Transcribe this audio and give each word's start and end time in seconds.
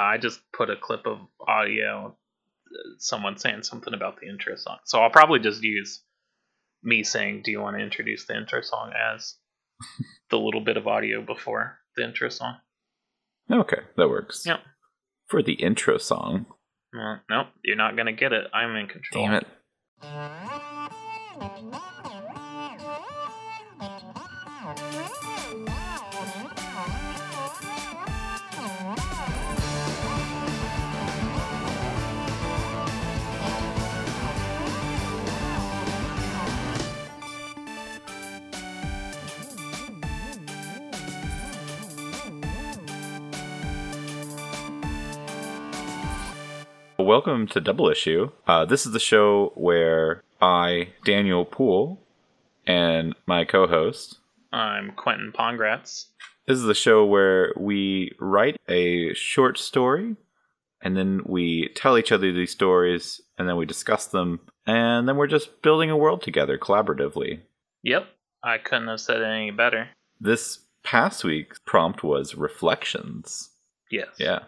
I 0.00 0.18
just 0.18 0.40
put 0.52 0.70
a 0.70 0.76
clip 0.76 1.06
of 1.06 1.18
audio, 1.46 2.08
uh, 2.08 2.90
someone 2.98 3.38
saying 3.38 3.62
something 3.62 3.94
about 3.94 4.20
the 4.20 4.28
intro 4.28 4.56
song. 4.56 4.78
So 4.84 5.00
I'll 5.00 5.10
probably 5.10 5.40
just 5.40 5.62
use 5.62 6.02
me 6.82 7.02
saying, 7.02 7.42
"Do 7.44 7.50
you 7.50 7.60
want 7.60 7.76
to 7.76 7.82
introduce 7.82 8.26
the 8.26 8.36
intro 8.36 8.62
song?" 8.62 8.92
as 8.92 9.36
the 10.30 10.38
little 10.38 10.60
bit 10.60 10.76
of 10.76 10.86
audio 10.86 11.24
before 11.24 11.78
the 11.96 12.04
intro 12.04 12.28
song. 12.28 12.56
Okay, 13.50 13.80
that 13.96 14.08
works. 14.08 14.44
Yep. 14.46 14.60
For 15.28 15.42
the 15.42 15.54
intro 15.54 15.98
song. 15.98 16.46
Well, 16.92 17.20
nope, 17.28 17.48
you're 17.64 17.76
not 17.76 17.96
gonna 17.96 18.12
get 18.12 18.32
it. 18.32 18.46
I'm 18.52 18.76
in 18.76 18.86
control. 18.88 19.26
Damn 19.26 19.34
it. 19.34 19.46
Welcome 47.00 47.46
to 47.48 47.60
Double 47.60 47.88
Issue. 47.88 48.30
Uh, 48.46 48.64
this 48.66 48.84
is 48.84 48.92
the 48.92 49.00
show 49.00 49.52
where 49.54 50.22
I, 50.40 50.90
Daniel 51.04 51.44
Poole, 51.44 51.98
and 52.66 53.14
my 53.26 53.44
co 53.44 53.66
host, 53.66 54.18
I'm 54.52 54.92
Quentin 54.92 55.32
Pongratz. 55.32 56.06
this 56.46 56.58
is 56.58 56.64
the 56.64 56.74
show 56.74 57.04
where 57.06 57.52
we 57.56 58.12
write 58.20 58.60
a 58.68 59.14
short 59.14 59.58
story 59.58 60.16
and 60.82 60.96
then 60.96 61.22
we 61.24 61.70
tell 61.74 61.96
each 61.96 62.12
other 62.12 62.32
these 62.32 62.50
stories 62.52 63.20
and 63.38 63.48
then 63.48 63.56
we 63.56 63.64
discuss 63.66 64.06
them 64.06 64.40
and 64.66 65.08
then 65.08 65.16
we're 65.16 65.26
just 65.26 65.62
building 65.62 65.90
a 65.90 65.96
world 65.96 66.22
together 66.22 66.58
collaboratively. 66.58 67.40
Yep, 67.82 68.06
I 68.44 68.58
couldn't 68.58 68.88
have 68.88 69.00
said 69.00 69.22
it 69.22 69.24
any 69.24 69.50
better. 69.50 69.88
This 70.20 70.60
past 70.84 71.24
week's 71.24 71.60
prompt 71.64 72.04
was 72.04 72.34
reflections. 72.34 73.50
Yes. 73.90 74.08
Yeah. 74.18 74.40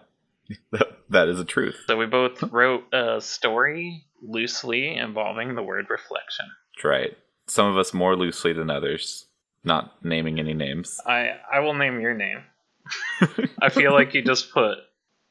that 1.11 1.28
is 1.28 1.41
a 1.41 1.45
truth. 1.45 1.77
So 1.86 1.97
we 1.97 2.06
both 2.06 2.42
wrote 2.45 2.84
a 2.92 3.20
story 3.20 4.05
loosely 4.22 4.97
involving 4.97 5.55
the 5.55 5.62
word 5.62 5.86
reflection. 5.91 6.47
That's 6.77 6.84
right. 6.84 7.17
Some 7.47 7.67
of 7.67 7.77
us 7.77 7.92
more 7.92 8.17
loosely 8.17 8.53
than 8.53 8.70
others. 8.70 9.27
Not 9.64 10.05
naming 10.05 10.41
any 10.41 10.55
names. 10.55 10.98
I 11.06 11.36
I 11.53 11.61
will 11.61 11.75
name 11.75 12.00
your 12.00 12.14
name. 12.14 12.42
I 13.62 13.69
feel 13.69 13.92
like 13.92 14.12
you 14.12 14.22
just 14.22 14.53
put 14.53 14.78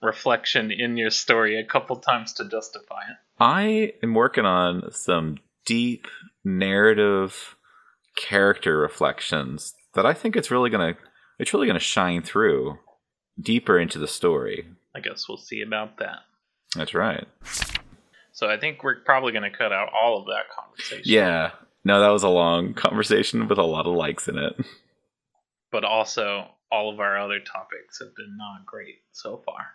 reflection 0.01 0.71
in 0.71 0.97
your 0.97 1.09
story 1.09 1.59
a 1.59 1.65
couple 1.65 1.97
times 1.97 2.33
to 2.33 2.47
justify 2.47 3.01
it. 3.01 3.17
I 3.39 3.93
am 4.01 4.13
working 4.13 4.45
on 4.45 4.91
some 4.91 5.37
deep 5.65 6.07
narrative 6.43 7.55
character 8.15 8.77
reflections 8.77 9.73
that 9.93 10.05
I 10.05 10.13
think 10.13 10.35
it's 10.35 10.51
really 10.51 10.69
gonna 10.69 10.95
it's 11.39 11.53
really 11.53 11.67
gonna 11.67 11.79
shine 11.79 12.21
through 12.21 12.77
deeper 13.39 13.79
into 13.79 13.99
the 13.99 14.07
story. 14.07 14.67
I 14.95 14.99
guess 14.99 15.27
we'll 15.27 15.37
see 15.37 15.61
about 15.61 15.97
that. 15.99 16.19
That's 16.75 16.93
right. 16.93 17.27
So 18.33 18.49
I 18.49 18.57
think 18.57 18.83
we're 18.83 19.01
probably 19.01 19.31
going 19.31 19.49
to 19.49 19.57
cut 19.57 19.71
out 19.71 19.89
all 19.93 20.19
of 20.19 20.25
that 20.27 20.45
conversation. 20.57 21.03
Yeah. 21.05 21.51
No, 21.83 21.99
that 21.99 22.09
was 22.09 22.23
a 22.23 22.29
long 22.29 22.73
conversation 22.75 23.47
with 23.47 23.57
a 23.57 23.63
lot 23.63 23.87
of 23.87 23.95
likes 23.95 24.27
in 24.27 24.37
it. 24.37 24.53
But 25.71 25.83
also, 25.83 26.47
all 26.71 26.91
of 26.91 26.99
our 26.99 27.19
other 27.19 27.39
topics 27.39 27.99
have 27.99 28.15
been 28.15 28.37
not 28.37 28.65
great 28.65 29.01
so 29.11 29.41
far. 29.45 29.67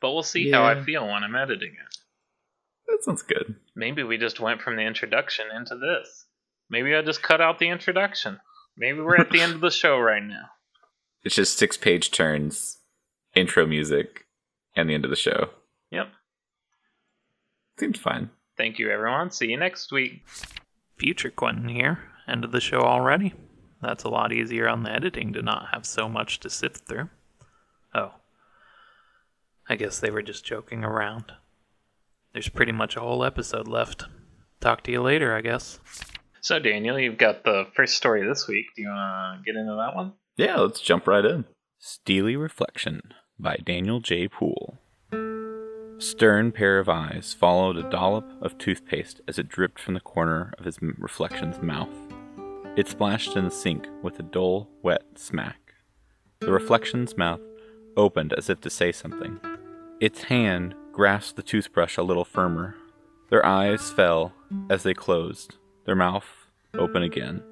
But 0.00 0.12
we'll 0.12 0.22
see 0.22 0.50
how 0.50 0.64
I 0.64 0.82
feel 0.82 1.06
when 1.06 1.22
I'm 1.22 1.36
editing 1.36 1.72
it. 1.72 1.96
That 2.88 3.04
sounds 3.04 3.22
good. 3.22 3.54
Maybe 3.76 4.02
we 4.02 4.18
just 4.18 4.40
went 4.40 4.60
from 4.60 4.76
the 4.76 4.82
introduction 4.82 5.46
into 5.54 5.76
this. 5.76 6.26
Maybe 6.68 6.94
I 6.94 7.02
just 7.02 7.22
cut 7.22 7.40
out 7.40 7.58
the 7.58 7.68
introduction. 7.68 8.40
Maybe 8.76 9.00
we're 9.00 9.16
at 9.20 9.30
the 9.30 9.40
end 9.40 9.54
of 9.54 9.60
the 9.60 9.70
show 9.70 9.98
right 9.98 10.22
now. 10.22 10.44
It's 11.24 11.36
just 11.36 11.56
six 11.56 11.76
page 11.76 12.10
turns, 12.10 12.78
intro 13.36 13.64
music, 13.64 14.21
and 14.74 14.88
the 14.88 14.94
end 14.94 15.04
of 15.04 15.10
the 15.10 15.16
show. 15.16 15.50
Yep. 15.90 16.08
Seems 17.78 17.98
fine. 17.98 18.30
Thank 18.56 18.78
you, 18.78 18.90
everyone. 18.90 19.30
See 19.30 19.46
you 19.46 19.56
next 19.56 19.92
week. 19.92 20.24
Future 20.96 21.30
Quentin 21.30 21.68
here. 21.68 21.98
End 22.28 22.44
of 22.44 22.52
the 22.52 22.60
show 22.60 22.80
already. 22.80 23.34
That's 23.80 24.04
a 24.04 24.08
lot 24.08 24.32
easier 24.32 24.68
on 24.68 24.84
the 24.84 24.92
editing 24.92 25.32
to 25.32 25.42
not 25.42 25.68
have 25.72 25.84
so 25.84 26.08
much 26.08 26.38
to 26.40 26.50
sift 26.50 26.86
through. 26.86 27.08
Oh. 27.94 28.12
I 29.68 29.76
guess 29.76 29.98
they 29.98 30.10
were 30.10 30.22
just 30.22 30.44
joking 30.44 30.84
around. 30.84 31.32
There's 32.32 32.48
pretty 32.48 32.72
much 32.72 32.96
a 32.96 33.00
whole 33.00 33.24
episode 33.24 33.68
left. 33.68 34.04
Talk 34.60 34.82
to 34.84 34.92
you 34.92 35.02
later, 35.02 35.34
I 35.34 35.40
guess. 35.40 35.80
So, 36.40 36.58
Daniel, 36.58 36.98
you've 36.98 37.18
got 37.18 37.44
the 37.44 37.66
first 37.74 37.96
story 37.96 38.26
this 38.26 38.46
week. 38.46 38.66
Do 38.76 38.82
you 38.82 38.88
want 38.88 39.40
to 39.40 39.44
get 39.44 39.58
into 39.58 39.74
that 39.74 39.96
one? 39.96 40.12
Yeah, 40.36 40.56
let's 40.56 40.80
jump 40.80 41.06
right 41.06 41.24
in. 41.24 41.44
Steely 41.78 42.36
Reflection 42.36 43.12
by 43.42 43.56
Daniel 43.56 43.98
J. 43.98 44.28
Poole. 44.28 44.78
Stern 45.98 46.52
pair 46.52 46.78
of 46.78 46.88
eyes 46.88 47.34
followed 47.38 47.76
a 47.76 47.90
dollop 47.90 48.24
of 48.40 48.56
toothpaste 48.56 49.20
as 49.26 49.38
it 49.38 49.48
dripped 49.48 49.80
from 49.80 49.94
the 49.94 50.00
corner 50.00 50.52
of 50.58 50.64
his 50.64 50.78
reflection's 50.80 51.60
mouth. 51.60 51.94
It 52.76 52.88
splashed 52.88 53.36
in 53.36 53.44
the 53.44 53.50
sink 53.50 53.88
with 54.02 54.18
a 54.18 54.22
dull, 54.22 54.68
wet 54.82 55.02
smack. 55.16 55.74
The 56.40 56.52
reflection's 56.52 57.16
mouth 57.16 57.40
opened 57.96 58.32
as 58.32 58.48
if 58.48 58.60
to 58.60 58.70
say 58.70 58.92
something. 58.92 59.40
Its 60.00 60.24
hand 60.24 60.74
grasped 60.92 61.36
the 61.36 61.42
toothbrush 61.42 61.96
a 61.96 62.02
little 62.02 62.24
firmer. 62.24 62.76
Their 63.30 63.44
eyes 63.44 63.90
fell 63.90 64.32
as 64.70 64.84
they 64.84 64.94
closed, 64.94 65.56
their 65.84 65.96
mouth 65.96 66.26
open 66.74 67.02
again. 67.02 67.42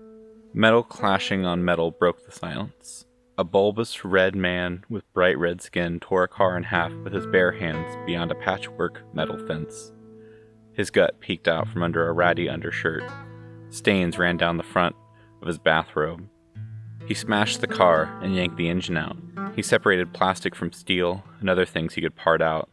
Metal 0.54 0.82
clashing 0.82 1.44
on 1.44 1.64
metal 1.64 1.90
broke 1.90 2.24
the 2.24 2.32
silence. 2.32 3.06
A 3.40 3.44
bulbous 3.44 4.04
red 4.04 4.36
man 4.36 4.84
with 4.90 5.10
bright 5.14 5.38
red 5.38 5.62
skin 5.62 5.98
tore 5.98 6.24
a 6.24 6.28
car 6.28 6.58
in 6.58 6.62
half 6.62 6.92
with 7.02 7.14
his 7.14 7.26
bare 7.26 7.52
hands 7.52 7.96
beyond 8.04 8.30
a 8.30 8.34
patchwork 8.34 9.02
metal 9.14 9.38
fence. 9.46 9.92
His 10.74 10.90
gut 10.90 11.18
peeked 11.20 11.48
out 11.48 11.66
from 11.66 11.82
under 11.82 12.06
a 12.06 12.12
ratty 12.12 12.50
undershirt. 12.50 13.02
Stains 13.70 14.18
ran 14.18 14.36
down 14.36 14.58
the 14.58 14.62
front 14.62 14.94
of 15.40 15.48
his 15.48 15.56
bathrobe. 15.56 16.28
He 17.06 17.14
smashed 17.14 17.62
the 17.62 17.66
car 17.66 18.14
and 18.22 18.36
yanked 18.36 18.58
the 18.58 18.68
engine 18.68 18.98
out. 18.98 19.16
He 19.56 19.62
separated 19.62 20.12
plastic 20.12 20.54
from 20.54 20.70
steel 20.70 21.24
and 21.40 21.48
other 21.48 21.64
things 21.64 21.94
he 21.94 22.02
could 22.02 22.16
part 22.16 22.42
out. 22.42 22.68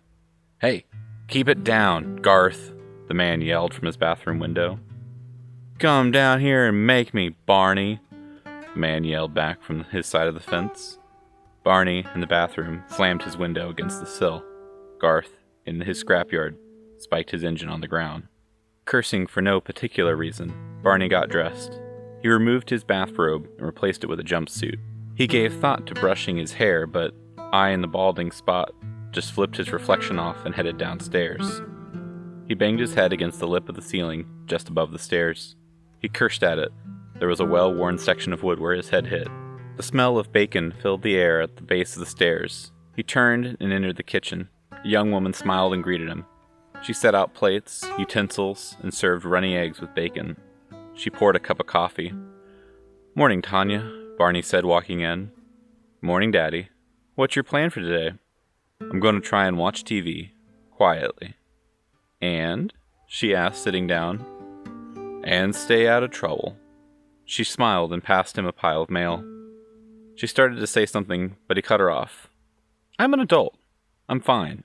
Hey, 0.60 0.84
keep 1.30 1.48
it 1.48 1.64
down, 1.64 2.18
Garth, 2.18 2.74
the 3.08 3.14
man 3.14 3.40
yelled 3.40 3.74
from 3.74 3.86
his 3.86 3.96
bathroom 3.96 4.40
window. 4.40 4.82
Come 5.80 6.12
down 6.12 6.42
here 6.42 6.66
and 6.66 6.86
make 6.86 7.14
me, 7.14 7.30
Barney, 7.46 8.02
the 8.78 8.82
man 8.82 9.04
yelled 9.04 9.34
back 9.34 9.64
from 9.64 9.86
his 9.86 10.06
side 10.06 10.28
of 10.28 10.36
the 10.36 10.40
fence. 10.40 11.00
Barney, 11.64 12.06
in 12.14 12.22
the 12.22 12.28
bathroom, 12.28 12.84
slammed 12.88 13.24
his 13.24 13.36
window 13.36 13.72
against 13.72 14.00
the 14.00 14.06
sill. 14.06 14.46
Garth, 15.00 15.40
in 15.66 15.82
his 15.82 16.04
scrapyard, 16.04 16.56
spiked 17.00 17.32
his 17.32 17.44
engine 17.44 17.70
on 17.70 17.82
the 17.82 17.88
ground. 17.88 18.28
Cursing 18.86 19.26
for 19.26 19.42
no 19.42 19.60
particular 19.60 20.16
reason, 20.16 20.54
Barney 20.84 21.08
got 21.08 21.28
dressed. 21.28 21.82
He 22.22 22.30
removed 22.30 22.70
his 22.70 22.84
bathrobe 22.84 23.48
and 23.58 23.66
replaced 23.66 24.04
it 24.04 24.08
with 24.08 24.20
a 24.20 24.24
jumpsuit. 24.24 24.78
He 25.16 25.26
gave 25.26 25.56
thought 25.56 25.88
to 25.88 25.96
brushing 25.96 26.38
his 26.38 26.54
hair, 26.54 26.86
but 26.86 27.16
eye 27.52 27.70
in 27.70 27.82
the 27.82 27.88
balding 27.88 28.32
spot 28.32 28.72
just 29.10 29.32
flipped 29.32 29.58
his 29.58 29.74
reflection 29.74 30.20
off 30.20 30.46
and 30.46 30.54
headed 30.54 30.78
downstairs. 30.78 31.64
He 32.48 32.54
banged 32.54 32.80
his 32.80 32.94
head 32.94 33.12
against 33.12 33.40
the 33.40 33.48
lip 33.48 33.70
of 33.70 33.76
the 33.76 33.82
ceiling 33.82 34.28
just 34.46 34.70
above 34.70 34.92
the 34.92 35.00
stairs. 35.00 35.56
He 36.00 36.10
cursed 36.10 36.44
at 36.44 36.60
it. 36.60 36.72
There 37.20 37.28
was 37.28 37.40
a 37.40 37.46
well 37.46 37.74
worn 37.74 37.98
section 37.98 38.32
of 38.32 38.44
wood 38.44 38.60
where 38.60 38.76
his 38.76 38.90
head 38.90 39.08
hit. 39.08 39.28
The 39.76 39.84
smell 39.84 40.18
of 40.18 40.32
bacon 40.32 40.72
filled 40.72 41.02
the 41.02 41.16
air 41.16 41.42
at 41.42 41.56
the 41.56 41.64
base 41.64 41.94
of 41.94 42.00
the 42.00 42.06
stairs. 42.06 42.72
He 42.96 43.04
turned 43.04 43.58
and 43.60 43.74
entered 43.74 43.98
the 43.98 44.04
kitchen. 44.04 44.50
A 44.72 44.88
young 44.88 45.12
woman 45.12 45.34
smiled 45.34 45.74
and 45.74 45.84
greeted 45.84 46.10
him. 46.10 46.26
She 46.84 46.94
set 46.94 47.16
out 47.16 47.34
plates, 47.34 47.84
utensils, 47.98 48.78
and 48.82 48.94
served 48.94 49.26
runny 49.26 49.56
eggs 49.58 49.82
with 49.82 49.96
bacon. 49.96 50.38
She 50.94 51.10
poured 51.10 51.36
a 51.36 51.40
cup 51.40 51.60
of 51.60 51.68
coffee. 51.68 52.14
Morning, 53.16 53.42
Tanya, 53.42 53.92
Barney 54.18 54.42
said, 54.42 54.66
walking 54.66 55.02
in. 55.02 55.32
Morning, 56.02 56.32
Daddy. 56.32 56.70
What's 57.16 57.36
your 57.36 57.44
plan 57.44 57.72
for 57.72 57.82
today? 57.82 58.16
I'm 58.80 59.00
going 59.00 59.16
to 59.16 59.22
try 59.22 59.48
and 59.48 59.58
watch 59.58 59.84
TV, 59.84 60.32
quietly. 60.72 61.36
And? 62.22 62.74
she 63.08 63.34
asked, 63.34 63.64
sitting 63.64 63.88
down. 63.88 64.24
And 65.24 65.56
stay 65.56 65.88
out 65.88 66.04
of 66.04 66.12
trouble. 66.12 66.58
She 67.30 67.44
smiled 67.44 67.92
and 67.92 68.02
passed 68.02 68.38
him 68.38 68.46
a 68.46 68.54
pile 68.54 68.82
of 68.82 68.90
mail. 68.90 69.22
She 70.16 70.28
started 70.28 70.56
to 70.56 70.66
say 70.66 70.86
something, 70.86 71.36
but 71.48 71.58
he 71.58 71.62
cut 71.62 71.82
her 71.82 71.92
off. 71.92 72.30
I'm 72.98 73.14
an 73.14 73.20
adult. 73.20 73.58
I'm 74.08 74.22
fine. 74.22 74.64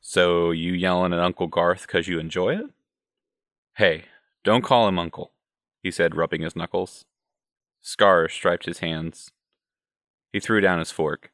So 0.00 0.50
you 0.50 0.72
yelling 0.72 1.12
at 1.12 1.20
Uncle 1.20 1.46
Garth 1.46 1.86
'cause 1.86 2.08
you 2.08 2.18
enjoy 2.18 2.56
it? 2.56 2.66
Hey, 3.76 4.06
don't 4.42 4.64
call 4.64 4.88
him 4.88 4.98
Uncle, 4.98 5.32
he 5.82 5.92
said, 5.92 6.16
rubbing 6.16 6.42
his 6.42 6.56
knuckles. 6.56 7.06
Scars 7.80 8.32
striped 8.32 8.66
his 8.66 8.80
hands. 8.80 9.30
He 10.32 10.40
threw 10.40 10.60
down 10.60 10.80
his 10.80 10.90
fork. 10.90 11.32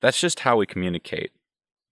That's 0.00 0.20
just 0.20 0.40
how 0.40 0.56
we 0.56 0.66
communicate. 0.66 1.32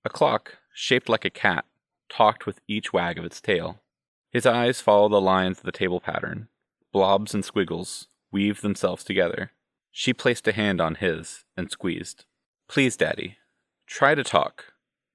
A 0.07 0.09
clock, 0.09 0.57
shaped 0.73 1.11
like 1.11 1.27
a 1.27 1.31
cat, 1.31 1.67
talked 2.09 2.47
with 2.47 2.61
each 2.67 2.95
wag 2.95 3.19
of 3.19 3.27
its 3.27 3.43
tail. 3.43 3.83
His 4.31 4.47
eyes 4.47 4.81
followed 4.81 5.13
the 5.13 5.21
lines 5.21 5.59
of 5.59 5.65
the 5.65 5.73
table 5.73 6.01
pattern. 6.01 6.49
Blobs 6.95 7.35
and 7.35 7.45
squiggles 7.45 8.07
weaved 8.31 8.63
themselves 8.63 9.03
together. 9.03 9.51
She 9.91 10.15
placed 10.15 10.47
a 10.47 10.53
hand 10.53 10.81
on 10.81 10.95
his 10.95 11.45
and 11.57 11.69
squeezed. 11.69 12.25
Please, 12.69 12.97
Daddy, 12.97 13.37
try 13.85 14.15
to 14.15 14.23
talk 14.23 14.67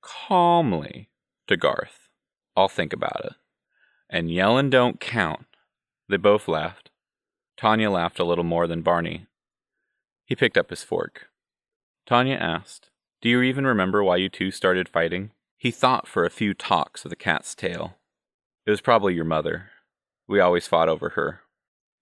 calmly 0.02 1.08
to 1.48 1.56
Garth. 1.56 2.10
I'll 2.54 2.68
think 2.68 2.92
about 2.92 3.24
it. 3.24 3.34
And 4.10 4.30
yellin' 4.30 4.70
don't 4.70 5.00
count. 5.00 5.46
They 6.10 6.18
both 6.18 6.50
laughed. 6.50 6.90
Tanya 7.56 7.90
laughed 7.90 8.20
a 8.20 8.26
little 8.26 8.44
more 8.44 8.68
than 8.68 8.82
Barney. 8.82 9.28
He 10.26 10.36
picked 10.36 10.58
up 10.58 10.72
his 10.72 10.84
fork. 10.84 11.28
Tanya 12.06 12.36
asked, 12.36 12.90
Do 13.22 13.30
you 13.30 13.42
even 13.42 13.66
remember 13.66 14.04
why 14.04 14.18
you 14.18 14.28
two 14.28 14.52
started 14.52 14.90
fighting? 14.90 15.32
He 15.56 15.72
thought 15.72 16.10
for 16.10 16.26
a 16.26 16.30
few 16.30 16.54
talks 16.54 17.06
of 17.06 17.10
the 17.10 17.16
cat's 17.16 17.56
tail. 17.56 17.96
It 18.66 18.70
was 18.70 18.82
probably 18.82 19.14
your 19.14 19.24
mother. 19.24 19.70
We 20.28 20.42
always 20.42 20.68
fought 20.68 20.90
over 20.90 21.12
her. 21.12 21.44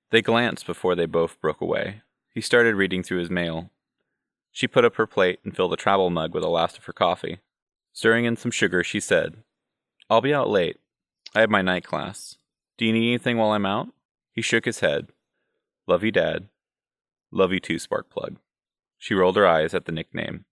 They 0.10 0.22
glanced 0.22 0.66
before 0.66 0.96
they 0.96 1.06
both 1.06 1.40
broke 1.42 1.62
away. 1.62 2.02
He 2.34 2.42
started 2.42 2.76
reading 2.76 3.04
through 3.04 3.20
his 3.20 3.30
mail. 3.30 3.72
She 4.52 4.68
put 4.68 4.86
up 4.86 4.96
her 4.96 5.08
plate 5.08 5.40
and 5.44 5.56
filled 5.56 5.74
a 5.74 5.78
travel 5.78 6.10
mug 6.10 6.34
with 6.34 6.44
the 6.44 6.50
last 6.50 6.78
of 6.78 6.86
her 6.86 6.94
coffee. 6.94 7.40
Stirring 7.94 8.26
in 8.26 8.38
some 8.38 8.52
sugar, 8.52 8.84
she 8.84 9.00
said, 9.00 9.38
I'll 10.10 10.22
be 10.22 10.34
out 10.34 10.50
late. 10.50 10.78
I 11.36 11.42
have 11.42 11.50
my 11.50 11.62
night 11.62 11.84
class. 11.84 12.38
Do 12.78 12.86
you 12.86 12.94
need 12.94 13.10
anything 13.10 13.38
while 13.38 13.52
I'm 13.52 13.66
out? 13.66 13.90
He 14.32 14.42
shook 14.42 14.66
his 14.66 14.80
head. 14.80 15.08
Love 15.88 16.04
you, 16.04 16.12
Dad. 16.12 16.48
Love 17.32 17.52
you 17.52 17.60
too, 17.60 17.76
Sparkplug. 17.76 18.38
She 18.98 19.14
rolled 19.14 19.36
her 19.36 19.48
eyes 19.48 19.74
at 19.74 19.86
the 19.86 19.92
nickname. 19.92 20.46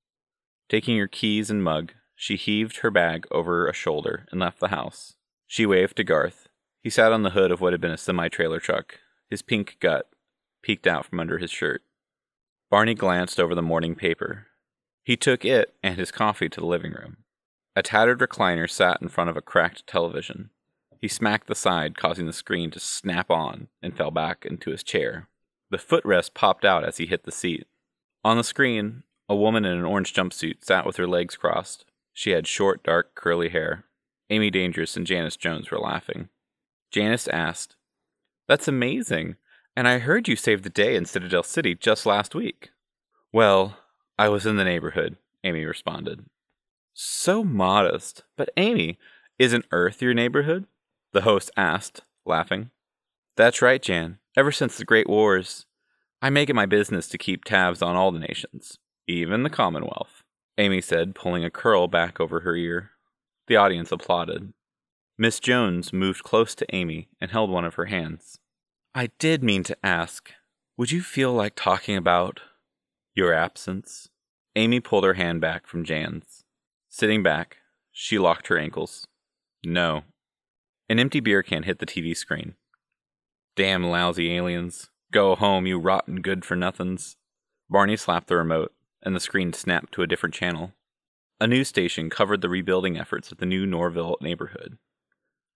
Taking 0.68 0.98
her 0.98 1.08
keys 1.08 1.50
and 1.50 1.64
mug, 1.64 1.94
she 2.16 2.36
heaved 2.36 2.78
her 2.78 2.92
bag 2.92 3.28
over 3.32 3.68
a 3.68 3.74
shoulder 3.74 4.26
and 4.32 4.42
left 4.42 4.60
the 4.60 4.70
house. 4.70 5.16
She 5.48 5.66
waved 5.66 5.98
to 5.98 6.04
Garth. 6.04 6.50
He 6.82 6.90
sat 6.90 7.12
on 7.12 7.24
the 7.24 7.32
hood 7.32 7.52
of 7.52 7.62
what 7.62 7.74
had 7.74 7.82
been 7.82 7.92
a 7.92 7.98
semi 7.98 8.28
trailer 8.28 8.60
truck. 8.60 9.00
His 9.30 9.42
pink 9.42 9.78
gut 9.80 10.08
peeked 10.62 10.88
out 10.88 11.06
from 11.06 11.20
under 11.20 11.38
his 11.38 11.52
shirt. 11.52 11.84
Barney 12.70 12.96
glanced 12.96 13.40
over 13.40 13.54
the 13.54 13.62
morning 13.62 13.96
paper. 13.96 14.48
He 15.04 15.16
took 15.16 15.46
it 15.46 15.76
and 15.84 15.98
his 15.98 16.12
coffee 16.12 16.50
to 16.50 16.60
the 16.60 16.66
living 16.66 16.92
room. 16.92 17.18
A 17.76 17.84
tattered 17.84 18.20
recliner 18.20 18.70
sat 18.70 19.02
in 19.02 19.10
front 19.10 19.30
of 19.30 19.38
a 19.38 19.42
cracked 19.42 19.86
television. 19.86 20.50
He 21.00 21.08
smacked 21.08 21.48
the 21.48 21.56
side, 21.56 21.98
causing 21.98 22.26
the 22.26 22.34
screen 22.34 22.72
to 22.72 22.80
snap 22.80 23.30
on, 23.30 23.68
and 23.82 23.96
fell 23.96 24.12
back 24.12 24.46
into 24.46 24.72
his 24.72 24.82
chair. 24.84 25.28
The 25.70 25.78
footrest 25.78 26.34
popped 26.34 26.66
out 26.66 26.84
as 26.84 26.98
he 26.98 27.06
hit 27.06 27.26
the 27.26 27.32
seat. 27.32 27.68
On 28.24 28.38
the 28.38 28.44
screen, 28.44 29.04
a 29.28 29.36
woman 29.36 29.66
in 29.66 29.78
an 29.78 29.86
orange 29.86 30.14
jumpsuit 30.14 30.64
sat 30.64 30.86
with 30.86 30.98
her 30.98 31.08
legs 31.08 31.36
crossed. 31.36 31.86
She 32.14 32.32
had 32.32 32.48
short, 32.48 32.84
dark, 32.84 33.14
curly 33.14 33.50
hair. 33.50 33.86
Amy 34.30 34.50
Dangerous 34.50 34.96
and 34.96 35.06
Janice 35.06 35.38
Jones 35.38 35.70
were 35.70 35.80
laughing. 35.80 36.30
Janice 36.92 37.28
asked, 37.28 37.76
That's 38.48 38.68
amazing. 38.68 39.36
And 39.76 39.88
I 39.88 40.00
heard 40.00 40.28
you 40.28 40.36
saved 40.36 40.64
the 40.64 40.70
day 40.70 40.96
in 40.96 41.06
Citadel 41.06 41.44
City 41.44 41.76
just 41.76 42.06
last 42.06 42.36
week. 42.36 42.70
Well, 43.34 43.78
I 44.18 44.30
was 44.30 44.46
in 44.46 44.56
the 44.56 44.64
neighborhood, 44.64 45.18
Amy 45.44 45.66
responded. 45.66 46.26
So 46.94 47.44
modest. 47.44 48.24
But 48.38 48.50
Amy, 48.56 48.98
isn't 49.38 49.66
Earth 49.72 50.02
your 50.02 50.14
neighborhood? 50.14 50.66
The 51.12 51.22
host 51.22 51.52
asked, 51.58 52.02
laughing. 52.26 52.70
That's 53.36 53.62
right, 53.62 53.82
Jan. 53.82 54.20
Ever 54.38 54.52
since 54.52 54.78
the 54.78 54.86
Great 54.86 55.10
Wars, 55.10 55.66
I 56.22 56.30
make 56.30 56.50
it 56.50 56.56
my 56.56 56.66
business 56.66 57.08
to 57.10 57.18
keep 57.18 57.44
tabs 57.44 57.82
on 57.82 57.96
all 57.96 58.12
the 58.12 58.20
nations, 58.20 58.80
even 59.08 59.44
the 59.44 59.50
Commonwealth, 59.50 60.24
Amy 60.58 60.80
said, 60.80 61.16
pulling 61.16 61.44
a 61.44 61.50
curl 61.50 61.88
back 61.88 62.20
over 62.20 62.42
her 62.42 62.56
ear. 62.56 62.92
The 63.48 63.58
audience 63.58 63.92
applauded. 63.92 64.54
Miss 65.18 65.40
Jones 65.40 65.94
moved 65.94 66.24
close 66.24 66.54
to 66.56 66.76
Amy 66.76 67.08
and 67.22 67.32
held 67.32 67.50
one 67.50 67.64
of 67.64 67.76
her 67.76 67.86
hands. 67.86 68.38
I 68.94 69.12
did 69.18 69.44
mean 69.44 69.64
to 69.64 69.78
ask, 69.82 70.32
would 70.76 70.92
you 70.92 71.02
feel 71.02 71.32
like 71.32 71.56
talking 71.56 71.96
about 71.96 72.42
your 73.14 73.34
absence? 73.34 74.10
Amy 74.58 74.82
pulled 74.82 75.06
her 75.06 75.14
hand 75.14 75.40
back 75.40 75.68
from 75.68 75.86
Jan's. 75.86 76.44
Sitting 76.90 77.24
back, 77.24 77.58
she 77.94 78.20
locked 78.20 78.48
her 78.48 78.58
ankles. 78.58 79.08
No. 79.64 80.04
An 80.90 81.00
empty 81.00 81.22
beer 81.22 81.42
can 81.42 81.64
hit 81.64 81.80
the 81.80 81.86
TV 81.86 82.16
screen. 82.16 82.56
Damn 83.56 83.86
lousy 83.86 84.34
aliens. 84.36 84.90
Go 85.14 85.36
home, 85.36 85.66
you 85.66 85.80
rotten 85.80 86.22
good 86.22 86.44
for 86.44 86.58
nothings. 86.58 87.16
Barney 87.70 87.96
slapped 87.96 88.28
the 88.28 88.36
remote, 88.36 88.74
and 89.02 89.16
the 89.16 89.22
screen 89.22 89.54
snapped 89.54 89.94
to 89.94 90.02
a 90.02 90.08
different 90.08 90.36
channel. 90.36 90.74
A 91.40 91.48
news 91.48 91.70
station 91.70 92.10
covered 92.10 92.42
the 92.42 92.50
rebuilding 92.50 92.98
efforts 92.98 93.32
of 93.32 93.38
the 93.38 93.46
new 93.46 93.66
Norville 93.66 94.18
neighborhood. 94.20 94.78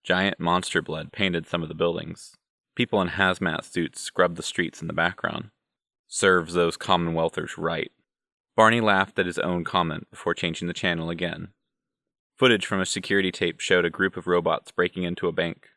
Giant 0.02 0.40
monster 0.40 0.80
blood 0.80 1.12
painted 1.12 1.46
some 1.46 1.62
of 1.62 1.68
the 1.68 1.74
buildings. 1.74 2.34
People 2.74 3.02
in 3.02 3.08
hazmat 3.08 3.64
suits 3.64 4.00
scrubbed 4.00 4.36
the 4.36 4.42
streets 4.42 4.80
in 4.80 4.88
the 4.88 4.94
background. 4.94 5.50
Serves 6.08 6.54
those 6.54 6.76
Commonwealthers 6.76 7.58
right. 7.58 7.92
Barney 8.56 8.80
laughed 8.80 9.18
at 9.18 9.26
his 9.26 9.38
own 9.38 9.64
comment 9.64 10.10
before 10.10 10.34
changing 10.34 10.68
the 10.68 10.74
channel 10.74 11.10
again. 11.10 11.48
Footage 12.36 12.64
from 12.64 12.80
a 12.80 12.86
security 12.86 13.30
tape 13.30 13.60
showed 13.60 13.84
a 13.84 13.90
group 13.90 14.16
of 14.16 14.26
robots 14.26 14.72
breaking 14.72 15.02
into 15.02 15.28
a 15.28 15.32
bank. 15.32 15.68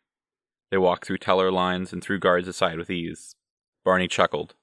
They 0.72 0.78
walked 0.78 1.06
through 1.06 1.18
teller 1.18 1.52
lines 1.52 1.92
and 1.92 2.02
threw 2.02 2.18
guards 2.18 2.48
aside 2.48 2.78
with 2.78 2.90
ease. 2.90 3.36
Barney 3.84 4.08
chuckled. 4.08 4.56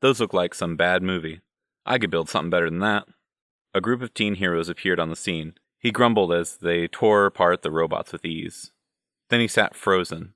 Those 0.00 0.20
look 0.20 0.32
like 0.32 0.54
some 0.54 0.76
bad 0.76 1.02
movie. 1.02 1.40
I 1.84 1.98
could 1.98 2.10
build 2.10 2.28
something 2.28 2.50
better 2.50 2.70
than 2.70 2.78
that. 2.78 3.06
A 3.74 3.80
group 3.80 4.02
of 4.02 4.14
teen 4.14 4.36
heroes 4.36 4.68
appeared 4.68 5.00
on 5.00 5.10
the 5.10 5.16
scene. 5.16 5.54
He 5.78 5.90
grumbled 5.90 6.32
as 6.32 6.56
they 6.58 6.86
tore 6.86 7.26
apart 7.26 7.62
the 7.62 7.70
robots 7.70 8.12
with 8.12 8.24
ease. 8.24 8.70
Then 9.32 9.40
he 9.40 9.48
sat 9.48 9.74
frozen. 9.74 10.34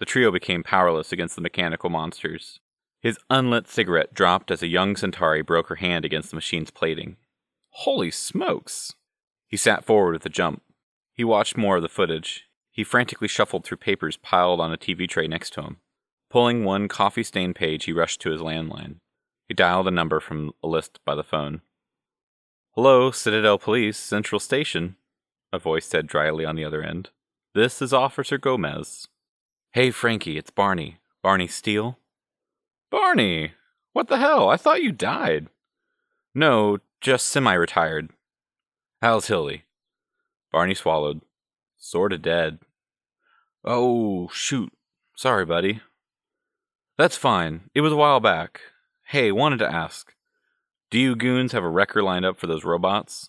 The 0.00 0.04
trio 0.04 0.32
became 0.32 0.64
powerless 0.64 1.12
against 1.12 1.36
the 1.36 1.40
mechanical 1.40 1.88
monsters. 1.88 2.58
His 3.00 3.16
unlit 3.30 3.68
cigarette 3.68 4.14
dropped 4.14 4.50
as 4.50 4.64
a 4.64 4.66
young 4.66 4.96
Centauri 4.96 5.42
broke 5.42 5.68
her 5.68 5.76
hand 5.76 6.04
against 6.04 6.30
the 6.30 6.34
machine's 6.34 6.72
plating. 6.72 7.18
Holy 7.70 8.10
smokes! 8.10 8.96
He 9.46 9.56
sat 9.56 9.84
forward 9.84 10.14
with 10.14 10.26
a 10.26 10.28
jump. 10.28 10.64
He 11.14 11.22
watched 11.22 11.56
more 11.56 11.76
of 11.76 11.82
the 11.82 11.88
footage. 11.88 12.48
He 12.72 12.82
frantically 12.82 13.28
shuffled 13.28 13.64
through 13.64 13.76
papers 13.76 14.16
piled 14.16 14.60
on 14.60 14.72
a 14.72 14.76
TV 14.76 15.08
tray 15.08 15.28
next 15.28 15.52
to 15.52 15.62
him. 15.62 15.76
Pulling 16.28 16.64
one 16.64 16.88
coffee 16.88 17.22
stained 17.22 17.54
page, 17.54 17.84
he 17.84 17.92
rushed 17.92 18.20
to 18.22 18.32
his 18.32 18.40
landline. 18.40 18.96
He 19.46 19.54
dialed 19.54 19.86
a 19.86 19.92
number 19.92 20.18
from 20.18 20.50
a 20.64 20.66
list 20.66 20.98
by 21.06 21.14
the 21.14 21.22
phone. 21.22 21.60
Hello, 22.72 23.12
Citadel 23.12 23.58
Police, 23.58 23.98
Central 23.98 24.40
Station, 24.40 24.96
a 25.52 25.60
voice 25.60 25.86
said 25.86 26.08
dryly 26.08 26.44
on 26.44 26.56
the 26.56 26.64
other 26.64 26.82
end. 26.82 27.10
This 27.54 27.82
is 27.82 27.92
Officer 27.92 28.38
Gomez. 28.38 29.08
Hey, 29.72 29.90
Frankie, 29.90 30.38
it's 30.38 30.50
Barney. 30.50 31.00
Barney 31.22 31.46
Steele? 31.46 31.98
Barney! 32.90 33.52
What 33.92 34.08
the 34.08 34.16
hell? 34.16 34.48
I 34.48 34.56
thought 34.56 34.82
you 34.82 34.90
died. 34.90 35.48
No, 36.34 36.78
just 37.02 37.26
semi 37.26 37.52
retired. 37.52 38.08
How's 39.02 39.26
Hildy? 39.26 39.64
Barney 40.50 40.72
swallowed. 40.72 41.20
Sorta 41.76 42.16
dead. 42.16 42.58
Oh, 43.62 44.30
shoot. 44.32 44.72
Sorry, 45.14 45.44
buddy. 45.44 45.82
That's 46.96 47.18
fine. 47.18 47.68
It 47.74 47.82
was 47.82 47.92
a 47.92 47.96
while 47.96 48.20
back. 48.20 48.62
Hey, 49.08 49.30
wanted 49.30 49.58
to 49.58 49.70
ask. 49.70 50.14
Do 50.90 50.98
you 50.98 51.14
goons 51.14 51.52
have 51.52 51.64
a 51.64 51.68
wrecker 51.68 52.02
lined 52.02 52.24
up 52.24 52.38
for 52.38 52.46
those 52.46 52.64
robots? 52.64 53.28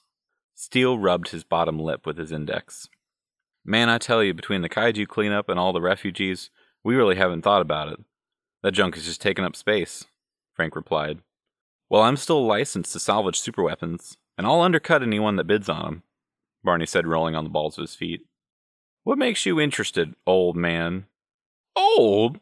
Steele 0.56 0.98
rubbed 0.98 1.32
his 1.32 1.44
bottom 1.44 1.77
lip 1.77 2.06
with 2.06 2.18
his 2.18 2.32
index. 2.32 2.88
Man, 3.65 3.89
I 3.89 3.98
tell 3.98 4.24
you, 4.24 4.34
between 4.34 4.62
the 4.62 4.70
kaiju 4.70 5.08
cleanup 5.08 5.48
and 5.48 5.58
all 5.58 5.72
the 5.72 5.82
refugees, 5.82 6.50
we 6.84 6.96
really 6.96 7.15
haven't 7.15 7.43
thought 7.43 7.62
about 7.62 7.88
it. 7.88 8.00
That 8.62 8.74
junk 8.74 8.98
is 8.98 9.05
just 9.05 9.22
taking 9.22 9.46
up 9.46 9.55
space, 9.55 10.05
Frank 10.53 10.75
replied. 10.75 11.20
Well, 11.89 12.01
I'm 12.01 12.17
still 12.17 12.46
licensed 12.46 12.91
to 12.93 13.00
salvage 13.00 13.39
superweapons, 13.39 14.17
and 14.38 14.46
I'll 14.46 14.62
undercut 14.62 15.03
anyone 15.03 15.38
that 15.38 15.48
bids 15.48 15.70
on 15.70 15.84
them, 15.84 16.03
Barney 16.63 16.86
said, 16.86 17.08
rolling 17.08 17.36
on 17.36 17.43
the 17.43 17.50
balls 17.50 17.77
of 17.77 17.84
his 17.84 17.96
feet. 17.96 18.25
What 19.03 19.17
makes 19.17 19.46
you 19.46 19.60
interested, 19.60 20.15
old 20.25 20.55
man? 20.55 21.05
Old? 21.75 22.39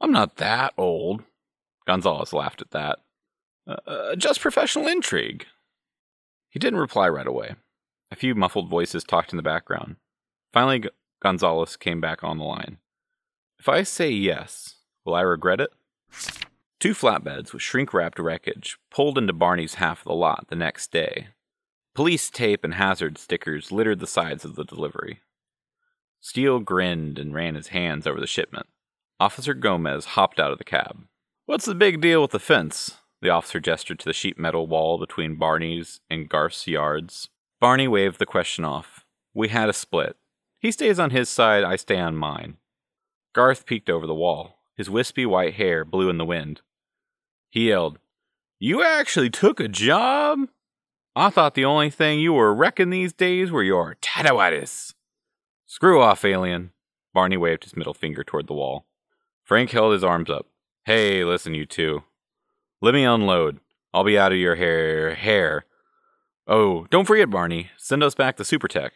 I'm 0.00 0.12
not 0.12 0.36
that 0.36 0.74
old. 0.76 1.22
Gonzalez 1.86 2.32
laughed 2.32 2.60
at 2.60 2.70
that. 2.72 2.98
Uh, 3.66 3.76
uh, 3.86 4.16
just 4.16 4.40
professional 4.40 4.86
intrigue. 4.86 5.46
He 6.50 6.58
didn't 6.58 6.78
reply 6.78 7.08
right 7.08 7.26
away. 7.26 7.54
A 8.10 8.16
few 8.16 8.34
muffled 8.34 8.68
voices 8.68 9.04
talked 9.04 9.32
in 9.32 9.36
the 9.36 9.42
background. 9.42 9.96
Finally, 10.52 10.80
G- 10.80 10.90
Gonzalez 11.20 11.76
came 11.76 12.00
back 12.00 12.24
on 12.24 12.38
the 12.38 12.44
line. 12.44 12.78
If 13.58 13.68
I 13.68 13.82
say 13.82 14.10
yes, 14.10 14.76
Will 15.08 15.14
I 15.14 15.22
regret 15.22 15.58
it? 15.58 15.70
Two 16.78 16.92
flatbeds 16.92 17.54
with 17.54 17.62
shrink 17.62 17.94
wrapped 17.94 18.18
wreckage 18.18 18.76
pulled 18.90 19.16
into 19.16 19.32
Barney's 19.32 19.76
half 19.76 20.00
of 20.00 20.04
the 20.04 20.12
lot 20.12 20.48
the 20.48 20.54
next 20.54 20.92
day. 20.92 21.28
Police 21.94 22.28
tape 22.28 22.62
and 22.62 22.74
hazard 22.74 23.16
stickers 23.16 23.72
littered 23.72 24.00
the 24.00 24.06
sides 24.06 24.44
of 24.44 24.54
the 24.54 24.64
delivery. 24.64 25.20
Steele 26.20 26.58
grinned 26.60 27.18
and 27.18 27.32
ran 27.32 27.54
his 27.54 27.68
hands 27.68 28.06
over 28.06 28.20
the 28.20 28.26
shipment. 28.26 28.66
Officer 29.18 29.54
Gomez 29.54 30.04
hopped 30.04 30.38
out 30.38 30.52
of 30.52 30.58
the 30.58 30.64
cab. 30.64 31.06
What's 31.46 31.64
the 31.64 31.74
big 31.74 32.02
deal 32.02 32.20
with 32.20 32.32
the 32.32 32.38
fence? 32.38 32.98
The 33.22 33.30
officer 33.30 33.60
gestured 33.60 34.00
to 34.00 34.04
the 34.04 34.12
sheet 34.12 34.38
metal 34.38 34.66
wall 34.66 34.98
between 34.98 35.36
Barney's 35.36 36.00
and 36.10 36.28
Garth's 36.28 36.66
yards. 36.66 37.30
Barney 37.60 37.88
waved 37.88 38.18
the 38.18 38.26
question 38.26 38.66
off. 38.66 39.06
We 39.32 39.48
had 39.48 39.70
a 39.70 39.72
split. 39.72 40.18
He 40.58 40.70
stays 40.72 40.98
on 40.98 41.10
his 41.10 41.28
side, 41.28 41.64
I 41.64 41.76
stay 41.76 41.98
on 41.98 42.16
mine. 42.16 42.56
Garth 43.32 43.66
peeked 43.66 43.88
over 43.88 44.06
the 44.06 44.14
wall. 44.14 44.58
His 44.76 44.90
wispy 44.90 45.26
white 45.26 45.54
hair 45.54 45.84
blew 45.84 46.08
in 46.08 46.18
the 46.18 46.24
wind. 46.24 46.60
He 47.50 47.68
yelled, 47.68 47.98
You 48.58 48.82
actually 48.82 49.30
took 49.30 49.60
a 49.60 49.68
job? 49.68 50.48
I 51.16 51.30
thought 51.30 51.54
the 51.54 51.64
only 51.64 51.90
thing 51.90 52.20
you 52.20 52.32
were 52.32 52.54
wrecking 52.54 52.90
these 52.90 53.12
days 53.12 53.50
were 53.50 53.62
your 53.62 53.96
tatoitis. 54.00 54.94
Screw 55.66 56.00
off, 56.00 56.24
alien. 56.24 56.70
Barney 57.12 57.36
waved 57.36 57.64
his 57.64 57.76
middle 57.76 57.94
finger 57.94 58.22
toward 58.22 58.46
the 58.46 58.54
wall. 58.54 58.86
Frank 59.42 59.70
held 59.70 59.92
his 59.92 60.04
arms 60.04 60.30
up. 60.30 60.46
Hey, 60.84 61.24
listen, 61.24 61.54
you 61.54 61.66
two. 61.66 62.04
Let 62.80 62.94
me 62.94 63.04
unload. 63.04 63.60
I'll 63.92 64.04
be 64.04 64.18
out 64.18 64.32
of 64.32 64.38
your 64.38 64.54
hair. 64.54 65.14
Hair. 65.14 65.64
Oh, 66.46 66.86
don't 66.90 67.04
forget, 67.04 67.30
Barney. 67.30 67.70
Send 67.76 68.02
us 68.02 68.14
back 68.14 68.36
the 68.36 68.44
super 68.44 68.68
tech. 68.68 68.92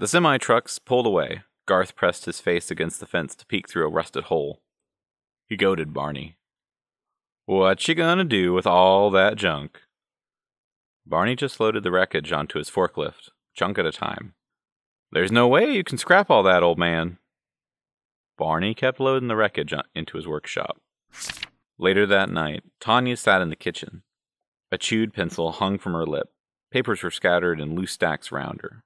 The 0.00 0.08
semi 0.08 0.38
trucks 0.38 0.78
pulled 0.78 1.06
away. 1.06 1.42
Garth 1.66 1.94
pressed 1.94 2.24
his 2.24 2.40
face 2.40 2.70
against 2.70 3.00
the 3.00 3.06
fence 3.06 3.34
to 3.34 3.44
peek 3.44 3.68
through 3.68 3.84
a 3.84 3.90
rusted 3.90 4.24
hole. 4.24 4.62
He 5.46 5.58
goaded 5.58 5.92
Barney. 5.92 6.38
What 7.44 7.86
you 7.86 7.94
gonna 7.94 8.24
do 8.24 8.54
with 8.54 8.66
all 8.66 9.10
that 9.10 9.36
junk? 9.36 9.82
Barney 11.04 11.36
just 11.36 11.60
loaded 11.60 11.82
the 11.82 11.90
wreckage 11.90 12.32
onto 12.32 12.58
his 12.58 12.70
forklift, 12.70 13.28
chunk 13.52 13.78
at 13.78 13.84
a 13.84 13.92
time. 13.92 14.32
There's 15.12 15.30
no 15.30 15.46
way 15.46 15.70
you 15.70 15.84
can 15.84 15.98
scrap 15.98 16.30
all 16.30 16.42
that, 16.44 16.62
old 16.62 16.78
man. 16.78 17.18
Barney 18.38 18.72
kept 18.72 19.00
loading 19.00 19.28
the 19.28 19.36
wreckage 19.36 19.74
into 19.94 20.16
his 20.16 20.26
workshop. 20.26 20.80
Later 21.76 22.06
that 22.06 22.30
night, 22.30 22.62
Tanya 22.80 23.18
sat 23.18 23.42
in 23.42 23.50
the 23.50 23.54
kitchen. 23.54 24.02
A 24.72 24.78
chewed 24.78 25.12
pencil 25.12 25.52
hung 25.52 25.78
from 25.78 25.92
her 25.92 26.06
lip. 26.06 26.30
Papers 26.70 27.02
were 27.02 27.10
scattered 27.10 27.60
in 27.60 27.74
loose 27.74 27.92
stacks 27.92 28.32
around 28.32 28.62
her. 28.62 28.82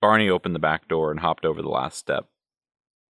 Barney 0.00 0.28
opened 0.28 0.54
the 0.54 0.60
back 0.60 0.88
door 0.88 1.10
and 1.10 1.20
hopped 1.20 1.44
over 1.44 1.60
the 1.60 1.68
last 1.68 1.98
step. 1.98 2.26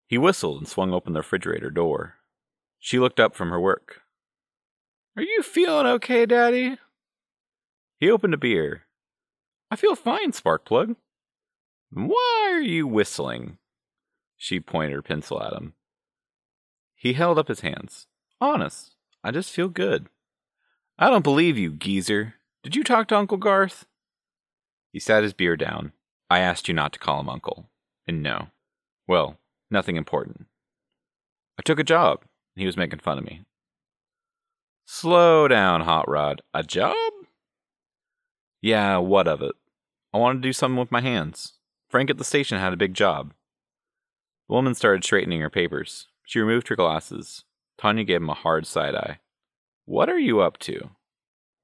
He 0.07 0.19
whistled 0.19 0.59
and 0.59 0.69
swung 0.69 0.93
open 0.93 1.13
the 1.13 1.21
refrigerator 1.21 1.71
door. 1.71 2.15
She 2.79 2.99
looked 2.99 3.19
up 3.19 3.35
from 3.35 3.51
her 3.51 3.61
work. 3.61 4.03
Are 5.17 5.23
you 5.23 5.43
feeling 5.43 5.87
okay, 5.87 6.27
Daddy? 6.27 6.77
He 7.99 8.11
opened 8.11 8.35
a 8.35 8.39
beer. 8.39 8.83
I 9.71 9.77
feel 9.77 9.97
fine, 9.97 10.33
Sparkplug. 10.33 10.95
Why 11.91 12.49
are 12.53 12.61
you 12.61 12.87
whistling? 12.87 13.59
She 14.37 14.61
pointed 14.61 14.93
her 14.93 15.03
pencil 15.03 15.43
at 15.43 15.55
him. 15.55 15.73
He 16.95 17.15
held 17.15 17.39
up 17.39 17.49
his 17.49 17.61
hands. 17.61 18.07
Honest, 18.41 18.95
I 19.25 19.31
just 19.31 19.51
feel 19.51 19.69
good. 19.69 20.09
I 20.99 21.11
don't 21.11 21.23
believe 21.23 21.59
you, 21.59 21.73
geezer. 21.73 22.35
Did 22.63 22.77
you 22.77 22.85
talk 22.85 23.09
to 23.09 23.17
Uncle 23.17 23.39
Garth? 23.39 23.87
He 24.93 25.01
sat 25.01 25.23
his 25.23 25.33
beer 25.33 25.57
down. 25.57 25.93
I 26.29 26.41
asked 26.41 26.69
you 26.69 26.75
not 26.75 26.93
to 26.93 26.99
call 26.99 27.21
him 27.21 27.29
Uncle. 27.29 27.69
And 28.07 28.23
no. 28.23 28.49
Well, 29.07 29.39
nothing 29.71 29.97
important. 29.97 30.47
I 31.59 31.63
took 31.63 31.79
a 31.79 31.85
job. 31.85 32.23
And 32.55 32.61
he 32.63 32.67
was 32.67 32.77
making 32.77 33.01
fun 33.01 33.19
of 33.19 33.25
me. 33.25 33.43
Slow 34.87 35.49
down, 35.49 35.83
Hot 35.83 36.09
Rod. 36.09 36.43
A 36.55 36.63
job? 36.63 36.97
Yeah, 38.63 38.99
what 38.99 39.29
of 39.29 39.43
it? 39.43 39.55
I 40.13 40.19
wanted 40.19 40.43
to 40.43 40.49
do 40.49 40.53
something 40.53 40.79
with 40.79 40.93
my 40.93 41.01
hands. 41.01 41.55
Frank 41.89 42.11
at 42.11 42.19
the 42.19 42.25
station 42.25 42.59
had 42.59 42.73
a 42.73 42.77
big 42.77 42.95
job. 42.95 43.33
The 44.49 44.55
woman 44.55 44.75
started 44.75 45.05
straightening 45.05 45.41
her 45.41 45.51
papers. 45.51 46.07
She 46.25 46.41
removed 46.41 46.69
her 46.69 46.77
glasses. 46.77 47.45
Tanya 47.79 48.05
gave 48.05 48.23
him 48.23 48.31
a 48.31 48.35
hard 48.35 48.67
side 48.67 48.95
eye. 48.95 49.19
What 49.85 50.09
are 50.09 50.19
you 50.19 50.41
up 50.41 50.59
to? 50.61 50.91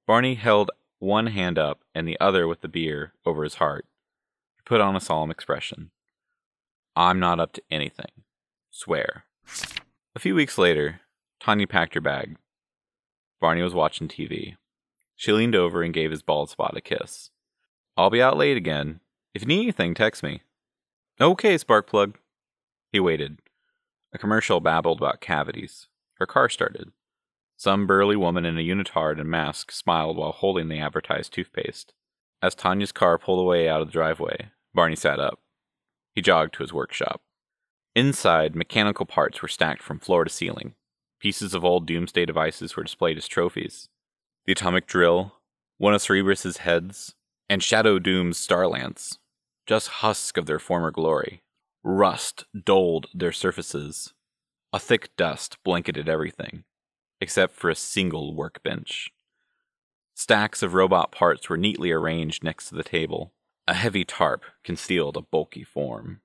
Barney 0.07 0.35
held 0.35 0.71
one 0.99 1.29
hand 1.29 1.59
up 1.59 1.81
and 1.95 2.07
the 2.07 2.19
other 2.21 2.47
with 2.47 2.61
the 2.61 2.69
beer 2.69 3.15
over 3.25 3.45
his 3.45 3.55
heart. 3.55 3.87
Put 4.65 4.81
on 4.81 4.97
a 4.97 5.01
solemn 5.01 5.31
expression. 5.31 5.91
I'm 6.95 7.19
not 7.19 7.41
up 7.41 7.53
to 7.55 7.63
anything. 7.71 8.25
Swear. 8.71 9.25
A 10.15 10.19
few 10.19 10.35
weeks 10.35 10.59
later, 10.59 11.01
Tanya 11.41 11.67
packed 11.67 11.95
her 11.95 12.01
bag. 12.01 12.37
Barney 13.41 13.63
was 13.63 13.75
watching 13.75 14.09
TV. 14.09 14.57
She 15.17 15.33
leaned 15.33 15.55
over 15.55 15.83
and 15.83 15.95
gave 15.95 16.11
his 16.11 16.23
bald 16.23 16.51
spot 16.51 16.77
a 16.77 16.81
kiss. 16.81 17.31
I'll 17.97 18.11
be 18.11 18.23
out 18.23 18.37
late 18.37 18.57
again. 18.57 19.01
If 19.35 19.43
you 19.43 19.49
need 19.49 19.63
anything, 19.63 19.95
text 19.95 20.23
me. 20.23 20.43
Okay, 21.21 21.57
Sparkplug. 21.57 22.15
He 22.91 23.01
waited. 23.01 23.39
A 24.13 24.19
commercial 24.19 24.61
babbled 24.61 24.99
about 24.99 25.21
cavities. 25.21 25.89
Her 26.19 26.27
car 26.27 26.49
started. 26.49 26.93
Some 27.57 27.87
burly 27.87 28.17
woman 28.17 28.45
in 28.45 28.59
a 28.59 28.61
unitard 28.61 29.21
and 29.21 29.29
mask 29.29 29.71
smiled 29.71 30.17
while 30.17 30.33
holding 30.33 30.69
the 30.69 30.79
advertised 30.79 31.33
toothpaste. 31.33 31.95
As 32.43 32.57
Tanya's 32.57 32.91
car 32.91 33.19
pulled 33.19 33.39
away 33.39 33.69
out 33.69 33.81
of 33.81 33.87
the 33.87 33.93
driveway, 33.93 34.51
Barney 34.75 34.97
sat 34.97 35.21
up. 35.21 35.39
He 36.13 36.21
jogged 36.21 36.55
to 36.55 36.63
his 36.63 36.73
workshop. 36.73 37.23
Inside, 37.95 38.57
mechanical 38.57 39.07
parts 39.07 39.41
were 39.41 39.49
stacked 39.49 39.83
from 39.83 40.01
floor 40.01 40.25
to 40.25 40.31
ceiling. 40.31 40.75
Pieces 41.21 41.55
of 41.55 41.65
old 41.65 41.87
doomsday 41.87 42.27
devices 42.27 42.75
were 42.75 42.83
displayed 42.83 43.17
as 43.17 43.29
trophies. 43.29 43.89
The 44.45 44.53
atomic 44.53 44.89
drill, 44.89 45.37
one 45.79 45.95
of 45.95 46.03
Cerberus's 46.03 46.59
heads, 46.59 47.15
and 47.49 47.63
Shadow 47.63 48.01
Doom's 48.01 48.39
star 48.39 48.67
lance, 48.67 49.19
just 49.67 49.89
husks 49.89 50.37
of 50.37 50.47
their 50.47 50.59
former 50.59 50.91
glory. 50.91 51.43
Rust 51.85 52.45
dulled 52.65 53.07
their 53.15 53.33
surfaces. 53.33 54.15
A 54.73 54.81
thick 54.81 55.15
dust 55.17 55.59
blanketed 55.63 56.09
everything, 56.09 56.65
except 57.21 57.55
for 57.55 57.71
a 57.71 57.77
single 57.77 58.35
workbench. 58.35 59.13
Stacks 60.15 60.63
of 60.63 60.75
robot 60.75 61.11
parts 61.11 61.49
were 61.49 61.57
neatly 61.57 61.91
arranged 61.91 62.45
next 62.45 62.69
to 62.69 62.75
the 62.75 62.85
table. 62.85 63.33
A 63.67 63.75
heavy 63.75 64.05
tarp 64.05 64.45
concealed 64.65 65.17
a 65.17 65.23
bulky 65.23 65.65
form. 65.65 66.21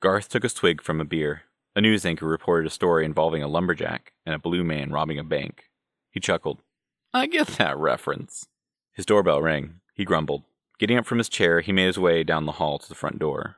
Garth 0.00 0.28
took 0.28 0.44
a 0.44 0.48
swig 0.48 0.82
from 0.82 1.00
a 1.00 1.04
beer. 1.04 1.42
A 1.74 1.80
news 1.80 2.04
anchor 2.04 2.26
reported 2.26 2.66
a 2.66 2.70
story 2.70 3.04
involving 3.04 3.42
a 3.42 3.48
lumberjack 3.48 4.12
and 4.24 4.34
a 4.34 4.38
blue 4.38 4.64
man 4.64 4.92
robbing 4.92 5.18
a 5.18 5.24
bank. 5.24 5.64
He 6.10 6.20
chuckled. 6.20 6.62
I 7.12 7.26
get 7.26 7.48
that 7.58 7.76
reference. 7.76 8.46
His 8.92 9.06
doorbell 9.06 9.42
rang. 9.42 9.80
He 9.94 10.04
grumbled. 10.04 10.44
Getting 10.78 10.96
up 10.96 11.06
from 11.06 11.18
his 11.18 11.28
chair, 11.28 11.60
he 11.60 11.72
made 11.72 11.86
his 11.86 11.98
way 11.98 12.22
down 12.22 12.46
the 12.46 12.52
hall 12.52 12.78
to 12.78 12.88
the 12.88 12.94
front 12.94 13.18
door. 13.18 13.56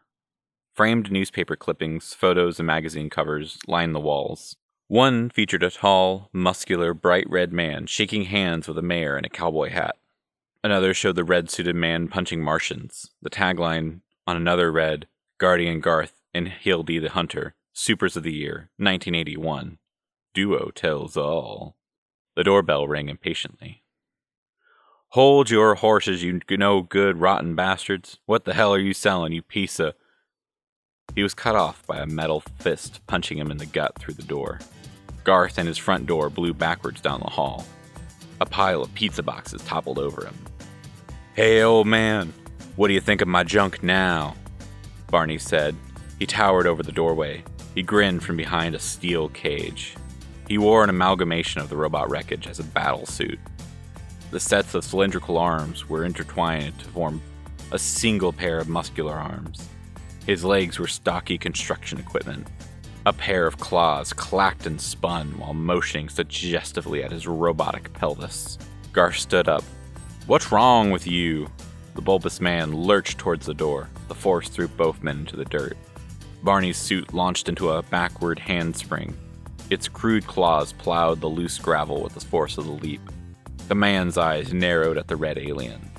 Framed 0.74 1.12
newspaper 1.12 1.54
clippings, 1.54 2.14
photos, 2.14 2.58
and 2.58 2.66
magazine 2.66 3.10
covers 3.10 3.58
lined 3.66 3.94
the 3.94 4.00
walls. 4.00 4.56
One 4.92 5.30
featured 5.30 5.62
a 5.62 5.70
tall, 5.70 6.28
muscular, 6.34 6.92
bright 6.92 7.24
red 7.26 7.50
man 7.50 7.86
shaking 7.86 8.24
hands 8.24 8.68
with 8.68 8.76
a 8.76 8.82
mayor 8.82 9.16
in 9.16 9.24
a 9.24 9.30
cowboy 9.30 9.70
hat. 9.70 9.96
Another 10.62 10.92
showed 10.92 11.16
the 11.16 11.24
red 11.24 11.48
suited 11.48 11.74
man 11.74 12.08
punching 12.08 12.44
Martians. 12.44 13.08
The 13.22 13.30
tagline 13.30 14.02
on 14.26 14.36
another 14.36 14.70
read, 14.70 15.06
Guardian 15.38 15.80
Garth 15.80 16.20
and 16.34 16.46
Hildy 16.46 16.98
the 16.98 17.08
Hunter, 17.08 17.54
Supers 17.72 18.18
of 18.18 18.22
the 18.22 18.34
Year, 18.34 18.68
1981. 18.76 19.78
Duo 20.34 20.70
tells 20.74 21.16
all. 21.16 21.74
The 22.36 22.44
doorbell 22.44 22.86
rang 22.86 23.08
impatiently. 23.08 23.84
Hold 25.12 25.48
your 25.48 25.76
horses, 25.76 26.22
you 26.22 26.42
no 26.50 26.82
good 26.82 27.16
rotten 27.16 27.54
bastards. 27.54 28.18
What 28.26 28.44
the 28.44 28.52
hell 28.52 28.74
are 28.74 28.78
you 28.78 28.92
selling, 28.92 29.32
you 29.32 29.40
piece 29.40 29.80
of. 29.80 29.94
He 31.14 31.22
was 31.22 31.32
cut 31.32 31.56
off 31.56 31.86
by 31.86 31.96
a 31.96 32.06
metal 32.06 32.40
fist 32.58 33.00
punching 33.06 33.38
him 33.38 33.50
in 33.50 33.56
the 33.56 33.64
gut 33.64 33.98
through 33.98 34.14
the 34.14 34.22
door. 34.22 34.58
Garth 35.24 35.58
and 35.58 35.68
his 35.68 35.78
front 35.78 36.06
door 36.06 36.30
blew 36.30 36.52
backwards 36.54 37.00
down 37.00 37.20
the 37.20 37.30
hall. 37.30 37.64
A 38.40 38.46
pile 38.46 38.82
of 38.82 38.94
pizza 38.94 39.22
boxes 39.22 39.62
toppled 39.62 39.98
over 39.98 40.24
him. 40.26 40.34
Hey, 41.34 41.62
old 41.62 41.86
man, 41.86 42.32
what 42.76 42.88
do 42.88 42.94
you 42.94 43.00
think 43.00 43.20
of 43.20 43.28
my 43.28 43.44
junk 43.44 43.82
now? 43.82 44.34
Barney 45.10 45.38
said. 45.38 45.76
He 46.18 46.26
towered 46.26 46.66
over 46.66 46.82
the 46.82 46.92
doorway. 46.92 47.44
He 47.74 47.82
grinned 47.82 48.22
from 48.22 48.36
behind 48.36 48.74
a 48.74 48.78
steel 48.78 49.28
cage. 49.28 49.96
He 50.48 50.58
wore 50.58 50.84
an 50.84 50.90
amalgamation 50.90 51.60
of 51.60 51.68
the 51.68 51.76
robot 51.76 52.10
wreckage 52.10 52.46
as 52.46 52.58
a 52.58 52.64
battle 52.64 53.06
suit. 53.06 53.38
The 54.30 54.40
sets 54.40 54.74
of 54.74 54.84
cylindrical 54.84 55.38
arms 55.38 55.88
were 55.88 56.04
intertwined 56.04 56.78
to 56.78 56.84
form 56.86 57.20
a 57.72 57.78
single 57.78 58.32
pair 58.32 58.58
of 58.58 58.68
muscular 58.68 59.14
arms. 59.14 59.68
His 60.26 60.44
legs 60.44 60.78
were 60.78 60.86
stocky 60.86 61.38
construction 61.38 61.98
equipment. 61.98 62.46
A 63.04 63.12
pair 63.12 63.46
of 63.48 63.58
claws 63.58 64.12
clacked 64.12 64.66
and 64.66 64.80
spun 64.80 65.36
while 65.38 65.54
motioning 65.54 66.08
suggestively 66.08 67.02
at 67.02 67.10
his 67.10 67.26
robotic 67.26 67.92
pelvis. 67.94 68.58
Garth 68.92 69.16
stood 69.16 69.48
up. 69.48 69.64
What's 70.26 70.52
wrong 70.52 70.92
with 70.92 71.06
you? 71.06 71.50
The 71.96 72.00
bulbous 72.02 72.40
man 72.40 72.72
lurched 72.72 73.18
towards 73.18 73.44
the 73.44 73.54
door. 73.54 73.88
The 74.06 74.14
force 74.14 74.48
threw 74.48 74.68
both 74.68 75.02
men 75.02 75.18
into 75.18 75.36
the 75.36 75.44
dirt. 75.44 75.76
Barney's 76.44 76.76
suit 76.76 77.12
launched 77.12 77.48
into 77.48 77.70
a 77.70 77.82
backward 77.82 78.38
handspring. 78.38 79.16
Its 79.68 79.88
crude 79.88 80.26
claws 80.28 80.72
plowed 80.72 81.20
the 81.20 81.28
loose 81.28 81.58
gravel 81.58 82.02
with 82.02 82.14
the 82.14 82.20
force 82.20 82.56
of 82.56 82.66
the 82.66 82.70
leap. 82.70 83.00
The 83.66 83.74
man's 83.74 84.16
eyes 84.16 84.52
narrowed 84.52 84.96
at 84.96 85.08
the 85.08 85.16
red 85.16 85.38
alien. 85.38 85.90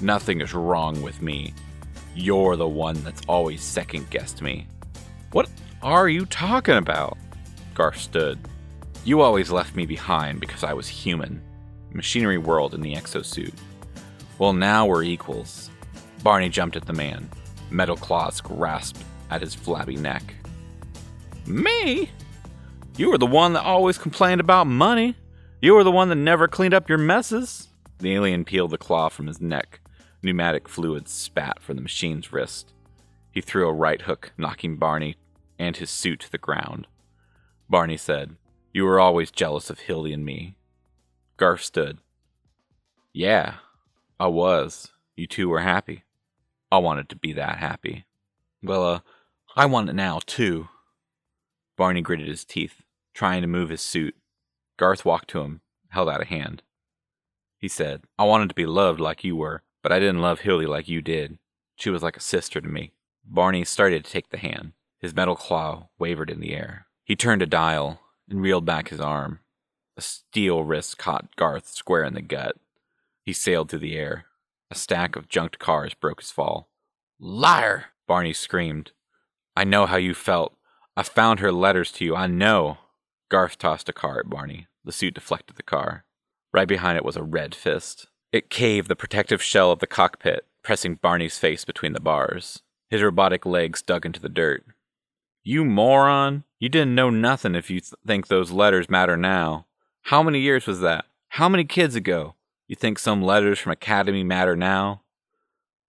Nothing 0.00 0.40
is 0.40 0.54
wrong 0.54 1.02
with 1.02 1.20
me, 1.20 1.52
you're 2.14 2.56
the 2.56 2.68
one 2.68 3.02
that's 3.02 3.22
always 3.28 3.62
second 3.62 4.10
guessed 4.10 4.42
me. 4.42 4.66
What 5.32 5.48
are 5.82 6.08
you 6.08 6.26
talking 6.26 6.76
about? 6.76 7.16
Garth 7.74 7.98
stood. 7.98 8.38
You 9.04 9.20
always 9.20 9.50
left 9.50 9.76
me 9.76 9.86
behind 9.86 10.40
because 10.40 10.64
I 10.64 10.72
was 10.72 10.88
human. 10.88 11.40
Machinery 11.92 12.38
world 12.38 12.74
in 12.74 12.80
the 12.80 12.94
exosuit. 12.94 13.54
Well, 14.38 14.52
now 14.52 14.86
we're 14.86 15.04
equals. 15.04 15.70
Barney 16.22 16.48
jumped 16.48 16.76
at 16.76 16.86
the 16.86 16.92
man. 16.92 17.30
Metal 17.70 17.96
claws 17.96 18.40
grasped 18.40 19.02
at 19.30 19.40
his 19.40 19.54
flabby 19.54 19.96
neck. 19.96 20.34
Me? 21.46 22.10
You 22.96 23.10
were 23.10 23.18
the 23.18 23.26
one 23.26 23.52
that 23.52 23.62
always 23.62 23.98
complained 23.98 24.40
about 24.40 24.66
money. 24.66 25.16
You 25.62 25.74
were 25.74 25.84
the 25.84 25.92
one 25.92 26.08
that 26.08 26.16
never 26.16 26.48
cleaned 26.48 26.74
up 26.74 26.88
your 26.88 26.98
messes. 26.98 27.68
The 28.00 28.14
alien 28.14 28.44
peeled 28.44 28.72
the 28.72 28.78
claw 28.78 29.08
from 29.08 29.28
his 29.28 29.40
neck. 29.40 29.80
Pneumatic 30.22 30.68
fluid 30.68 31.08
spat 31.08 31.62
from 31.62 31.76
the 31.76 31.82
machine's 31.82 32.32
wrist. 32.32 32.72
He 33.30 33.40
threw 33.40 33.68
a 33.68 33.72
right 33.72 34.02
hook, 34.02 34.32
knocking 34.36 34.76
Barney 34.76 35.16
and 35.58 35.76
his 35.76 35.90
suit 35.90 36.20
to 36.20 36.30
the 36.30 36.38
ground. 36.38 36.86
Barney 37.68 37.96
said, 37.96 38.36
You 38.72 38.84
were 38.84 39.00
always 39.00 39.30
jealous 39.30 39.70
of 39.70 39.80
Hildy 39.80 40.12
and 40.12 40.24
me. 40.24 40.56
Garth 41.36 41.62
stood. 41.62 41.98
Yeah, 43.12 43.56
I 44.20 44.28
was. 44.28 44.90
You 45.16 45.26
two 45.26 45.48
were 45.48 45.60
happy. 45.60 46.04
I 46.70 46.78
wanted 46.78 47.08
to 47.08 47.16
be 47.16 47.32
that 47.32 47.58
happy. 47.58 48.04
Well, 48.62 48.84
uh, 48.84 49.00
I 49.56 49.66
want 49.66 49.90
it 49.90 49.94
now, 49.94 50.20
too. 50.24 50.68
Barney 51.76 52.02
gritted 52.02 52.28
his 52.28 52.44
teeth, 52.44 52.82
trying 53.14 53.42
to 53.42 53.48
move 53.48 53.70
his 53.70 53.80
suit. 53.80 54.14
Garth 54.76 55.04
walked 55.04 55.28
to 55.30 55.40
him, 55.40 55.60
held 55.90 56.08
out 56.08 56.22
a 56.22 56.26
hand. 56.26 56.62
He 57.58 57.68
said, 57.68 58.02
I 58.18 58.24
wanted 58.24 58.48
to 58.48 58.54
be 58.54 58.66
loved 58.66 59.00
like 59.00 59.24
you 59.24 59.36
were, 59.36 59.62
but 59.82 59.92
I 59.92 59.98
didn't 59.98 60.20
love 60.20 60.40
Hildy 60.40 60.66
like 60.66 60.88
you 60.88 61.02
did. 61.02 61.38
She 61.76 61.90
was 61.90 62.02
like 62.02 62.16
a 62.16 62.20
sister 62.20 62.60
to 62.60 62.68
me. 62.68 62.92
Barney 63.24 63.64
started 63.64 64.04
to 64.04 64.10
take 64.10 64.30
the 64.30 64.38
hand. 64.38 64.72
His 65.00 65.14
metal 65.14 65.36
claw 65.36 65.88
wavered 65.98 66.30
in 66.30 66.40
the 66.40 66.54
air. 66.54 66.86
He 67.04 67.16
turned 67.16 67.42
a 67.42 67.46
dial 67.46 68.00
and 68.28 68.42
reeled 68.42 68.64
back 68.64 68.88
his 68.88 69.00
arm. 69.00 69.40
A 69.96 70.00
steel 70.00 70.64
wrist 70.64 70.98
caught 70.98 71.36
Garth 71.36 71.68
square 71.68 72.04
in 72.04 72.14
the 72.14 72.22
gut. 72.22 72.56
He 73.24 73.32
sailed 73.32 73.70
through 73.70 73.80
the 73.80 73.96
air. 73.96 74.26
A 74.70 74.74
stack 74.74 75.16
of 75.16 75.28
junked 75.28 75.58
cars 75.58 75.94
broke 75.94 76.20
his 76.20 76.30
fall. 76.30 76.68
Liar! 77.18 77.86
Barney 78.06 78.32
screamed. 78.32 78.92
I 79.56 79.64
know 79.64 79.86
how 79.86 79.96
you 79.96 80.14
felt. 80.14 80.54
I 80.96 81.02
found 81.02 81.40
her 81.40 81.52
letters 81.52 81.92
to 81.92 82.04
you. 82.04 82.16
I 82.16 82.26
know. 82.26 82.78
Garth 83.28 83.58
tossed 83.58 83.88
a 83.88 83.92
car 83.92 84.18
at 84.20 84.30
Barney. 84.30 84.66
The 84.84 84.92
suit 84.92 85.14
deflected 85.14 85.56
the 85.56 85.62
car. 85.62 86.04
Right 86.52 86.68
behind 86.68 86.96
it 86.96 87.04
was 87.04 87.16
a 87.16 87.22
red 87.22 87.54
fist. 87.54 88.06
It 88.32 88.50
caved 88.50 88.88
the 88.88 88.96
protective 88.96 89.42
shell 89.42 89.70
of 89.72 89.78
the 89.78 89.86
cockpit, 89.86 90.46
pressing 90.62 90.96
Barney's 90.96 91.38
face 91.38 91.64
between 91.64 91.92
the 91.92 92.00
bars. 92.00 92.62
His 92.88 93.02
robotic 93.02 93.44
legs 93.44 93.82
dug 93.82 94.06
into 94.06 94.20
the 94.20 94.28
dirt. 94.28 94.64
You 95.48 95.64
moron! 95.64 96.44
You 96.58 96.68
didn't 96.68 96.94
know 96.94 97.08
nothing 97.08 97.54
if 97.54 97.70
you 97.70 97.80
th- 97.80 97.94
think 98.06 98.26
those 98.26 98.50
letters 98.50 98.90
matter 98.90 99.16
now. 99.16 99.64
How 100.02 100.22
many 100.22 100.40
years 100.40 100.66
was 100.66 100.80
that? 100.80 101.06
How 101.28 101.48
many 101.48 101.64
kids 101.64 101.94
ago? 101.94 102.34
You 102.66 102.76
think 102.76 102.98
some 102.98 103.22
letters 103.22 103.58
from 103.58 103.72
Academy 103.72 104.22
matter 104.22 104.54
now? 104.54 105.04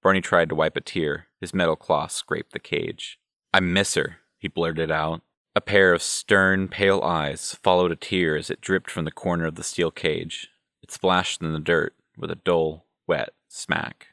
Barney 0.01 0.21
tried 0.21 0.47
to 0.47 0.55
wipe 0.55 0.77
a 0.77 0.79
tear. 0.79 1.27
His 1.41 1.53
metal 1.53 1.75
claw 1.75 2.07
scraped 2.07 2.53
the 2.53 2.59
cage. 2.59 3.19
I 3.53 3.59
miss 3.59 3.95
her, 3.95 4.19
he 4.37 4.47
blurted 4.47 4.91
out. 4.91 5.23
A 5.57 5.59
pair 5.59 5.91
of 5.91 6.01
stern, 6.01 6.69
pale 6.69 7.01
eyes 7.01 7.59
followed 7.61 7.91
a 7.91 7.97
tear 7.97 8.37
as 8.37 8.49
it 8.49 8.61
dripped 8.61 8.89
from 8.89 9.03
the 9.03 9.11
corner 9.11 9.45
of 9.45 9.55
the 9.55 9.63
steel 9.63 9.91
cage. 9.91 10.47
It 10.81 10.89
splashed 10.89 11.41
in 11.41 11.51
the 11.51 11.59
dirt 11.59 11.95
with 12.17 12.31
a 12.31 12.35
dull, 12.35 12.85
wet 13.07 13.31
smack. 13.49 14.07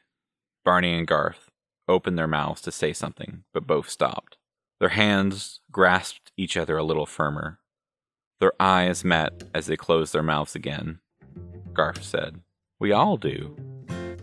Barney 0.65 0.97
and 0.97 1.07
Garth 1.07 1.51
opened 1.87 2.17
their 2.17 2.27
mouths 2.27 2.59
to 2.63 2.71
say 2.73 2.91
something, 2.91 3.45
but 3.53 3.65
both 3.65 3.89
stopped. 3.89 4.36
Their 4.79 4.89
hands 4.89 5.59
grasped 5.71 6.31
each 6.37 6.55
other 6.55 6.77
a 6.77 6.83
little 6.83 7.05
firmer. 7.05 7.59
Their 8.39 8.53
eyes 8.59 9.03
met 9.03 9.43
as 9.53 9.65
they 9.65 9.75
closed 9.75 10.13
their 10.13 10.21
mouths 10.21 10.55
again. 10.55 10.99
Garth 11.73 12.03
said, 12.03 12.41
We 12.79 12.91
all 12.91 13.17
do. 13.17 13.55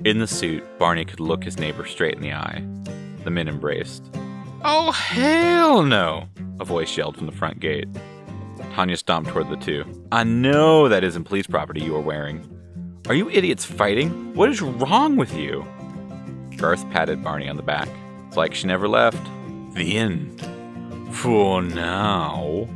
In 0.05 0.19
the 0.19 0.27
suit, 0.27 0.63
Barney 0.79 1.05
could 1.05 1.21
look 1.21 1.43
his 1.43 1.59
neighbor 1.59 1.85
straight 1.87 2.15
in 2.15 2.21
the 2.21 2.33
eye. 2.33 2.65
The 3.25 3.31
men 3.31 3.49
embraced. 3.49 4.05
Oh, 4.63 4.93
hell 4.93 5.83
no! 5.83 6.29
A 6.61 6.65
voice 6.65 6.97
yelled 6.97 7.17
from 7.17 7.27
the 7.27 7.33
front 7.33 7.59
gate. 7.59 7.89
Tanya 8.75 8.97
stomped 8.97 9.31
toward 9.31 9.51
the 9.51 9.57
two. 9.57 9.85
I 10.13 10.25
know 10.25 10.89
that 10.89 11.05
isn't 11.05 11.25
police 11.25 11.47
property 11.47 11.83
you 11.83 11.97
are 11.97 12.01
wearing. 12.01 12.49
Are 13.09 13.15
you 13.15 13.29
idiots 13.31 13.65
fighting? 13.65 14.35
What 14.35 14.51
is 14.51 14.63
wrong 14.63 15.17
with 15.17 15.35
you? 15.35 15.67
Garth 16.57 16.89
patted 16.91 17.23
Barney 17.25 17.49
on 17.49 17.57
the 17.57 17.63
back. 17.63 17.89
It's 18.29 18.37
like 18.37 18.55
she 18.55 18.67
never 18.67 18.89
left. 18.89 19.21
The 19.75 19.99
end. 19.99 20.41
For 21.11 21.61
now. 21.61 22.69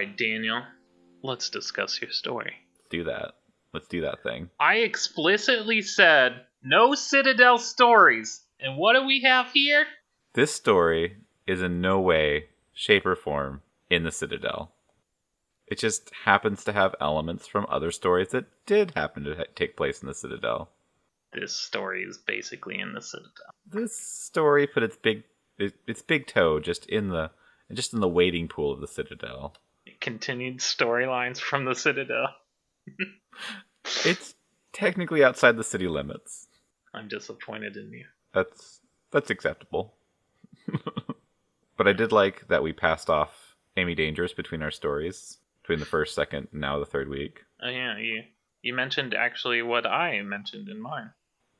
Right, 0.00 0.16
Daniel, 0.16 0.62
let's 1.22 1.50
discuss 1.50 2.00
your 2.00 2.10
story. 2.10 2.54
Do 2.88 3.04
that. 3.04 3.32
Let's 3.74 3.86
do 3.86 4.00
that 4.00 4.22
thing. 4.22 4.48
I 4.58 4.76
explicitly 4.76 5.82
said 5.82 6.40
no 6.62 6.94
Citadel 6.94 7.58
stories. 7.58 8.40
And 8.58 8.78
what 8.78 8.94
do 8.94 9.06
we 9.06 9.22
have 9.22 9.52
here? 9.52 9.86
This 10.32 10.52
story 10.52 11.18
is 11.46 11.62
in 11.62 11.80
no 11.82 12.00
way, 12.00 12.46
shape, 12.72 13.04
or 13.04 13.14
form 13.14 13.60
in 13.90 14.04
the 14.04 14.10
Citadel. 14.10 14.72
It 15.66 15.78
just 15.78 16.10
happens 16.24 16.64
to 16.64 16.72
have 16.72 16.94
elements 17.00 17.46
from 17.46 17.66
other 17.68 17.90
stories 17.90 18.30
that 18.30 18.46
did 18.66 18.92
happen 18.96 19.24
to 19.24 19.36
ha- 19.36 19.44
take 19.54 19.76
place 19.76 20.00
in 20.00 20.08
the 20.08 20.14
Citadel. 20.14 20.70
This 21.32 21.54
story 21.54 22.02
is 22.02 22.18
basically 22.18 22.80
in 22.80 22.94
the 22.94 23.02
Citadel. 23.02 23.54
This 23.66 23.96
story 23.96 24.66
put 24.66 24.82
its 24.82 24.96
big 24.96 25.24
its 25.58 26.00
big 26.00 26.26
toe 26.26 26.58
just 26.58 26.86
in 26.86 27.10
the 27.10 27.30
just 27.72 27.92
in 27.92 28.00
the 28.00 28.08
wading 28.08 28.48
pool 28.48 28.72
of 28.72 28.80
the 28.80 28.88
Citadel. 28.88 29.54
Continued 30.00 30.58
storylines 30.58 31.38
from 31.38 31.64
the 31.64 31.74
Citadel. 31.74 32.28
It's 34.04 34.34
technically 34.72 35.24
outside 35.24 35.56
the 35.56 35.64
city 35.64 35.88
limits. 35.88 36.48
I'm 36.94 37.08
disappointed 37.08 37.76
in 37.76 37.92
you. 37.92 38.04
That's 38.32 38.80
that's 39.12 39.30
acceptable. 39.30 39.94
but 41.76 41.88
I 41.88 41.92
did 41.92 42.12
like 42.12 42.48
that 42.48 42.62
we 42.62 42.72
passed 42.72 43.10
off 43.10 43.56
Amy 43.76 43.94
Dangerous 43.94 44.32
between 44.32 44.62
our 44.62 44.70
stories, 44.70 45.38
between 45.62 45.80
the 45.80 45.86
first, 45.86 46.14
second, 46.14 46.48
and 46.52 46.60
now 46.60 46.78
the 46.78 46.86
third 46.86 47.08
week. 47.08 47.44
Oh 47.62 47.68
yeah, 47.68 47.98
you 47.98 48.22
you 48.62 48.74
mentioned 48.74 49.14
actually 49.14 49.62
what 49.62 49.86
I 49.86 50.20
mentioned 50.22 50.68
in 50.68 50.80
mine. 50.80 51.10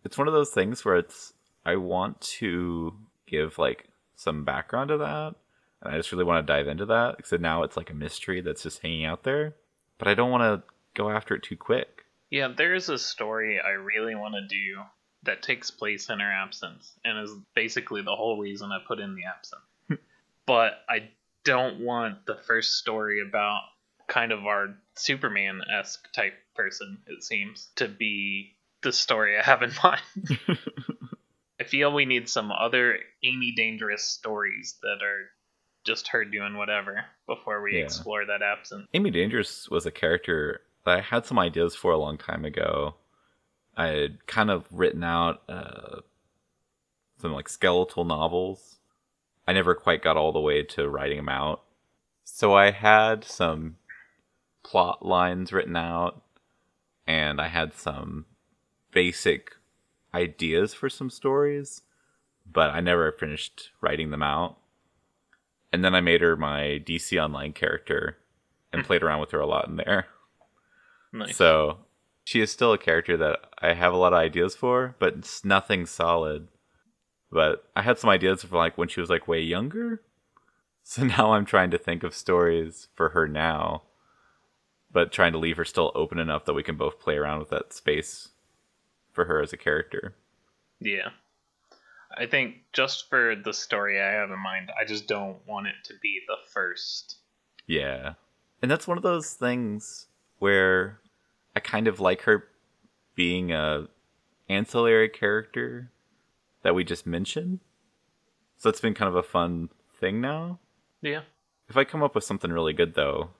It's 0.05 0.19
one 0.19 0.29
of 0.29 0.35
those 0.35 0.51
things 0.51 0.85
where 0.85 0.97
it's 0.97 1.33
I 1.65 1.77
want 1.77 2.21
to 2.39 2.95
give 3.27 3.59
like 3.59 3.89
some 4.17 4.45
background 4.45 4.89
to 4.89 4.99
that, 4.99 5.35
and 5.83 5.95
I 5.95 5.97
just 5.97 6.13
really 6.13 6.25
want 6.25 6.47
to 6.47 6.53
dive 6.53 6.69
into 6.69 6.87
that 6.87 7.17
because 7.17 7.39
now 7.41 7.63
it's 7.63 7.77
like 7.77 7.91
a 7.91 7.95
mystery 7.95 8.41
that's 8.41 8.63
just 8.63 8.83
hanging 8.83 9.05
out 9.05 9.23
there. 9.23 9.55
But 9.99 10.09
I 10.09 10.15
don't 10.15 10.31
want 10.31 10.43
to 10.43 10.63
go 10.95 11.11
after 11.11 11.35
it 11.35 11.43
too 11.43 11.57
quick. 11.57 12.05
Yeah, 12.31 12.53
there's 12.57 12.89
a 12.89 12.99
story 12.99 13.61
I 13.61 13.71
really 13.71 14.15
want 14.15 14.35
to 14.35 14.47
do 14.47 14.83
that 15.23 15.43
takes 15.43 15.71
place 15.71 16.09
in 16.09 16.21
her 16.21 16.33
absence 16.33 16.93
and 17.05 17.19
is 17.19 17.35
basically 17.55 18.03
the 18.03 18.15
whole 18.15 18.39
reason 18.39 18.71
I 18.73 18.79
put 18.87 19.01
in 19.01 19.15
the 19.15 19.25
absence. 19.25 20.01
but 20.47 20.75
I 20.89 21.11
don't 21.45 21.81
want 21.81 22.27
the 22.27 22.37
first 22.47 22.75
story 22.75 23.21
about 23.27 23.61
kind 24.09 24.33
of 24.33 24.47
our 24.47 24.75
Superman 24.97 25.61
esque 25.73 26.13
type 26.13 26.35
person, 26.55 26.99
it 27.07 27.23
seems, 27.23 27.69
to 27.77 27.89
be 27.89 28.57
the 28.83 28.93
story 28.93 29.39
I 29.39 29.43
have 29.43 29.63
in 29.63 29.73
mind. 29.83 30.39
I 31.61 31.65
feel 31.65 31.93
we 31.93 32.07
need 32.07 32.29
some 32.29 32.51
other 32.51 32.99
Amy 33.23 33.53
Dangerous 33.55 34.05
stories 34.05 34.77
that 34.83 35.03
are 35.03 35.31
just 35.85 36.09
her 36.09 36.25
doing 36.25 36.57
whatever 36.57 37.05
before 37.27 37.63
we 37.63 37.79
Yeah. 37.79 37.85
explore 37.85 38.25
that 38.27 38.43
absence. 38.43 38.87
Amy 38.95 39.11
Dangerous 39.11 39.69
was 39.69 39.87
a 39.87 39.91
character 39.91 40.63
that 40.85 40.99
I 40.99 41.01
had 41.01 41.27
some 41.27 41.39
ideas 41.39 41.75
for 41.75 41.93
a 41.93 41.99
long 41.99 42.19
time 42.19 42.45
ago. 42.45 42.97
I 43.77 43.87
had 43.89 44.27
kind 44.27 44.51
of 44.51 44.67
written 44.71 45.03
out 45.05 45.43
uh, 45.49 46.01
some 47.19 47.33
like 47.33 47.49
skeletal 47.49 48.05
novels. 48.05 48.79
I 49.47 49.53
never 49.53 49.75
quite 49.75 50.03
got 50.03 50.17
all 50.17 50.33
the 50.33 50.41
way 50.41 50.63
to 50.63 50.89
writing 50.89 51.17
them 51.17 51.29
out. 51.29 51.63
So 52.25 52.55
I 52.55 52.71
had 52.71 53.25
some 53.25 53.77
plot 54.63 55.05
lines 55.05 55.53
written 55.53 55.77
out, 55.77 56.23
and 57.07 57.41
I 57.41 57.49
had 57.49 57.75
some 57.75 58.27
basic 58.93 59.57
ideas 60.15 60.75
for 60.75 60.89
some 60.89 61.11
stories, 61.11 61.83
but 62.51 62.71
I 62.71 62.81
never 62.81 63.11
finished 63.13 63.71
writing 63.81 64.11
them 64.11 64.23
out. 64.23 64.59
And 65.73 65.85
then 65.85 65.95
I 65.95 66.01
made 66.01 66.21
her 66.21 66.37
my 66.37 66.83
DC 66.85 67.23
Online 67.23 67.53
character 67.53 68.17
and 68.73 68.83
hmm. 68.83 68.87
played 68.87 69.03
around 69.03 69.21
with 69.21 69.31
her 69.31 69.41
a 69.41 69.47
lot 69.47 69.69
in 69.69 69.77
there. 69.77 70.07
Nice. 71.13 71.37
So 71.37 71.79
she 72.25 72.41
is 72.41 72.51
still 72.53 72.73
a 72.73 72.79
character 72.79 73.17
that 73.17 73.41
I 73.59 73.75
have 73.75 73.93
a 73.93 73.97
lot 73.97 74.13
of 74.13 74.19
ideas 74.19 74.55
for, 74.55 74.95
but 74.99 75.15
it's 75.15 75.45
nothing 75.45 75.87
solid. 75.87 76.49
But 77.33 77.65
I 77.77 77.83
had 77.83 77.99
some 77.99 78.11
ideas 78.11 78.43
for 78.45 78.57
like 78.57 78.77
when 78.77 78.89
she 78.89 79.01
was 79.01 79.11
like 79.11 79.29
way 79.29 79.41
younger. 79.41 80.03
So 80.83 81.05
now 81.05 81.35
I'm 81.35 81.45
trying 81.45 81.71
to 81.73 81.79
think 81.79 82.03
of 82.03 82.15
stories 82.15 82.89
for 82.97 83.11
her 83.11 83.29
now, 83.29 83.83
but 84.91 85.13
trying 85.13 85.33
to 85.33 85.39
leave 85.39 85.59
her 85.59 85.65
still 85.65 85.93
open 85.95 86.19
enough 86.19 86.47
that 86.47 86.55
we 86.55 86.63
can 86.63 86.77
both 86.77 86.99
play 86.99 87.17
around 87.17 87.39
with 87.39 87.51
that 87.51 87.75
space 87.75 88.31
for 89.13 89.27
her 89.27 89.43
as 89.43 89.53
a 89.53 89.59
character. 89.59 90.17
Yeah. 90.81 91.11
I 92.17 92.27
think 92.27 92.57
just 92.73 93.09
for 93.09 93.37
the 93.37 93.53
story 93.53 94.01
I 94.01 94.11
have 94.13 94.31
in 94.31 94.39
mind, 94.39 94.73
I 94.79 94.85
just 94.85 95.07
don't 95.07 95.37
want 95.47 95.69
it 95.69 95.77
to 95.85 95.95
be 96.03 96.21
the 96.27 96.37
first. 96.53 97.17
Yeah. 97.67 98.15
And 98.63 98.71
that's 98.71 98.89
one 98.89 98.97
of 98.97 99.03
those 99.03 99.33
things 99.33 100.09
where 100.39 101.01
I 101.55 101.61
kind 101.61 101.87
of 101.87 102.01
like 102.01 102.23
her 102.23 102.49
being 103.15 103.53
a 103.53 103.87
ancillary 104.49 105.09
character 105.09 105.91
that 106.63 106.75
we 106.75 106.85
just 106.85 107.07
mentioned. 107.07 107.61
So 108.59 108.69
it's 108.69 108.81
been 108.81 108.95
kind 108.95 109.09
of 109.09 109.17
a 109.17 109.23
fun 109.23 109.69
thing 109.99 110.21
now. 110.21 110.59
Yeah. 111.01 111.23
If 111.69 111.77
I 111.77 111.85
come 111.85 112.03
up 112.03 112.15
with 112.15 112.25
something 112.25 112.51
really 112.51 112.73
good 112.73 112.95
though, 112.95 113.31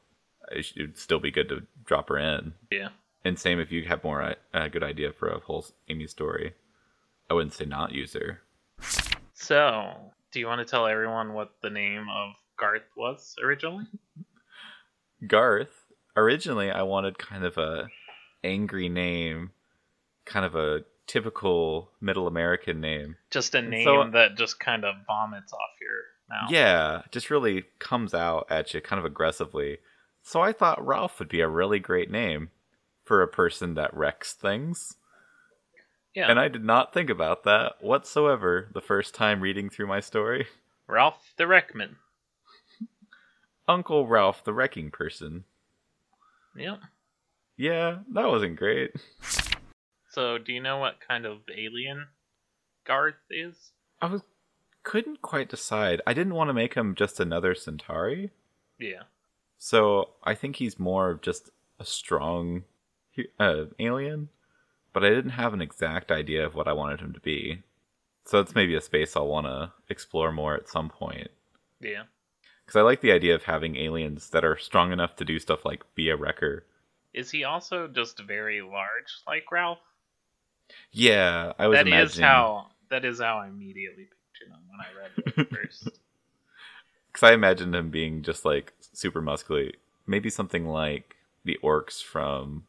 it 0.51 0.73
would 0.77 0.97
still 0.97 1.21
be 1.21 1.31
good 1.31 1.49
to 1.49 1.67
drop 1.85 2.09
her 2.09 2.19
in. 2.19 2.55
Yeah. 2.71 2.91
And 3.25 3.39
same 3.39 3.61
if 3.61 3.71
you 3.71 3.85
have 3.85 4.03
more 4.05 4.23
uh, 4.23 4.35
a 4.53 4.69
good 4.69 4.83
idea 4.83 5.13
for 5.13 5.29
a 5.29 5.41
whole 5.41 5.67
Amy 5.89 6.07
story. 6.07 6.55
I 7.29 7.35
wouldn't 7.35 7.53
say 7.53 7.65
not 7.65 7.93
use 7.93 8.15
her. 8.15 8.41
So, 9.41 9.95
do 10.33 10.39
you 10.39 10.47
want 10.47 10.59
to 10.59 10.71
tell 10.71 10.87
everyone 10.87 11.33
what 11.33 11.55
the 11.63 11.71
name 11.71 12.07
of 12.15 12.35
Garth 12.59 12.83
was 12.95 13.35
originally? 13.43 13.87
Garth. 15.27 15.87
Originally, 16.15 16.71
I 16.71 16.83
wanted 16.83 17.19
kind 17.19 17.45
of 17.45 17.57
a 17.57 17.89
angry 18.45 18.91
name, 18.91 19.53
kind 20.27 20.45
of 20.45 20.55
a 20.57 20.85
typical 21.07 21.91
Middle 22.03 22.27
American 22.27 22.83
name. 22.83 23.17
Just 23.31 23.55
a 23.55 23.63
name 23.63 23.85
so, 23.85 24.11
that 24.13 24.37
just 24.37 24.61
kind 24.61 24.85
of 24.85 24.95
vomits 25.07 25.55
off 25.55 25.71
your 25.81 26.01
mouth. 26.29 26.51
Yeah, 26.51 27.03
just 27.11 27.31
really 27.31 27.65
comes 27.79 28.13
out 28.13 28.47
at 28.51 28.75
you 28.75 28.83
kind 28.83 28.99
of 29.01 29.07
aggressively. 29.07 29.79
So 30.23 30.43
I 30.43 30.53
thought 30.53 30.87
Ralph 30.87 31.19
would 31.19 31.31
be 31.31 31.41
a 31.41 31.49
really 31.49 31.79
great 31.79 32.11
name 32.11 32.51
for 33.05 33.23
a 33.23 33.29
person 33.29 33.73
that 33.75 33.97
wrecks 33.97 34.35
things. 34.35 34.97
Yeah. 36.15 36.31
And 36.31 36.41
I 36.41 36.49
did 36.49 36.65
not 36.65 36.93
think 36.93 37.09
about 37.09 37.45
that 37.45 37.75
whatsoever 37.81 38.69
the 38.73 38.81
first 38.81 39.15
time 39.15 39.41
reading 39.41 39.71
through 39.71 39.87
my 39.87 40.01
story. 40.01 40.47
Ralph 40.87 41.33
the 41.37 41.45
Wreckman. 41.45 41.97
Uncle 43.69 44.07
Ralph 44.09 44.43
the 44.43 44.53
Wrecking 44.53 44.91
Person. 44.91 45.45
Yep. 46.57 46.81
Yeah, 47.57 47.99
that 48.13 48.27
wasn't 48.27 48.57
great. 48.57 48.93
So, 50.09 50.39
do 50.39 50.53
you 50.53 50.61
know 50.61 50.79
what 50.79 50.97
kind 51.07 51.25
of 51.25 51.39
alien 51.57 52.09
Garth 52.85 53.15
is? 53.31 53.71
I 54.03 54.07
was 54.07 54.23
couldn't 54.83 55.23
quite 55.23 55.49
decide. 55.49 56.01
I 56.07 56.15
didn't 56.15 56.35
want 56.35 56.49
to 56.49 56.55
make 56.55 56.75
him 56.75 56.95
just 56.97 57.21
another 57.21 57.55
Centauri. 57.55 58.31
Yeah. 58.79 59.03
So, 59.59 60.09
I 60.25 60.35
think 60.35 60.57
he's 60.57 60.81
more 60.81 61.11
of 61.11 61.21
just 61.21 61.51
a 61.79 61.85
strong 61.85 62.65
uh, 63.39 63.67
alien 63.79 64.31
but 64.93 65.05
I 65.05 65.11
didn't 65.11 65.33
have 65.33 65.55
an 65.55 65.63
exact 65.63 66.11
idea 66.11 66.45
of 66.45 66.55
what 66.55 66.69
I 66.69 66.73
wanted 66.73 67.01
him 67.01 67.13
to 67.13 67.21
be. 67.21 67.63
So 68.25 68.41
it's 68.41 68.55
maybe 68.55 68.75
a 68.75 68.81
space 68.81 69.17
I'll 69.17 69.27
want 69.27 69.47
to 69.47 69.73
explore 69.89 70.33
more 70.33 70.55
at 70.55 70.69
some 70.69 70.89
point. 70.89 71.29
Yeah. 71.81 72.05
Because 72.65 72.79
I 72.79 72.83
like 72.83 73.01
the 73.01 73.13
idea 73.13 73.35
of 73.35 73.45
having 73.45 73.77
aliens 73.77 74.31
that 74.31 74.45
are 74.45 74.57
strong 74.57 74.93
enough 74.93 75.17
to 75.17 75.25
do 75.25 75.39
stuff 75.39 75.65
like 75.65 75.83
be 75.95 76.11
a 76.11 76.17
wrecker. 76.17 76.65
Is 77.13 77.31
he 77.31 77.45
also 77.45 77.89
just 77.89 78.21
very 78.21 78.63
large, 78.63 79.23
like 79.27 79.51
Ralph? 79.51 79.81
Yeah, 80.93 81.53
I 81.59 81.67
was. 81.67 81.79
That 81.79 81.89
imagining... 81.89 82.07
is 82.07 82.19
how. 82.19 82.67
That 82.91 83.05
is 83.05 83.21
how 83.21 83.39
I 83.39 83.49
immediately 83.49 84.05
pictured 84.05 84.53
him 84.53 84.61
when 84.69 84.81
I 84.81 85.01
read 85.01 85.11
it 85.49 85.51
first. 85.57 85.99
Because 87.09 87.29
I 87.29 87.33
imagined 87.33 87.75
him 87.75 87.91
being 87.91 88.23
just 88.23 88.45
like 88.45 88.73
super 88.93 89.21
muscly, 89.21 89.75
maybe 90.07 90.31
something 90.31 90.67
like 90.67 91.17
the 91.45 91.59
orcs 91.63 92.03
from 92.03 92.65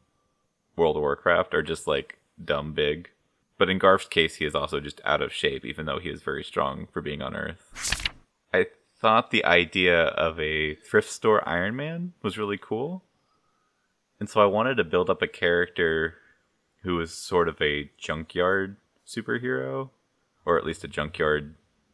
World 0.82 0.98
of 0.98 1.04
Warcraft 1.04 1.54
are 1.54 1.62
just 1.62 1.86
like 1.86 2.18
dumb 2.44 2.74
big. 2.74 3.12
But 3.60 3.70
in 3.70 3.78
Garth's 3.78 4.08
case, 4.08 4.38
he 4.38 4.46
is 4.46 4.56
also 4.56 4.80
just 4.80 5.00
out 5.06 5.22
of 5.22 5.32
shape, 5.32 5.64
even 5.64 5.86
though 5.86 6.00
he 6.00 6.10
is 6.10 6.24
very 6.24 6.44
strong 6.44 6.88
for 6.92 7.02
being 7.02 7.22
on 7.22 7.36
Earth. 7.36 8.10
I 8.52 8.66
thought 9.00 9.30
the 9.30 9.46
idea 9.46 10.06
of 10.06 10.40
a 10.40 10.74
thrift 10.74 11.12
store 11.12 11.48
Iron 11.48 11.76
Man 11.76 12.14
was 12.24 12.40
really 12.40 12.58
cool. 12.58 13.04
And 14.20 14.28
so 14.28 14.42
I 14.42 14.46
wanted 14.46 14.78
to 14.78 14.84
build 14.84 15.12
up 15.12 15.22
a 15.22 15.28
character 15.28 16.16
who 16.82 16.96
was 16.96 17.14
sort 17.14 17.48
of 17.48 17.62
a 17.62 17.92
junkyard 18.00 18.78
superhero, 19.06 19.92
or 20.46 20.58
at 20.58 20.66
least 20.66 20.84
a 20.84 20.88
junkyard 20.88 21.54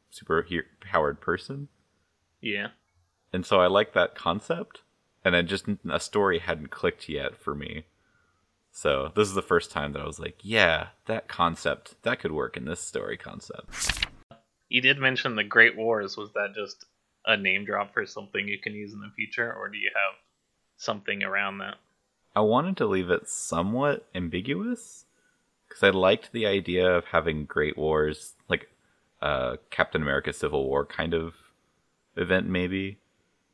super 0.10 0.48
powered 0.80 1.20
person. 1.20 1.68
Yeah. 2.40 2.68
And 3.34 3.46
so 3.46 3.60
I 3.60 3.68
like 3.68 3.92
that 3.94 4.16
concept. 4.16 4.84
And 5.26 5.36
then 5.36 5.48
just 5.48 5.66
a 5.90 6.00
story 6.00 6.40
hadn't 6.40 6.72
clicked 6.72 7.10
yet 7.10 7.36
for 7.36 7.54
me. 7.54 7.84
So 8.78 9.12
this 9.16 9.28
is 9.28 9.34
the 9.34 9.42
first 9.42 9.72
time 9.72 9.94
that 9.94 10.04
I 10.04 10.06
was 10.06 10.20
like, 10.20 10.38
yeah, 10.44 10.90
that 11.08 11.28
concept 11.28 11.96
that 12.04 12.20
could 12.20 12.32
work 12.32 12.56
in 12.56 12.66
this 12.66 12.80
story 12.80 13.18
concept. 13.18 14.06
You 14.70 14.82
did 14.82 15.00
mention 15.00 15.36
the 15.36 15.44
Great 15.44 15.76
Wars. 15.76 16.16
Was 16.16 16.32
that 16.34 16.54
just 16.54 16.86
a 17.26 17.36
name 17.36 17.66
drop 17.66 17.92
for 17.92 18.06
something 18.06 18.48
you 18.48 18.60
can 18.60 18.76
use 18.76 18.94
in 18.94 19.00
the 19.00 19.10
future, 19.16 19.52
or 19.52 19.68
do 19.70 19.80
you 19.80 19.90
have 19.96 20.20
something 20.76 21.24
around 21.24 21.58
that? 21.58 21.78
I 22.36 22.42
wanted 22.42 22.78
to 22.78 22.86
leave 22.86 23.10
it 23.10 23.28
somewhat 23.28 24.08
ambiguous 24.14 25.06
because 25.68 25.82
I 25.82 25.90
liked 25.90 26.32
the 26.32 26.46
idea 26.46 26.88
of 26.88 27.06
having 27.06 27.46
Great 27.46 27.80
Wars, 27.80 28.36
like 28.48 28.70
uh, 29.24 29.56
Captain 29.72 30.04
America 30.04 30.32
Civil 30.32 30.68
War 30.68 30.86
kind 30.86 31.16
of 31.16 31.34
event, 32.16 32.46
maybe. 32.46 33.00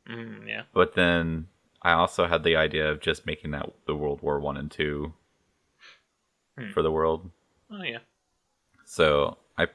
Mm, 0.06 0.46
yeah. 0.46 0.62
But 0.74 0.96
then 0.96 1.46
I 1.84 1.92
also 1.92 2.26
had 2.26 2.42
the 2.42 2.56
idea 2.56 2.90
of 2.90 3.00
just 3.00 3.26
making 3.26 3.50
that 3.50 3.70
the 3.86 3.94
World 3.94 4.22
War 4.22 4.40
One 4.40 4.56
and 4.56 4.70
Two 4.70 5.12
hmm. 6.58 6.70
for 6.72 6.82
the 6.82 6.90
world. 6.90 7.30
Oh 7.70 7.82
yeah. 7.82 7.98
So 8.86 9.36
I 9.58 9.66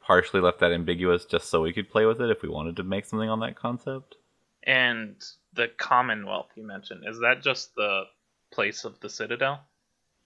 partially 0.00 0.40
left 0.40 0.60
that 0.60 0.72
ambiguous 0.72 1.24
just 1.24 1.48
so 1.48 1.62
we 1.62 1.72
could 1.72 1.90
play 1.90 2.04
with 2.04 2.20
it 2.20 2.30
if 2.30 2.42
we 2.42 2.48
wanted 2.48 2.76
to 2.76 2.82
make 2.82 3.06
something 3.06 3.30
on 3.30 3.40
that 3.40 3.56
concept. 3.56 4.16
And 4.62 5.16
the 5.54 5.68
Commonwealth 5.68 6.48
you 6.56 6.66
mentioned 6.66 7.04
is 7.06 7.20
that 7.20 7.42
just 7.42 7.74
the 7.74 8.04
place 8.52 8.84
of 8.84 9.00
the 9.00 9.08
Citadel? 9.08 9.60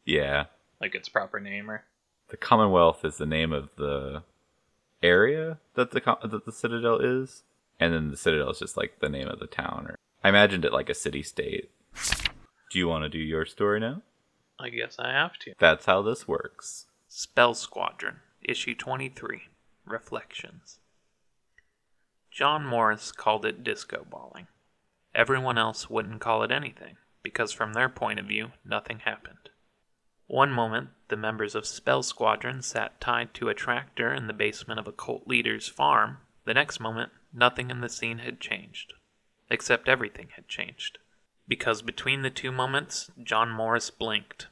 Yeah. 0.05 0.47
Like 0.81 0.95
its 0.95 1.09
proper 1.09 1.39
name, 1.39 1.71
or 1.71 1.85
the 2.29 2.37
Commonwealth 2.37 3.05
is 3.05 3.19
the 3.19 3.27
name 3.27 3.53
of 3.53 3.69
the 3.77 4.23
area 5.03 5.59
that 5.75 5.93
the 5.93 6.01
that 6.01 6.45
the 6.45 6.53
Citadel 6.53 6.99
is, 6.99 7.45
and 7.79 7.93
then 7.95 8.11
the 8.11 8.17
Citadel 8.17 8.51
is 8.51 8.59
just 8.59 8.77
like 8.77 8.99
the 9.01 9.09
name 9.09 9.29
of 9.29 9.39
the 9.39 9.47
town 9.47 9.87
or 9.89 9.97
I 10.23 10.29
imagined 10.29 10.67
it 10.67 10.73
like 10.73 10.91
a 10.91 10.95
city 10.95 11.23
state. 11.23 11.71
Do 12.71 12.79
you 12.79 12.87
want 12.87 13.05
to 13.05 13.09
do 13.09 13.19
your 13.19 13.47
story 13.47 13.81
now? 13.81 14.03
I 14.59 14.69
guess 14.69 14.97
I 14.99 15.13
have 15.13 15.39
to. 15.41 15.55
That's 15.59 15.87
how 15.87 16.03
this 16.03 16.29
works. 16.29 16.87
Spell 17.09 17.55
Squadron, 17.55 18.17
Issue 18.43 18.75
23 18.75 19.45
Reflections. 19.87 20.79
John 22.31 22.67
Morris 22.67 23.13
called 23.13 23.47
it 23.47 23.65
disco 23.65 24.07
balling. 24.09 24.47
Everyone 25.15 25.57
else 25.57 25.89
wouldn't 25.89 26.21
call 26.21 26.43
it 26.43 26.53
anything, 26.53 26.99
because 27.23 27.51
from 27.51 27.73
their 27.73 27.89
point 27.89 28.21
of 28.21 28.27
view, 28.27 28.53
nothing 28.63 29.01
happened. 29.01 29.49
One 30.27 30.53
moment, 30.53 30.91
the 31.09 31.17
members 31.17 31.55
of 31.55 31.67
Spell 31.67 32.03
Squadron 32.03 32.61
sat 32.61 33.01
tied 33.01 33.33
to 33.35 33.49
a 33.49 33.55
tractor 33.55 34.13
in 34.13 34.27
the 34.27 34.35
basement 34.35 34.79
of 34.79 34.87
a 34.87 34.93
cult 34.93 35.27
leader's 35.27 35.67
farm. 35.67 36.19
The 36.45 36.55
next 36.55 36.79
moment, 36.79 37.11
nothing 37.33 37.71
in 37.71 37.81
the 37.81 37.89
scene 37.89 38.19
had 38.19 38.39
changed 38.39 38.93
except 39.51 39.89
everything 39.89 40.29
had 40.37 40.49
changed. 40.49 40.99
Because 41.49 41.83
between 41.83 42.23
the 42.23 42.31
two 42.31 42.53
moments, 42.53 43.11
John 43.23 43.51
Morris 43.51 43.91
blinked. 43.91 44.47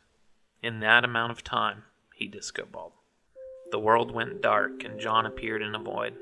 In 0.63 0.81
that 0.81 1.05
amount 1.05 1.31
of 1.31 1.45
time, 1.45 1.85
he 2.15 2.27
disco 2.27 2.67
balled. 2.71 2.93
The 3.71 3.79
world 3.79 4.11
went 4.11 4.43
dark, 4.43 4.83
and 4.83 4.99
John 4.99 5.25
appeared 5.25 5.63
in 5.63 5.75
a 5.75 5.79
void. 5.79 6.15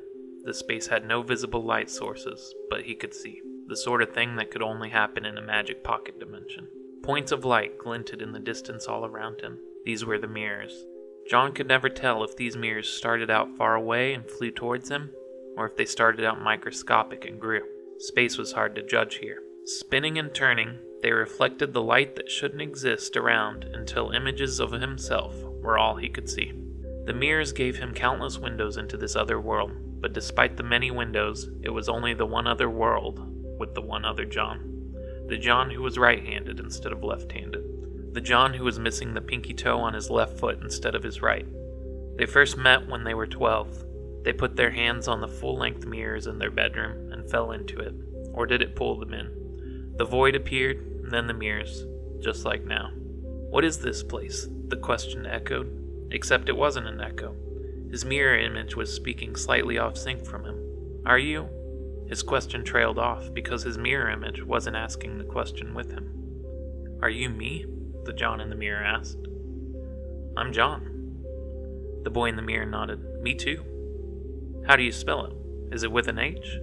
The 0.44 0.52
space 0.52 0.88
had 0.88 1.06
no 1.06 1.22
visible 1.22 1.62
light 1.62 1.88
sources, 1.88 2.54
but 2.68 2.82
he 2.82 2.94
could 2.94 3.14
see. 3.14 3.40
The 3.68 3.76
sort 3.76 4.02
of 4.02 4.12
thing 4.12 4.36
that 4.36 4.50
could 4.50 4.62
only 4.62 4.90
happen 4.90 5.24
in 5.24 5.38
a 5.38 5.42
magic 5.42 5.82
pocket 5.82 6.20
dimension. 6.20 6.68
Points 7.02 7.32
of 7.32 7.44
light 7.44 7.78
glinted 7.78 8.20
in 8.20 8.32
the 8.32 8.38
distance 8.38 8.86
all 8.86 9.06
around 9.06 9.40
him. 9.40 9.58
These 9.84 10.04
were 10.04 10.18
the 10.18 10.28
mirrors. 10.28 10.84
John 11.28 11.52
could 11.52 11.66
never 11.66 11.88
tell 11.88 12.22
if 12.22 12.36
these 12.36 12.56
mirrors 12.56 12.88
started 12.88 13.30
out 13.30 13.56
far 13.56 13.74
away 13.74 14.12
and 14.12 14.28
flew 14.30 14.50
towards 14.50 14.90
him, 14.90 15.10
or 15.56 15.66
if 15.66 15.76
they 15.76 15.86
started 15.86 16.24
out 16.24 16.42
microscopic 16.42 17.24
and 17.24 17.40
grew. 17.40 17.62
Space 17.98 18.36
was 18.36 18.52
hard 18.52 18.74
to 18.74 18.82
judge 18.82 19.16
here. 19.16 19.42
Spinning 19.64 20.18
and 20.18 20.34
turning, 20.34 20.78
they 21.02 21.12
reflected 21.12 21.72
the 21.72 21.82
light 21.82 22.14
that 22.16 22.30
shouldn't 22.30 22.60
exist 22.60 23.16
around 23.16 23.64
until 23.64 24.10
images 24.10 24.60
of 24.60 24.72
himself 24.72 25.34
were 25.62 25.78
all 25.78 25.96
he 25.96 26.08
could 26.08 26.28
see. 26.28 26.52
The 27.06 27.14
mirrors 27.14 27.52
gave 27.52 27.76
him 27.76 27.94
countless 27.94 28.38
windows 28.38 28.76
into 28.76 28.96
this 28.96 29.16
other 29.16 29.40
world, 29.40 29.72
but 30.00 30.12
despite 30.12 30.56
the 30.56 30.62
many 30.62 30.90
windows, 30.90 31.48
it 31.62 31.70
was 31.70 31.88
only 31.88 32.12
the 32.12 32.26
one 32.26 32.46
other 32.46 32.68
world 32.68 33.20
with 33.58 33.74
the 33.74 33.80
one 33.80 34.04
other 34.04 34.24
John. 34.24 34.92
The 35.28 35.38
John 35.38 35.70
who 35.70 35.82
was 35.82 35.98
right 35.98 36.24
handed 36.24 36.60
instead 36.60 36.92
of 36.92 37.02
left 37.02 37.32
handed. 37.32 37.64
the 38.12 38.20
John 38.20 38.54
who 38.54 38.64
was 38.64 38.78
missing 38.78 39.14
the 39.14 39.20
pinky 39.20 39.52
toe 39.52 39.78
on 39.78 39.94
his 39.94 40.10
left 40.10 40.38
foot 40.38 40.58
instead 40.62 40.94
of 40.94 41.02
his 41.02 41.20
right. 41.22 41.46
They 42.16 42.26
first 42.26 42.56
met 42.56 42.88
when 42.88 43.04
they 43.04 43.14
were 43.14 43.26
12. 43.26 43.84
They 44.24 44.32
put 44.32 44.56
their 44.56 44.70
hands 44.70 45.06
on 45.06 45.20
the 45.20 45.28
full 45.28 45.56
length 45.58 45.86
mirrors 45.86 46.26
in 46.26 46.38
their 46.38 46.50
bedroom 46.50 47.05
fell 47.30 47.52
into 47.52 47.78
it. 47.78 47.94
Or 48.32 48.46
did 48.46 48.62
it 48.62 48.76
pull 48.76 48.98
them 48.98 49.14
in? 49.14 49.94
The 49.96 50.04
void 50.04 50.34
appeared, 50.34 50.78
and 51.02 51.10
then 51.10 51.26
the 51.26 51.34
mirrors, 51.34 51.84
just 52.20 52.44
like 52.44 52.64
now. 52.64 52.90
What 53.50 53.64
is 53.64 53.78
this 53.78 54.02
place? 54.02 54.48
The 54.68 54.76
question 54.76 55.24
echoed, 55.26 56.08
except 56.10 56.48
it 56.48 56.56
wasn't 56.56 56.88
an 56.88 57.00
echo. 57.00 57.34
His 57.90 58.04
mirror 58.04 58.38
image 58.38 58.76
was 58.76 58.92
speaking 58.92 59.36
slightly 59.36 59.78
off 59.78 59.96
sync 59.96 60.26
from 60.26 60.44
him. 60.44 61.02
Are 61.06 61.18
you? 61.18 61.48
His 62.08 62.22
question 62.22 62.64
trailed 62.64 62.98
off 62.98 63.32
because 63.32 63.62
his 63.62 63.78
mirror 63.78 64.10
image 64.10 64.42
wasn't 64.42 64.76
asking 64.76 65.18
the 65.18 65.24
question 65.24 65.74
with 65.74 65.90
him. 65.90 66.12
Are 67.00 67.10
you 67.10 67.28
me? 67.28 67.64
The 68.04 68.12
John 68.12 68.40
in 68.40 68.50
the 68.50 68.56
mirror 68.56 68.84
asked. 68.84 69.26
I'm 70.36 70.52
John. 70.52 71.22
The 72.02 72.10
boy 72.10 72.26
in 72.26 72.36
the 72.36 72.42
mirror 72.42 72.66
nodded. 72.66 73.22
Me 73.22 73.34
too. 73.34 73.64
How 74.66 74.76
do 74.76 74.82
you 74.82 74.92
spell 74.92 75.24
it? 75.26 75.32
Is 75.74 75.82
it 75.82 75.90
with 75.90 76.08
an 76.08 76.18
H? 76.18 76.58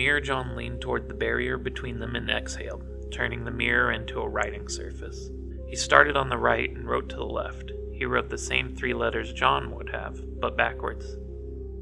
Mirror 0.00 0.22
John 0.22 0.56
leaned 0.56 0.80
toward 0.80 1.10
the 1.10 1.14
barrier 1.14 1.58
between 1.58 1.98
them 1.98 2.16
and 2.16 2.30
exhaled, 2.30 2.82
turning 3.12 3.44
the 3.44 3.50
mirror 3.50 3.92
into 3.92 4.22
a 4.22 4.28
writing 4.30 4.66
surface. 4.66 5.28
He 5.68 5.76
started 5.76 6.16
on 6.16 6.30
the 6.30 6.38
right 6.38 6.70
and 6.70 6.88
wrote 6.88 7.10
to 7.10 7.16
the 7.16 7.24
left. 7.26 7.70
He 7.92 8.06
wrote 8.06 8.30
the 8.30 8.38
same 8.38 8.74
three 8.74 8.94
letters 8.94 9.34
John 9.34 9.70
would 9.74 9.90
have, 9.90 10.18
but 10.40 10.56
backwards. 10.56 11.04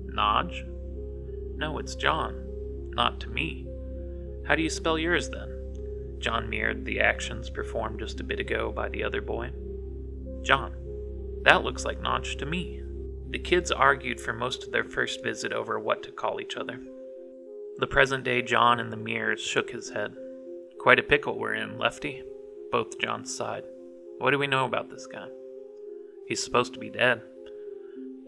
Nodge? 0.06 0.64
No, 1.54 1.78
it's 1.78 1.94
John. 1.94 2.90
Not 2.96 3.20
to 3.20 3.28
me. 3.28 3.68
How 4.48 4.56
do 4.56 4.62
you 4.62 4.70
spell 4.70 4.98
yours 4.98 5.30
then? 5.30 6.16
John 6.18 6.50
mirrored 6.50 6.84
the 6.84 6.98
actions 6.98 7.48
performed 7.48 8.00
just 8.00 8.18
a 8.18 8.24
bit 8.24 8.40
ago 8.40 8.72
by 8.72 8.88
the 8.88 9.04
other 9.04 9.22
boy. 9.22 9.52
John. 10.42 10.74
That 11.44 11.62
looks 11.62 11.84
like 11.84 12.02
Nodge 12.02 12.36
to 12.38 12.46
me. 12.46 12.82
The 13.30 13.38
kids 13.38 13.70
argued 13.70 14.20
for 14.20 14.32
most 14.32 14.64
of 14.64 14.72
their 14.72 14.82
first 14.82 15.22
visit 15.22 15.52
over 15.52 15.78
what 15.78 16.02
to 16.02 16.10
call 16.10 16.40
each 16.40 16.56
other. 16.56 16.80
The 17.78 17.86
present 17.86 18.24
day 18.24 18.42
John 18.42 18.80
in 18.80 18.90
the 18.90 18.96
mirrors 18.96 19.40
shook 19.40 19.70
his 19.70 19.90
head. 19.90 20.12
Quite 20.80 20.98
a 20.98 21.02
pickle 21.04 21.38
we're 21.38 21.54
in, 21.54 21.78
Lefty. 21.78 22.24
Both 22.72 22.98
Johns 22.98 23.32
sighed. 23.32 23.62
What 24.18 24.32
do 24.32 24.38
we 24.38 24.48
know 24.48 24.64
about 24.64 24.90
this 24.90 25.06
guy? 25.06 25.28
He's 26.26 26.42
supposed 26.42 26.74
to 26.74 26.80
be 26.80 26.90
dead. 26.90 27.22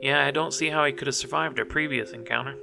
Yeah, 0.00 0.24
I 0.24 0.30
don't 0.30 0.54
see 0.54 0.70
how 0.70 0.84
he 0.84 0.92
could 0.92 1.08
have 1.08 1.16
survived 1.16 1.58
our 1.58 1.64
previous 1.64 2.12
encounter. 2.12 2.54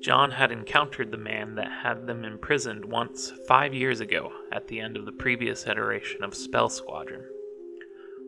John 0.00 0.30
had 0.30 0.52
encountered 0.52 1.10
the 1.10 1.18
man 1.18 1.56
that 1.56 1.82
had 1.82 2.06
them 2.06 2.24
imprisoned 2.24 2.84
once 2.84 3.32
five 3.48 3.74
years 3.74 4.00
ago 4.00 4.32
at 4.52 4.68
the 4.68 4.80
end 4.80 4.96
of 4.96 5.06
the 5.06 5.12
previous 5.12 5.66
iteration 5.66 6.22
of 6.22 6.34
Spell 6.34 6.68
Squadron. 6.68 7.24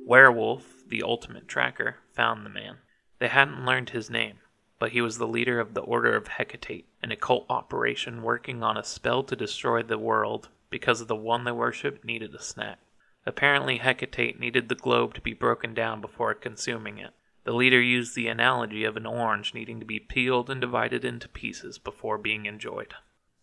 Werewolf, 0.05 0.83
the 0.89 1.05
ultimate 1.05 1.47
tracker, 1.47 1.97
found 2.13 2.45
the 2.45 2.51
man. 2.51 2.79
They 3.21 3.29
hadn't 3.29 3.65
learned 3.65 3.91
his 3.91 4.11
name, 4.11 4.39
but 4.83 4.91
he 4.91 5.01
was 5.01 5.19
the 5.19 5.29
leader 5.29 5.61
of 5.61 5.75
the 5.75 5.81
Order 5.81 6.17
of 6.17 6.27
Hecate, 6.27 6.87
an 7.05 7.13
occult 7.13 7.47
operation 7.49 8.21
working 8.21 8.65
on 8.65 8.77
a 8.77 8.83
spell 8.83 9.23
to 9.23 9.37
destroy 9.37 9.81
the 9.81 9.97
world 9.97 10.49
because 10.71 11.07
the 11.07 11.15
one 11.15 11.45
they 11.45 11.53
worshipped 11.53 12.05
needed 12.05 12.35
a 12.35 12.43
snack. 12.43 12.81
Apparently, 13.25 13.79
Hecate 13.79 14.41
needed 14.41 14.69
the 14.69 14.75
globe 14.75 15.15
to 15.15 15.21
be 15.21 15.35
broken 15.35 15.73
down 15.73 16.01
before 16.01 16.35
consuming 16.35 16.99
it. 16.99 17.13
The 17.45 17.53
leader 17.53 17.81
used 17.81 18.17
the 18.17 18.27
analogy 18.27 18.83
of 18.83 18.97
an 18.97 19.07
orange 19.07 19.55
needing 19.55 19.79
to 19.79 19.87
be 19.87 20.01
peeled 20.01 20.51
and 20.51 20.61
divided 20.61 21.05
into 21.05 21.29
pieces 21.29 21.79
before 21.79 22.19
being 22.19 22.47
enjoyed. 22.47 22.95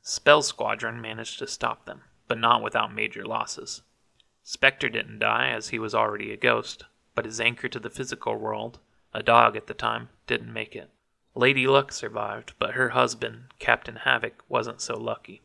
Spell 0.02 0.42
Squadron 0.42 1.00
managed 1.00 1.40
to 1.40 1.48
stop 1.48 1.86
them, 1.86 2.02
but 2.28 2.38
not 2.38 2.62
without 2.62 2.94
major 2.94 3.24
losses. 3.24 3.82
Spectre 4.44 4.90
didn't 4.90 5.20
die, 5.20 5.52
as 5.52 5.70
he 5.70 5.80
was 5.80 5.96
already 5.96 6.34
a 6.34 6.36
ghost, 6.36 6.84
but 7.16 7.24
his 7.24 7.40
anchor 7.40 7.70
to 7.70 7.80
the 7.80 7.90
physical 7.90 8.36
world, 8.36 8.80
a 9.14 9.24
dog 9.24 9.56
at 9.56 9.68
the 9.68 9.74
time, 9.74 10.10
didn't 10.28 10.52
make 10.52 10.76
it. 10.76 10.90
Lady 11.36 11.68
Luck 11.68 11.92
survived, 11.92 12.54
but 12.60 12.74
her 12.74 12.90
husband, 12.90 13.46
Captain 13.60 13.98
Havoc, 13.98 14.44
wasn't 14.50 14.82
so 14.82 14.98
lucky. 14.98 15.42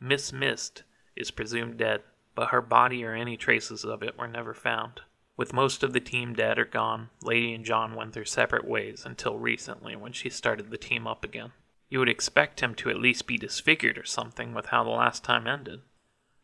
Miss 0.00 0.32
Mist 0.32 0.84
is 1.16 1.30
presumed 1.30 1.78
dead, 1.78 2.02
but 2.34 2.48
her 2.48 2.62
body 2.62 3.04
or 3.04 3.14
any 3.14 3.36
traces 3.36 3.84
of 3.84 4.02
it 4.02 4.16
were 4.16 4.28
never 4.28 4.54
found. 4.54 5.00
With 5.36 5.52
most 5.52 5.82
of 5.82 5.92
the 5.92 6.00
team 6.00 6.34
dead 6.34 6.58
or 6.58 6.64
gone, 6.64 7.10
Lady 7.22 7.52
and 7.52 7.64
John 7.64 7.94
went 7.94 8.12
their 8.12 8.24
separate 8.24 8.64
ways 8.64 9.04
until 9.04 9.38
recently 9.38 9.96
when 9.96 10.12
she 10.12 10.30
started 10.30 10.70
the 10.70 10.78
team 10.78 11.06
up 11.06 11.24
again. 11.24 11.52
You 11.88 11.98
would 11.98 12.08
expect 12.08 12.60
him 12.60 12.74
to 12.76 12.90
at 12.90 13.00
least 13.00 13.26
be 13.26 13.36
disfigured 13.36 13.98
or 13.98 14.04
something 14.04 14.54
with 14.54 14.66
how 14.66 14.84
the 14.84 14.90
last 14.90 15.24
time 15.24 15.46
ended. 15.46 15.80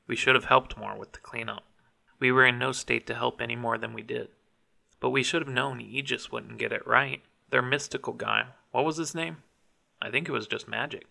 We 0.06 0.16
should 0.16 0.34
have 0.34 0.46
helped 0.46 0.76
more 0.76 0.96
with 0.96 1.12
the 1.12 1.20
cleanup. 1.20 1.64
We 2.18 2.30
were 2.30 2.46
in 2.46 2.58
no 2.58 2.72
state 2.72 3.06
to 3.06 3.14
help 3.14 3.40
any 3.40 3.56
more 3.56 3.78
than 3.78 3.94
we 3.94 4.02
did. 4.02 4.28
But 5.00 5.10
we 5.10 5.22
should 5.22 5.42
have 5.42 5.52
known 5.52 5.80
Aegis 5.80 6.30
wouldn't 6.30 6.58
get 6.58 6.72
it 6.72 6.86
right. 6.86 7.22
Their 7.50 7.62
mystical 7.62 8.12
guy, 8.12 8.46
what 8.72 8.84
was 8.84 8.96
his 8.96 9.14
name? 9.14 9.38
I 10.00 10.10
think 10.10 10.28
it 10.28 10.32
was 10.32 10.46
just 10.46 10.66
magic. 10.66 11.06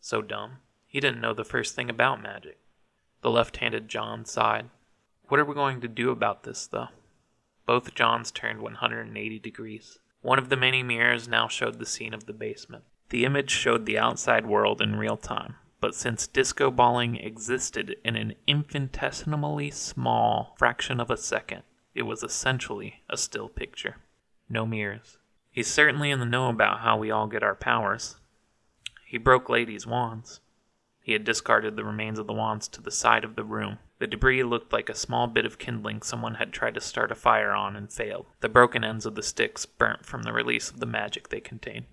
So 0.00 0.22
dumb. 0.22 0.58
He 0.86 1.00
didn't 1.00 1.20
know 1.20 1.34
the 1.34 1.44
first 1.44 1.74
thing 1.74 1.90
about 1.90 2.22
magic. 2.22 2.58
The 3.22 3.30
left 3.30 3.56
handed 3.56 3.88
John 3.88 4.24
sighed. 4.24 4.70
What 5.28 5.40
are 5.40 5.44
we 5.44 5.54
going 5.54 5.80
to 5.80 5.88
do 5.88 6.10
about 6.10 6.44
this, 6.44 6.66
though? 6.66 6.88
Both 7.66 7.94
Johns 7.94 8.30
turned 8.30 8.62
180 8.62 9.38
degrees. 9.40 9.98
One 10.22 10.38
of 10.38 10.48
the 10.48 10.56
many 10.56 10.82
mirrors 10.82 11.26
now 11.26 11.48
showed 11.48 11.78
the 11.78 11.86
scene 11.86 12.14
of 12.14 12.26
the 12.26 12.32
basement. 12.32 12.84
The 13.08 13.24
image 13.24 13.50
showed 13.50 13.86
the 13.86 13.98
outside 13.98 14.46
world 14.46 14.80
in 14.80 14.96
real 14.96 15.16
time, 15.16 15.56
but 15.80 15.94
since 15.94 16.26
disco 16.26 16.70
balling 16.70 17.16
existed 17.16 17.96
in 18.04 18.16
an 18.16 18.34
infinitesimally 18.46 19.70
small 19.70 20.54
fraction 20.58 21.00
of 21.00 21.10
a 21.10 21.16
second, 21.16 21.62
it 21.94 22.02
was 22.02 22.22
essentially 22.22 23.02
a 23.08 23.16
still 23.16 23.48
picture. 23.48 23.96
No 24.48 24.66
mirrors. 24.66 25.18
He's 25.56 25.68
certainly 25.68 26.10
in 26.10 26.20
the 26.20 26.26
know 26.26 26.50
about 26.50 26.80
how 26.80 26.98
we 26.98 27.10
all 27.10 27.28
get 27.28 27.42
our 27.42 27.54
powers. 27.54 28.16
He 29.06 29.16
broke 29.16 29.48
Lady's 29.48 29.86
wands. 29.86 30.40
He 31.00 31.14
had 31.14 31.24
discarded 31.24 31.76
the 31.76 31.84
remains 31.84 32.18
of 32.18 32.26
the 32.26 32.34
wands 32.34 32.68
to 32.68 32.82
the 32.82 32.90
side 32.90 33.24
of 33.24 33.36
the 33.36 33.42
room. 33.42 33.78
The 33.98 34.06
debris 34.06 34.42
looked 34.42 34.70
like 34.70 34.90
a 34.90 34.94
small 34.94 35.26
bit 35.26 35.46
of 35.46 35.58
kindling 35.58 36.02
someone 36.02 36.34
had 36.34 36.52
tried 36.52 36.74
to 36.74 36.82
start 36.82 37.10
a 37.10 37.14
fire 37.14 37.52
on 37.52 37.74
and 37.74 37.90
failed. 37.90 38.26
The 38.40 38.50
broken 38.50 38.84
ends 38.84 39.06
of 39.06 39.14
the 39.14 39.22
sticks 39.22 39.64
burnt 39.64 40.04
from 40.04 40.24
the 40.24 40.32
release 40.34 40.68
of 40.68 40.78
the 40.78 40.84
magic 40.84 41.30
they 41.30 41.40
contained. 41.40 41.86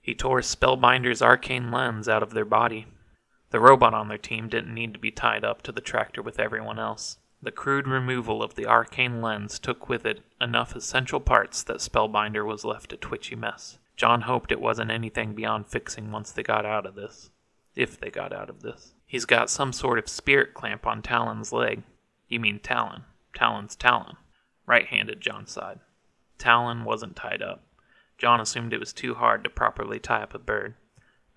He 0.00 0.14
tore 0.14 0.40
Spellbinder's 0.40 1.20
arcane 1.20 1.72
lens 1.72 2.08
out 2.08 2.22
of 2.22 2.34
their 2.34 2.44
body. 2.44 2.86
The 3.50 3.58
robot 3.58 3.94
on 3.94 4.06
their 4.06 4.16
team 4.16 4.48
didn't 4.48 4.72
need 4.72 4.92
to 4.92 5.00
be 5.00 5.10
tied 5.10 5.44
up 5.44 5.62
to 5.62 5.72
the 5.72 5.80
tractor 5.80 6.22
with 6.22 6.38
everyone 6.38 6.78
else. 6.78 7.18
The 7.40 7.52
crude 7.52 7.86
removal 7.86 8.42
of 8.42 8.56
the 8.56 8.66
arcane 8.66 9.22
lens 9.22 9.58
took 9.58 9.88
with 9.88 10.04
it 10.04 10.22
enough 10.40 10.74
essential 10.74 11.20
parts 11.20 11.62
that 11.62 11.78
Spellbinder 11.78 12.44
was 12.44 12.64
left 12.64 12.92
a 12.92 12.96
twitchy 12.96 13.36
mess. 13.36 13.78
John 13.96 14.22
hoped 14.22 14.50
it 14.50 14.60
wasn't 14.60 14.90
anything 14.90 15.34
beyond 15.34 15.68
fixing 15.68 16.10
once 16.10 16.32
they 16.32 16.42
got 16.42 16.66
out 16.66 16.86
of 16.86 16.94
this. 16.94 17.30
If 17.76 17.98
they 17.98 18.10
got 18.10 18.32
out 18.32 18.50
of 18.50 18.62
this. 18.62 18.94
He's 19.06 19.24
got 19.24 19.50
some 19.50 19.72
sort 19.72 19.98
of 19.98 20.08
spirit 20.08 20.52
clamp 20.52 20.86
on 20.86 21.00
Talon's 21.00 21.52
leg. 21.52 21.82
You 22.28 22.40
mean 22.40 22.58
Talon. 22.58 23.04
Talon's 23.34 23.76
Talon. 23.76 24.16
Right 24.66 24.86
handed, 24.86 25.20
John 25.20 25.46
sighed. 25.46 25.78
Talon 26.38 26.84
wasn't 26.84 27.16
tied 27.16 27.40
up. 27.40 27.62
John 28.18 28.40
assumed 28.40 28.72
it 28.72 28.80
was 28.80 28.92
too 28.92 29.14
hard 29.14 29.44
to 29.44 29.50
properly 29.50 30.00
tie 30.00 30.22
up 30.22 30.34
a 30.34 30.38
bird. 30.38 30.74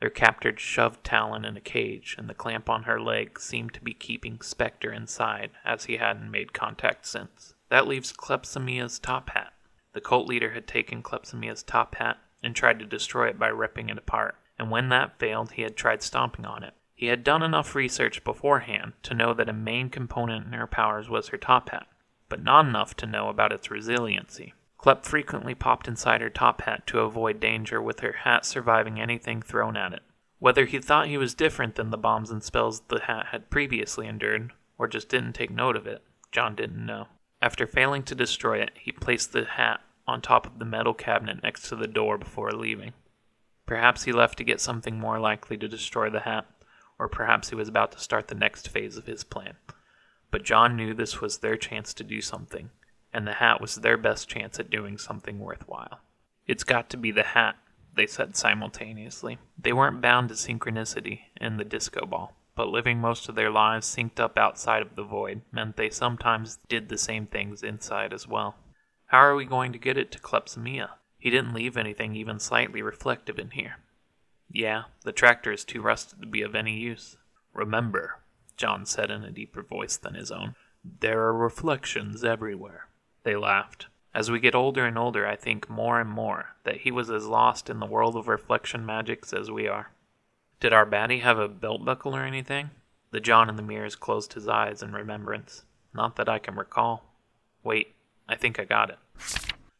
Their 0.01 0.09
captor 0.09 0.57
shoved 0.57 1.03
Talon 1.03 1.45
in 1.45 1.55
a 1.55 1.61
cage, 1.61 2.15
and 2.17 2.27
the 2.27 2.33
clamp 2.33 2.69
on 2.71 2.83
her 2.83 2.99
leg 2.99 3.39
seemed 3.39 3.75
to 3.75 3.81
be 3.81 3.93
keeping 3.93 4.41
Spectre 4.41 4.91
inside, 4.91 5.51
as 5.63 5.85
he 5.85 5.97
hadn't 5.97 6.31
made 6.31 6.53
contact 6.53 7.05
since. 7.05 7.53
That 7.69 7.87
leaves 7.87 8.11
Klepsamia's 8.11 8.97
top 8.97 9.29
hat. 9.29 9.53
The 9.93 10.01
cult 10.01 10.27
leader 10.27 10.53
had 10.53 10.67
taken 10.67 11.03
Klepsamia's 11.03 11.61
top 11.61 11.95
hat 11.95 12.17
and 12.41 12.55
tried 12.55 12.79
to 12.79 12.85
destroy 12.85 13.27
it 13.27 13.37
by 13.37 13.49
ripping 13.49 13.89
it 13.89 13.97
apart, 13.99 14.37
and 14.57 14.71
when 14.71 14.89
that 14.89 15.19
failed, 15.19 15.51
he 15.51 15.61
had 15.61 15.77
tried 15.77 16.01
stomping 16.01 16.45
on 16.45 16.63
it. 16.63 16.73
He 16.95 17.05
had 17.05 17.23
done 17.23 17.43
enough 17.43 17.75
research 17.75 18.23
beforehand 18.23 18.93
to 19.03 19.13
know 19.13 19.35
that 19.35 19.49
a 19.49 19.53
main 19.53 19.89
component 19.89 20.47
in 20.47 20.53
her 20.53 20.65
powers 20.65 21.09
was 21.09 21.27
her 21.27 21.37
top 21.37 21.69
hat, 21.69 21.85
but 22.27 22.43
not 22.43 22.65
enough 22.65 22.95
to 22.97 23.05
know 23.05 23.29
about 23.29 23.51
its 23.51 23.69
resiliency. 23.69 24.55
Klep 24.81 25.05
frequently 25.05 25.53
popped 25.53 25.87
inside 25.87 26.21
her 26.21 26.29
top 26.29 26.61
hat 26.61 26.87
to 26.87 27.01
avoid 27.01 27.39
danger, 27.39 27.79
with 27.79 27.99
her 27.99 28.13
hat 28.23 28.45
surviving 28.45 28.99
anything 28.99 29.39
thrown 29.39 29.77
at 29.77 29.93
it. 29.93 30.01
Whether 30.39 30.65
he 30.65 30.79
thought 30.79 31.07
he 31.07 31.19
was 31.19 31.35
different 31.35 31.75
than 31.75 31.91
the 31.91 31.97
bombs 31.99 32.31
and 32.31 32.43
spells 32.43 32.81
the 32.81 33.01
hat 33.01 33.27
had 33.27 33.51
previously 33.51 34.07
endured, 34.07 34.53
or 34.79 34.87
just 34.87 35.07
didn't 35.07 35.33
take 35.33 35.51
note 35.51 35.75
of 35.75 35.85
it, 35.85 36.01
John 36.31 36.55
didn't 36.55 36.83
know. 36.83 37.09
After 37.43 37.67
failing 37.67 38.01
to 38.03 38.15
destroy 38.15 38.57
it, 38.57 38.71
he 38.73 38.91
placed 38.91 39.33
the 39.33 39.45
hat 39.45 39.81
on 40.07 40.19
top 40.19 40.47
of 40.47 40.57
the 40.57 40.65
metal 40.65 40.95
cabinet 40.95 41.43
next 41.43 41.69
to 41.69 41.75
the 41.75 41.87
door 41.87 42.17
before 42.17 42.51
leaving. 42.51 42.93
Perhaps 43.67 44.03
he 44.03 44.11
left 44.11 44.39
to 44.39 44.43
get 44.43 44.59
something 44.59 44.99
more 44.99 45.19
likely 45.19 45.57
to 45.57 45.67
destroy 45.67 46.09
the 46.09 46.21
hat, 46.21 46.47
or 46.97 47.07
perhaps 47.07 47.49
he 47.49 47.55
was 47.55 47.69
about 47.69 47.91
to 47.91 47.99
start 47.99 48.29
the 48.29 48.35
next 48.35 48.67
phase 48.67 48.97
of 48.97 49.05
his 49.05 49.23
plan. 49.23 49.53
But 50.31 50.43
John 50.43 50.75
knew 50.75 50.95
this 50.95 51.21
was 51.21 51.37
their 51.37 51.55
chance 51.55 51.93
to 51.93 52.03
do 52.03 52.19
something, 52.19 52.71
and 53.13 53.27
the 53.27 53.33
hat 53.33 53.59
was 53.61 53.75
their 53.75 53.97
best 53.97 54.29
chance 54.29 54.59
at 54.59 54.69
doing 54.69 54.97
something 54.97 55.39
worthwhile. 55.39 55.99
It's 56.47 56.63
got 56.63 56.89
to 56.89 56.97
be 56.97 57.11
the 57.11 57.23
hat, 57.23 57.55
they 57.95 58.07
said 58.07 58.35
simultaneously. 58.35 59.37
They 59.57 59.73
weren't 59.73 60.01
bound 60.01 60.29
to 60.29 60.35
synchronicity 60.35 61.21
in 61.39 61.57
the 61.57 61.65
disco 61.65 62.05
ball. 62.05 62.35
but 62.55 62.69
living 62.69 62.99
most 62.99 63.29
of 63.29 63.35
their 63.35 63.49
lives 63.49 63.87
synced 63.87 64.19
up 64.19 64.37
outside 64.37 64.81
of 64.81 64.95
the 64.95 65.03
void 65.03 65.41
meant 65.51 65.77
they 65.77 65.89
sometimes 65.89 66.59
did 66.67 66.89
the 66.89 66.97
same 66.97 67.25
things 67.25 67.63
inside 67.63 68.13
as 68.13 68.27
well. 68.27 68.55
How 69.07 69.19
are 69.19 69.35
we 69.35 69.45
going 69.45 69.71
to 69.73 69.79
get 69.79 69.97
it 69.97 70.11
to 70.11 70.19
Klepsomia? 70.19 70.89
He 71.17 71.29
didn't 71.29 71.53
leave 71.53 71.77
anything 71.77 72.15
even 72.15 72.39
slightly 72.39 72.81
reflective 72.81 73.39
in 73.39 73.51
here. 73.51 73.77
Yeah, 74.49 74.83
the 75.03 75.11
tractor 75.11 75.51
is 75.51 75.63
too 75.63 75.81
rusted 75.81 76.21
to 76.21 76.27
be 76.27 76.41
of 76.41 76.55
any 76.55 76.77
use. 76.77 77.17
Remember, 77.53 78.19
John 78.57 78.85
said 78.85 79.09
in 79.09 79.23
a 79.23 79.31
deeper 79.31 79.63
voice 79.63 79.97
than 79.97 80.13
his 80.13 80.31
own, 80.31 80.55
there 80.83 81.21
are 81.21 81.33
reflections 81.33 82.23
everywhere. 82.23 82.87
They 83.23 83.35
laughed. 83.35 83.87
As 84.13 84.29
we 84.29 84.39
get 84.39 84.55
older 84.55 84.85
and 84.85 84.97
older, 84.97 85.25
I 85.25 85.35
think 85.35 85.69
more 85.69 85.99
and 85.99 86.09
more 86.09 86.55
that 86.63 86.81
he 86.81 86.91
was 86.91 87.09
as 87.09 87.27
lost 87.27 87.69
in 87.69 87.79
the 87.79 87.85
world 87.85 88.15
of 88.15 88.27
reflection 88.27 88.85
magics 88.85 89.31
as 89.31 89.49
we 89.49 89.67
are. 89.67 89.91
Did 90.59 90.73
our 90.73 90.85
baddie 90.85 91.21
have 91.21 91.39
a 91.39 91.47
belt 91.47 91.85
buckle 91.85 92.15
or 92.15 92.23
anything? 92.23 92.71
The 93.11 93.19
John 93.19 93.49
in 93.49 93.55
the 93.55 93.61
mirrors 93.61 93.95
closed 93.95 94.33
his 94.33 94.47
eyes 94.47 94.81
in 94.81 94.91
remembrance. 94.91 95.63
Not 95.93 96.15
that 96.17 96.29
I 96.29 96.39
can 96.39 96.55
recall. 96.55 97.03
Wait, 97.63 97.95
I 98.27 98.35
think 98.35 98.59
I 98.59 98.65
got 98.65 98.89
it. 98.89 98.99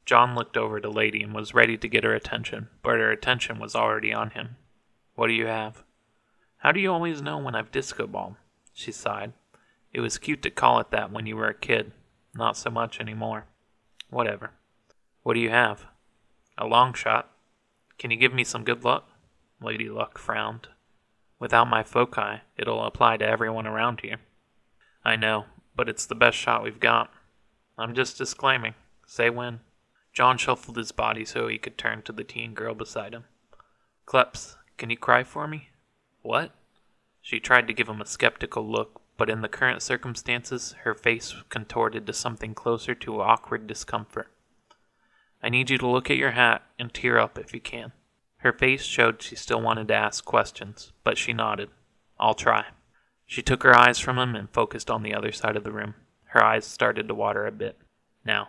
John 0.05 0.35
looked 0.35 0.57
over 0.57 0.79
to 0.79 0.89
Lady 0.89 1.23
and 1.23 1.33
was 1.33 1.53
ready 1.53 1.77
to 1.77 1.87
get 1.87 2.03
her 2.03 2.13
attention, 2.13 2.69
but 2.83 2.99
her 2.99 3.11
attention 3.11 3.59
was 3.59 3.75
already 3.75 4.13
on 4.13 4.31
him. 4.31 4.55
What 5.15 5.27
do 5.27 5.33
you 5.33 5.47
have? 5.47 5.83
How 6.57 6.71
do 6.71 6.79
you 6.79 6.91
always 6.91 7.21
know 7.21 7.37
when 7.37 7.55
I've 7.55 7.71
disco 7.71 8.07
balled? 8.07 8.35
She 8.73 8.91
sighed. 8.91 9.33
It 9.93 10.01
was 10.01 10.17
cute 10.17 10.41
to 10.43 10.49
call 10.49 10.79
it 10.79 10.91
that 10.91 11.11
when 11.11 11.25
you 11.25 11.35
were 11.35 11.47
a 11.47 11.53
kid. 11.53 11.91
Not 12.33 12.57
so 12.57 12.69
much 12.69 12.99
anymore. 12.99 13.45
Whatever. 14.09 14.51
What 15.23 15.33
do 15.33 15.39
you 15.39 15.49
have? 15.49 15.85
A 16.57 16.65
long 16.65 16.93
shot. 16.93 17.29
Can 17.97 18.11
you 18.11 18.17
give 18.17 18.33
me 18.33 18.43
some 18.43 18.63
good 18.63 18.83
luck? 18.83 19.09
Lady 19.61 19.89
Luck 19.89 20.17
frowned. 20.17 20.67
Without 21.39 21.69
my 21.69 21.83
foci, 21.83 22.41
it'll 22.57 22.83
apply 22.85 23.17
to 23.17 23.27
everyone 23.27 23.67
around 23.67 24.01
here. 24.01 24.17
I 25.03 25.15
know, 25.15 25.45
but 25.75 25.89
it's 25.89 26.05
the 26.05 26.15
best 26.15 26.37
shot 26.37 26.63
we've 26.63 26.79
got. 26.79 27.11
I'm 27.77 27.95
just 27.95 28.17
disclaiming. 28.17 28.75
Say 29.05 29.29
when. 29.29 29.59
John 30.13 30.37
shuffled 30.37 30.77
his 30.77 30.91
body 30.91 31.25
so 31.25 31.47
he 31.47 31.57
could 31.57 31.77
turn 31.77 32.01
to 32.03 32.11
the 32.11 32.23
teen 32.23 32.53
girl 32.53 32.75
beside 32.75 33.13
him. 33.13 33.25
Kleps, 34.05 34.55
can 34.77 34.89
you 34.89 34.97
cry 34.97 35.23
for 35.23 35.47
me? 35.47 35.69
What? 36.21 36.51
She 37.21 37.39
tried 37.39 37.67
to 37.67 37.73
give 37.73 37.87
him 37.87 38.01
a 38.01 38.05
skeptical 38.05 38.69
look, 38.69 39.01
but 39.21 39.29
in 39.29 39.41
the 39.41 39.47
current 39.47 39.83
circumstances, 39.83 40.73
her 40.81 40.95
face 40.95 41.35
contorted 41.49 42.07
to 42.07 42.11
something 42.11 42.55
closer 42.55 42.95
to 42.95 43.21
awkward 43.21 43.67
discomfort. 43.67 44.31
I 45.43 45.49
need 45.49 45.69
you 45.69 45.77
to 45.77 45.87
look 45.87 46.09
at 46.09 46.17
your 46.17 46.31
hat 46.31 46.63
and 46.79 46.91
tear 46.91 47.19
up 47.19 47.37
if 47.37 47.53
you 47.53 47.59
can. 47.59 47.91
Her 48.37 48.51
face 48.51 48.81
showed 48.81 49.21
she 49.21 49.35
still 49.35 49.61
wanted 49.61 49.89
to 49.89 49.93
ask 49.93 50.25
questions, 50.25 50.91
but 51.03 51.19
she 51.19 51.33
nodded. 51.33 51.69
I'll 52.19 52.33
try. 52.33 52.65
She 53.27 53.43
took 53.43 53.61
her 53.61 53.77
eyes 53.77 53.99
from 53.99 54.17
him 54.17 54.35
and 54.35 54.49
focused 54.49 54.89
on 54.89 55.03
the 55.03 55.13
other 55.13 55.31
side 55.31 55.55
of 55.55 55.63
the 55.63 55.71
room. 55.71 55.93
Her 56.29 56.43
eyes 56.43 56.65
started 56.65 57.07
to 57.07 57.13
water 57.13 57.45
a 57.45 57.51
bit. 57.51 57.77
Now, 58.25 58.47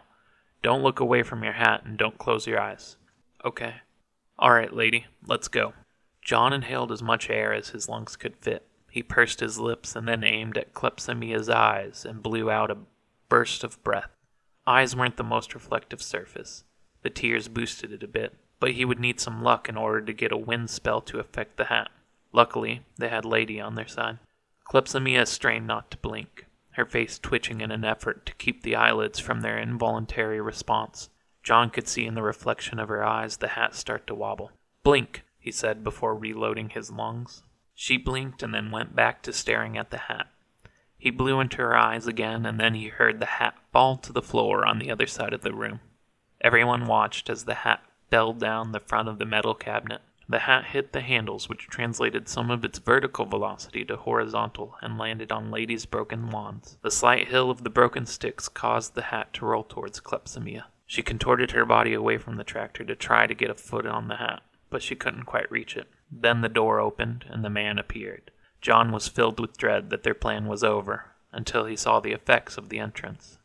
don't 0.62 0.82
look 0.82 1.00
away 1.00 1.22
from 1.22 1.44
your 1.44 1.52
hat 1.52 1.82
and 1.84 1.98
don't 1.98 2.16
close 2.16 2.46
your 2.46 2.58
eyes. 2.58 2.96
Okay. 3.44 3.74
All 4.38 4.54
right, 4.54 4.72
lady, 4.72 5.04
let's 5.26 5.48
go. 5.48 5.74
John 6.22 6.54
inhaled 6.54 6.90
as 6.90 7.02
much 7.02 7.28
air 7.28 7.52
as 7.52 7.68
his 7.68 7.90
lungs 7.90 8.16
could 8.16 8.38
fit. 8.38 8.66
He 8.92 9.02
pursed 9.02 9.40
his 9.40 9.58
lips 9.58 9.96
and 9.96 10.06
then 10.06 10.22
aimed 10.22 10.58
at 10.58 10.74
Klepsomia's 10.74 11.48
eyes 11.48 12.04
and 12.04 12.22
blew 12.22 12.50
out 12.50 12.70
a 12.70 12.76
burst 13.30 13.64
of 13.64 13.82
breath. 13.82 14.10
Eyes 14.66 14.94
weren't 14.94 15.16
the 15.16 15.24
most 15.24 15.54
reflective 15.54 16.02
surface. 16.02 16.64
The 17.00 17.08
tears 17.08 17.48
boosted 17.48 17.90
it 17.90 18.02
a 18.02 18.06
bit, 18.06 18.34
but 18.60 18.72
he 18.72 18.84
would 18.84 19.00
need 19.00 19.18
some 19.18 19.42
luck 19.42 19.66
in 19.66 19.78
order 19.78 20.02
to 20.02 20.12
get 20.12 20.30
a 20.30 20.36
wind 20.36 20.68
spell 20.68 21.00
to 21.00 21.18
affect 21.18 21.56
the 21.56 21.64
hat. 21.64 21.88
Luckily, 22.34 22.82
they 22.98 23.08
had 23.08 23.24
Lady 23.24 23.58
on 23.58 23.76
their 23.76 23.88
side. 23.88 24.18
Klepsomia 24.70 25.26
strained 25.26 25.66
not 25.66 25.90
to 25.92 25.96
blink, 25.96 26.44
her 26.72 26.84
face 26.84 27.18
twitching 27.18 27.62
in 27.62 27.70
an 27.70 27.84
effort 27.86 28.26
to 28.26 28.34
keep 28.34 28.62
the 28.62 28.76
eyelids 28.76 29.18
from 29.18 29.40
their 29.40 29.56
involuntary 29.56 30.38
response. 30.38 31.08
John 31.42 31.70
could 31.70 31.88
see 31.88 32.04
in 32.04 32.14
the 32.14 32.22
reflection 32.22 32.78
of 32.78 32.90
her 32.90 33.02
eyes 33.02 33.38
the 33.38 33.48
hat 33.48 33.74
start 33.74 34.06
to 34.08 34.14
wobble. 34.14 34.50
Blink, 34.82 35.22
he 35.38 35.50
said 35.50 35.82
before 35.82 36.14
reloading 36.14 36.68
his 36.68 36.90
lungs. 36.90 37.42
She 37.74 37.96
blinked 37.96 38.42
and 38.42 38.54
then 38.54 38.70
went 38.70 38.94
back 38.94 39.22
to 39.22 39.32
staring 39.32 39.76
at 39.76 39.90
the 39.90 39.98
hat. 39.98 40.28
He 40.98 41.10
blew 41.10 41.40
into 41.40 41.56
her 41.56 41.76
eyes 41.76 42.06
again, 42.06 42.46
and 42.46 42.60
then 42.60 42.74
he 42.74 42.88
heard 42.88 43.18
the 43.18 43.26
hat 43.26 43.56
fall 43.72 43.96
to 43.96 44.12
the 44.12 44.22
floor 44.22 44.64
on 44.64 44.78
the 44.78 44.90
other 44.90 45.06
side 45.06 45.32
of 45.32 45.42
the 45.42 45.52
room. 45.52 45.80
Everyone 46.40 46.86
watched 46.86 47.28
as 47.28 47.44
the 47.44 47.54
hat 47.54 47.82
fell 48.08 48.32
down 48.32 48.72
the 48.72 48.78
front 48.78 49.08
of 49.08 49.18
the 49.18 49.24
metal 49.24 49.54
cabinet. 49.54 50.00
The 50.28 50.40
hat 50.40 50.66
hit 50.66 50.92
the 50.92 51.00
handles, 51.00 51.48
which 51.48 51.66
translated 51.66 52.28
some 52.28 52.50
of 52.50 52.64
its 52.64 52.78
vertical 52.78 53.26
velocity 53.26 53.84
to 53.86 53.96
horizontal 53.96 54.76
and 54.80 54.96
landed 54.96 55.32
on 55.32 55.50
Lady's 55.50 55.86
broken 55.86 56.30
wands. 56.30 56.78
The 56.82 56.90
slight 56.90 57.28
hill 57.28 57.50
of 57.50 57.64
the 57.64 57.70
broken 57.70 58.06
sticks 58.06 58.48
caused 58.48 58.94
the 58.94 59.02
hat 59.02 59.32
to 59.34 59.46
roll 59.46 59.64
towards 59.64 60.00
Klepsomia. 60.00 60.66
She 60.86 61.02
contorted 61.02 61.50
her 61.50 61.64
body 61.64 61.94
away 61.94 62.18
from 62.18 62.36
the 62.36 62.44
tractor 62.44 62.84
to 62.84 62.94
try 62.94 63.26
to 63.26 63.34
get 63.34 63.50
a 63.50 63.54
foot 63.54 63.86
on 63.86 64.08
the 64.08 64.16
hat, 64.16 64.42
but 64.70 64.82
she 64.82 64.94
couldn't 64.94 65.24
quite 65.24 65.50
reach 65.50 65.76
it. 65.76 65.88
Then 66.12 66.42
the 66.42 66.48
door 66.48 66.78
opened 66.78 67.24
and 67.28 67.42
the 67.42 67.50
man 67.50 67.78
appeared. 67.78 68.30
John 68.60 68.92
was 68.92 69.08
filled 69.08 69.40
with 69.40 69.56
dread 69.56 69.90
that 69.90 70.02
their 70.02 70.14
plan 70.14 70.46
was 70.46 70.62
over 70.62 71.06
until 71.32 71.64
he 71.64 71.74
saw 71.74 71.98
the 71.98 72.12
effects 72.12 72.58
of 72.58 72.68
the 72.68 72.78
entrance. 72.78 73.38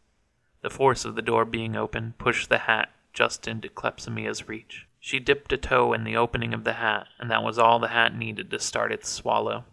The 0.62 0.70
force 0.70 1.06
of 1.06 1.16
the 1.16 1.22
door 1.22 1.46
being 1.46 1.76
open 1.76 2.14
pushed 2.18 2.50
the 2.50 2.60
hat 2.60 2.90
just 3.14 3.48
into 3.48 3.70
Klepsomia's 3.70 4.48
reach. 4.48 4.86
She 5.00 5.20
dipped 5.20 5.54
a 5.54 5.58
toe 5.58 5.94
in 5.94 6.04
the 6.04 6.18
opening 6.18 6.54
of 6.54 6.66
the 6.66 6.74
hat, 6.74 7.08
and 7.20 7.32
that 7.32 7.42
was 7.42 7.58
all 7.58 7.80
the 7.80 7.88
hat 7.88 8.14
needed 8.14 8.52
to 8.52 8.60
start 8.60 8.92
its 8.92 9.08
swallow. 9.10 9.64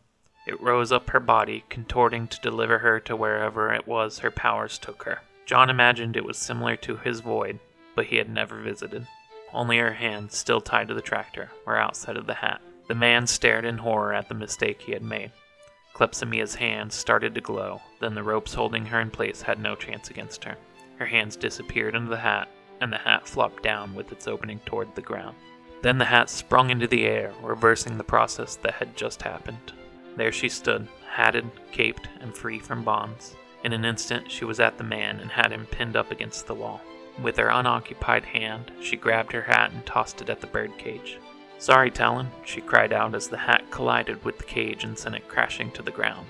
It 0.46 0.60
rose 0.60 0.92
up 0.92 1.10
her 1.10 1.20
body, 1.20 1.64
contorting 1.68 2.28
to 2.28 2.40
deliver 2.40 2.78
her 2.78 3.00
to 3.00 3.16
wherever 3.16 3.72
it 3.72 3.86
was 3.86 4.20
her 4.20 4.30
powers 4.30 4.78
took 4.78 5.02
her. 5.02 5.22
John 5.46 5.68
imagined 5.68 6.16
it 6.16 6.24
was 6.24 6.38
similar 6.38 6.76
to 6.76 6.96
his 6.96 7.20
void, 7.20 7.58
but 7.94 8.06
he 8.06 8.16
had 8.16 8.28
never 8.28 8.60
visited. 8.60 9.06
Only 9.52 9.78
her 9.78 9.94
hands, 9.94 10.36
still 10.36 10.60
tied 10.60 10.88
to 10.88 10.94
the 10.94 11.02
tractor, 11.02 11.50
were 11.66 11.76
outside 11.76 12.16
of 12.16 12.26
the 12.26 12.34
hat. 12.34 12.60
The 12.86 12.94
man 12.94 13.26
stared 13.26 13.64
in 13.64 13.78
horror 13.78 14.12
at 14.12 14.28
the 14.28 14.34
mistake 14.34 14.82
he 14.82 14.92
had 14.92 15.02
made. 15.02 15.32
Klepsomia's 15.94 16.56
hands 16.56 16.94
started 16.94 17.34
to 17.34 17.40
glow, 17.40 17.80
then 18.00 18.14
the 18.14 18.22
ropes 18.22 18.52
holding 18.52 18.86
her 18.86 19.00
in 19.00 19.10
place 19.10 19.42
had 19.42 19.58
no 19.58 19.74
chance 19.74 20.10
against 20.10 20.44
her. 20.44 20.56
Her 20.98 21.06
hands 21.06 21.36
disappeared 21.36 21.94
into 21.94 22.10
the 22.10 22.18
hat, 22.18 22.48
and 22.80 22.92
the 22.92 22.98
hat 22.98 23.26
flopped 23.28 23.62
down 23.62 23.94
with 23.94 24.12
its 24.12 24.28
opening 24.28 24.60
toward 24.66 24.94
the 24.94 25.02
ground. 25.02 25.36
Then 25.82 25.98
the 25.98 26.04
hat 26.04 26.28
sprung 26.28 26.70
into 26.70 26.86
the 26.86 27.06
air, 27.06 27.32
reversing 27.42 27.96
the 27.96 28.04
process 28.04 28.56
that 28.56 28.74
had 28.74 28.96
just 28.96 29.22
happened. 29.22 29.72
There 30.16 30.32
she 30.32 30.48
stood, 30.48 30.88
hatted, 31.10 31.50
caped, 31.72 32.08
and 32.20 32.34
free 32.34 32.58
from 32.58 32.84
bonds. 32.84 33.36
In 33.64 33.72
an 33.72 33.84
instant, 33.84 34.30
she 34.30 34.44
was 34.44 34.60
at 34.60 34.78
the 34.78 34.84
man 34.84 35.20
and 35.20 35.30
had 35.30 35.52
him 35.52 35.66
pinned 35.66 35.96
up 35.96 36.10
against 36.10 36.46
the 36.46 36.54
wall. 36.54 36.80
With 37.22 37.36
her 37.36 37.48
unoccupied 37.48 38.24
hand, 38.24 38.72
she 38.80 38.96
grabbed 38.96 39.32
her 39.32 39.42
hat 39.42 39.72
and 39.72 39.86
tossed 39.86 40.20
it 40.20 40.28
at 40.28 40.40
the 40.40 40.46
birdcage. 40.46 41.18
Sorry, 41.64 41.90
Talon, 41.90 42.30
she 42.44 42.60
cried 42.60 42.92
out 42.92 43.14
as 43.14 43.28
the 43.28 43.38
hat 43.38 43.64
collided 43.70 44.22
with 44.22 44.36
the 44.36 44.44
cage 44.44 44.84
and 44.84 44.98
sent 44.98 45.14
it 45.14 45.26
crashing 45.28 45.70
to 45.70 45.80
the 45.80 45.90
ground. 45.90 46.26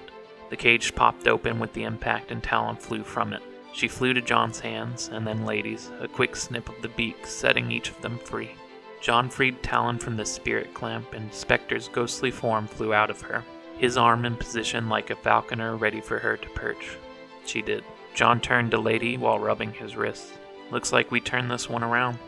The 0.49 0.57
cage 0.57 0.94
popped 0.94 1.27
open 1.27 1.59
with 1.59 1.73
the 1.73 1.83
impact 1.83 2.31
and 2.31 2.40
Talon 2.40 2.77
flew 2.77 3.03
from 3.03 3.33
it. 3.33 3.42
She 3.73 3.88
flew 3.88 4.14
to 4.14 4.23
John's 4.23 4.61
hands, 4.61 5.11
and 5.12 5.27
then 5.27 5.44
Lady's, 5.44 5.90
a 5.99 6.07
quick 6.07 6.37
snip 6.37 6.68
of 6.68 6.81
the 6.83 6.88
beak 6.90 7.27
setting 7.27 7.73
each 7.73 7.90
of 7.90 8.01
them 8.01 8.20
free. 8.20 8.53
John 9.01 9.29
freed 9.29 9.61
Talon 9.61 9.99
from 9.99 10.16
the 10.16 10.25
spirit 10.25 10.73
clamp, 10.73 11.14
and 11.14 11.35
Spectre's 11.35 11.88
ghostly 11.88 12.31
form 12.31 12.68
flew 12.68 12.94
out 12.94 13.11
of 13.11 13.20
her, 13.23 13.42
his 13.77 13.97
arm 13.97 14.27
in 14.27 14.37
position 14.37 14.88
like 14.88 15.11
a 15.11 15.16
falconer 15.16 15.75
ready 15.75 16.01
for 16.01 16.20
her 16.20 16.37
to 16.37 16.49
perch. 16.51 16.97
She 17.44 17.61
did. 17.61 17.83
John 18.14 18.40
turned 18.40 18.70
to 18.70 18.79
Lady 18.79 19.16
while 19.16 19.40
rubbing 19.40 19.73
his 19.73 19.97
wrists. 19.97 20.33
Looks 20.70 20.92
like 20.92 21.11
we 21.11 21.20
turned 21.20 21.51
this 21.51 21.68
one 21.68 21.83
around. 21.83 22.20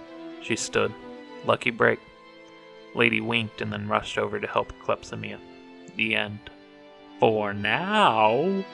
She 0.43 0.57
stood. 0.57 0.93
Lucky 1.45 1.71
break. 1.71 2.01
Lady 2.97 3.21
winked 3.21 3.61
and 3.61 3.73
then 3.73 3.89
rushed 3.89 4.19
over 4.19 4.41
to 4.41 4.47
help 4.47 4.73
Klepsomia. 4.83 5.39
The 5.97 6.15
end. 6.17 6.51
For 7.21 7.53
now. 7.55 8.65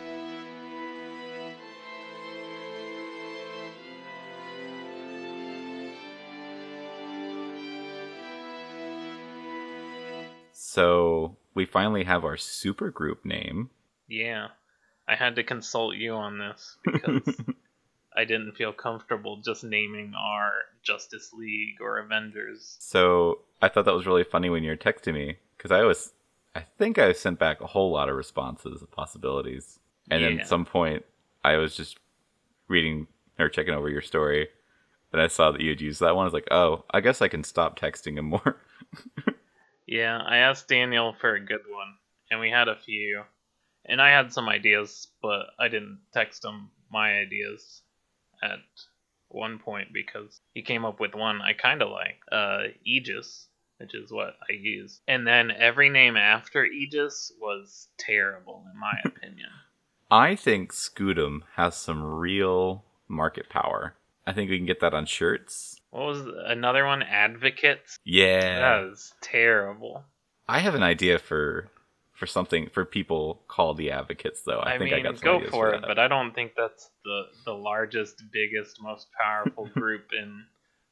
So 10.53 11.37
we 11.55 11.67
finally 11.67 12.05
have 12.05 12.25
our 12.25 12.37
super 12.37 12.91
group 12.91 13.25
name. 13.25 13.71
Yeah. 14.09 14.49
I 15.07 15.17
had 15.17 15.37
to 15.37 15.43
consult 15.43 15.97
you 15.97 16.15
on 16.15 16.39
this 16.39 16.79
because 16.85 17.41
I 18.17 18.25
didn't 18.25 18.53
feel 18.53 18.73
comfortable 18.73 19.41
just 19.43 19.65
naming 19.65 20.13
our 20.17 20.51
Justice 20.83 21.33
League 21.33 21.81
or 21.81 21.99
Avengers. 21.99 22.77
So 22.81 23.41
I 23.61 23.69
thought 23.69 23.85
that 23.85 23.95
was 23.95 24.07
really 24.07 24.25
funny 24.25 24.51
when 24.51 24.63
you 24.63 24.71
were 24.71 24.77
texting 24.77 25.15
me 25.15 25.39
because 25.57 25.71
I 25.71 25.83
was, 25.83 26.13
I 26.55 26.61
think 26.79 26.99
I 26.99 27.13
sent 27.13 27.39
back 27.39 27.61
a 27.61 27.67
whole 27.67 27.93
lot 27.93 28.09
of 28.09 28.17
responses 28.17 28.83
of 28.83 28.91
possibilities, 28.91 29.79
and 30.11 30.23
then 30.23 30.41
at 30.41 30.49
some 30.49 30.65
point 30.65 31.05
I 31.45 31.57
was 31.57 31.77
just 31.77 31.99
reading 32.69 33.07
or 33.39 33.49
checking 33.49 33.75
over 33.75 33.89
your 33.89 34.03
story, 34.03 34.49
and 35.13 35.23
I 35.23 35.29
saw 35.29 35.51
that 35.53 35.61
you 35.61 35.71
had 35.71 35.81
used 35.81 36.01
that 36.01 36.15
one. 36.15 36.25
I 36.25 36.27
was 36.27 36.35
like, 36.35 36.49
oh, 36.51 36.85
I 36.91 37.01
guess 37.01 37.23
I 37.23 37.29
can 37.29 37.45
stop 37.45 37.79
texting 37.79 38.19
him 38.19 38.27
more. 38.27 38.57
Yeah, 39.93 40.23
I 40.27 40.39
asked 40.39 40.69
Daniel 40.69 41.13
for 41.13 41.35
a 41.35 41.45
good 41.45 41.61
one, 41.69 41.97
and 42.31 42.41
we 42.41 42.51
had 42.51 42.69
a 42.69 42.77
few. 42.77 43.25
And 43.85 44.01
I 44.01 44.11
had 44.11 44.33
some 44.33 44.49
ideas, 44.49 45.09
but 45.21 45.49
I 45.59 45.69
didn't 45.69 46.01
text 46.15 46.45
him 46.45 46.71
my 46.91 47.19
ideas 47.19 47.83
at 48.43 48.59
one 49.29 49.59
point 49.59 49.89
because 49.93 50.41
he 50.55 50.63
came 50.63 50.85
up 50.85 51.01
with 51.01 51.15
one 51.15 51.41
I 51.41 51.53
kind 51.53 51.83
of 51.83 51.91
like. 51.91 52.21
Uh, 52.31 52.65
Aegis, 52.85 53.49
which 53.79 53.95
is 53.95 54.13
what 54.13 54.37
I 54.49 54.53
use. 54.53 55.01
And 55.09 55.27
then 55.27 55.51
every 55.51 55.89
name 55.89 56.17
after 56.17 56.65
Aegis 56.65 57.33
was 57.41 57.89
terrible, 57.99 58.65
in 58.73 58.79
my 58.79 58.95
opinion. 59.05 59.49
I 60.11 60.37
think 60.37 60.73
Scutum 60.73 61.41
has 61.57 61.77
some 61.77 62.03
real 62.03 62.85
market 63.09 63.49
power. 63.49 63.95
I 64.27 64.33
think 64.33 64.51
we 64.51 64.59
can 64.59 64.67
get 64.67 64.81
that 64.81 64.95
on 64.95 65.07
shirts. 65.07 65.81
What 65.91 66.07
was 66.07 66.27
another 66.47 66.87
one? 66.87 67.03
Advocates? 67.03 67.99
Yeah. 68.05 68.61
That 68.61 68.89
was 68.89 69.15
terrible. 69.21 70.05
I 70.49 70.59
have 70.61 70.75
an 70.75 70.83
idea 70.83 71.19
for 71.19 71.69
for 72.23 72.27
something 72.29 72.69
for 72.73 72.85
people 72.85 73.43
called 73.49 73.77
the 73.77 73.91
advocates 73.91 74.43
though. 74.43 74.61
I, 74.61 74.75
I, 74.75 74.79
think 74.79 74.93
mean, 74.93 75.01
I 75.01 75.03
got 75.03 75.19
some 75.19 75.25
go 75.25 75.37
ideas 75.39 75.51
for 75.51 75.75
it, 75.75 75.83
but 75.85 75.99
I 75.99 76.07
don't 76.07 76.33
think 76.33 76.53
that's 76.57 76.89
the 77.05 77.23
the 77.45 77.53
largest, 77.53 78.23
biggest, 78.33 78.81
most 78.81 79.09
powerful 79.21 79.67
group 79.75 80.11
in 80.17 80.45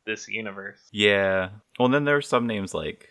this 0.04 0.26
universe. 0.26 0.80
Yeah. 0.90 1.50
Well, 1.78 1.86
and 1.86 1.94
then 1.94 2.04
there 2.04 2.16
are 2.16 2.20
some 2.20 2.48
names 2.48 2.74
like 2.74 3.10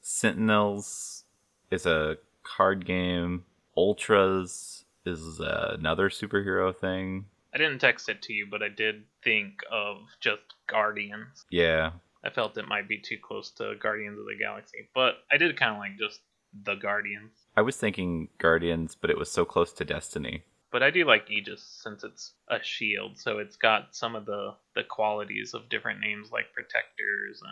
Sentinels 0.00 1.22
is 1.70 1.86
a 1.86 2.16
card 2.42 2.84
game. 2.84 3.44
Ultras 3.76 4.84
is 5.06 5.40
uh, 5.40 5.76
another 5.78 6.08
superhero 6.08 6.76
thing. 6.76 7.26
I 7.54 7.58
didn't 7.58 7.78
text 7.78 8.08
it 8.08 8.20
to 8.22 8.32
you, 8.32 8.48
but 8.50 8.64
I 8.64 8.68
did 8.68 9.04
think 9.22 9.60
of 9.70 9.98
just 10.18 10.42
Guardians. 10.68 11.44
Yeah. 11.52 11.92
I 12.24 12.30
felt 12.30 12.58
it 12.58 12.66
might 12.66 12.88
be 12.88 12.98
too 12.98 13.18
close 13.22 13.52
to 13.52 13.76
Guardians 13.80 14.18
of 14.18 14.24
the 14.24 14.36
Galaxy, 14.36 14.88
but 14.92 15.18
I 15.30 15.36
did 15.36 15.56
kind 15.56 15.74
of 15.74 15.78
like 15.78 15.96
just 16.00 16.18
the 16.64 16.74
Guardians. 16.74 17.32
I 17.56 17.62
was 17.62 17.76
thinking 17.76 18.28
Guardians, 18.38 18.96
but 19.00 19.10
it 19.10 19.18
was 19.18 19.30
so 19.30 19.44
close 19.44 19.72
to 19.74 19.84
Destiny. 19.84 20.44
But 20.72 20.82
I 20.84 20.90
do 20.90 21.04
like 21.04 21.28
Aegis 21.30 21.62
since 21.82 22.04
it's 22.04 22.34
a 22.48 22.62
shield, 22.62 23.18
so 23.18 23.38
it's 23.38 23.56
got 23.56 23.94
some 23.94 24.14
of 24.14 24.24
the 24.26 24.54
the 24.76 24.84
qualities 24.84 25.52
of 25.52 25.68
different 25.68 26.00
names 26.00 26.30
like 26.30 26.52
protectors 26.54 27.42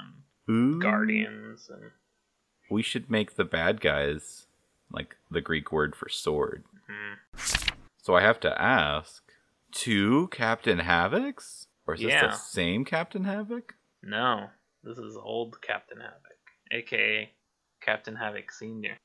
and 0.49 0.55
Ooh. 0.55 0.80
guardians 0.80 1.68
and 1.68 1.90
We 2.70 2.82
should 2.82 3.11
make 3.11 3.34
the 3.34 3.44
bad 3.44 3.80
guys 3.80 4.46
like 4.92 5.16
the 5.30 5.40
Greek 5.40 5.72
word 5.72 5.96
for 5.96 6.09
sword. 6.09 6.64
mm, 6.88 7.16
So 8.01 8.14
I 8.14 8.22
have 8.22 8.38
to 8.40 8.62
ask, 8.62 9.22
two 9.72 10.28
Captain 10.28 10.78
Havocs? 10.78 11.66
Or 11.86 11.94
is 11.94 12.03
Yeah. 12.03 12.28
this 12.28 12.38
the 12.38 12.44
same 12.44 12.84
Captain 12.84 13.24
Havoc? 13.24 13.74
no, 14.03 14.51
this 14.84 14.96
is 14.99 15.16
old 15.16 15.61
Captain 15.61 15.99
Havoc, 16.01 16.38
aka 16.70 17.32
Captain 17.80 18.14
Havoc 18.14 18.53
Senior. 18.53 18.96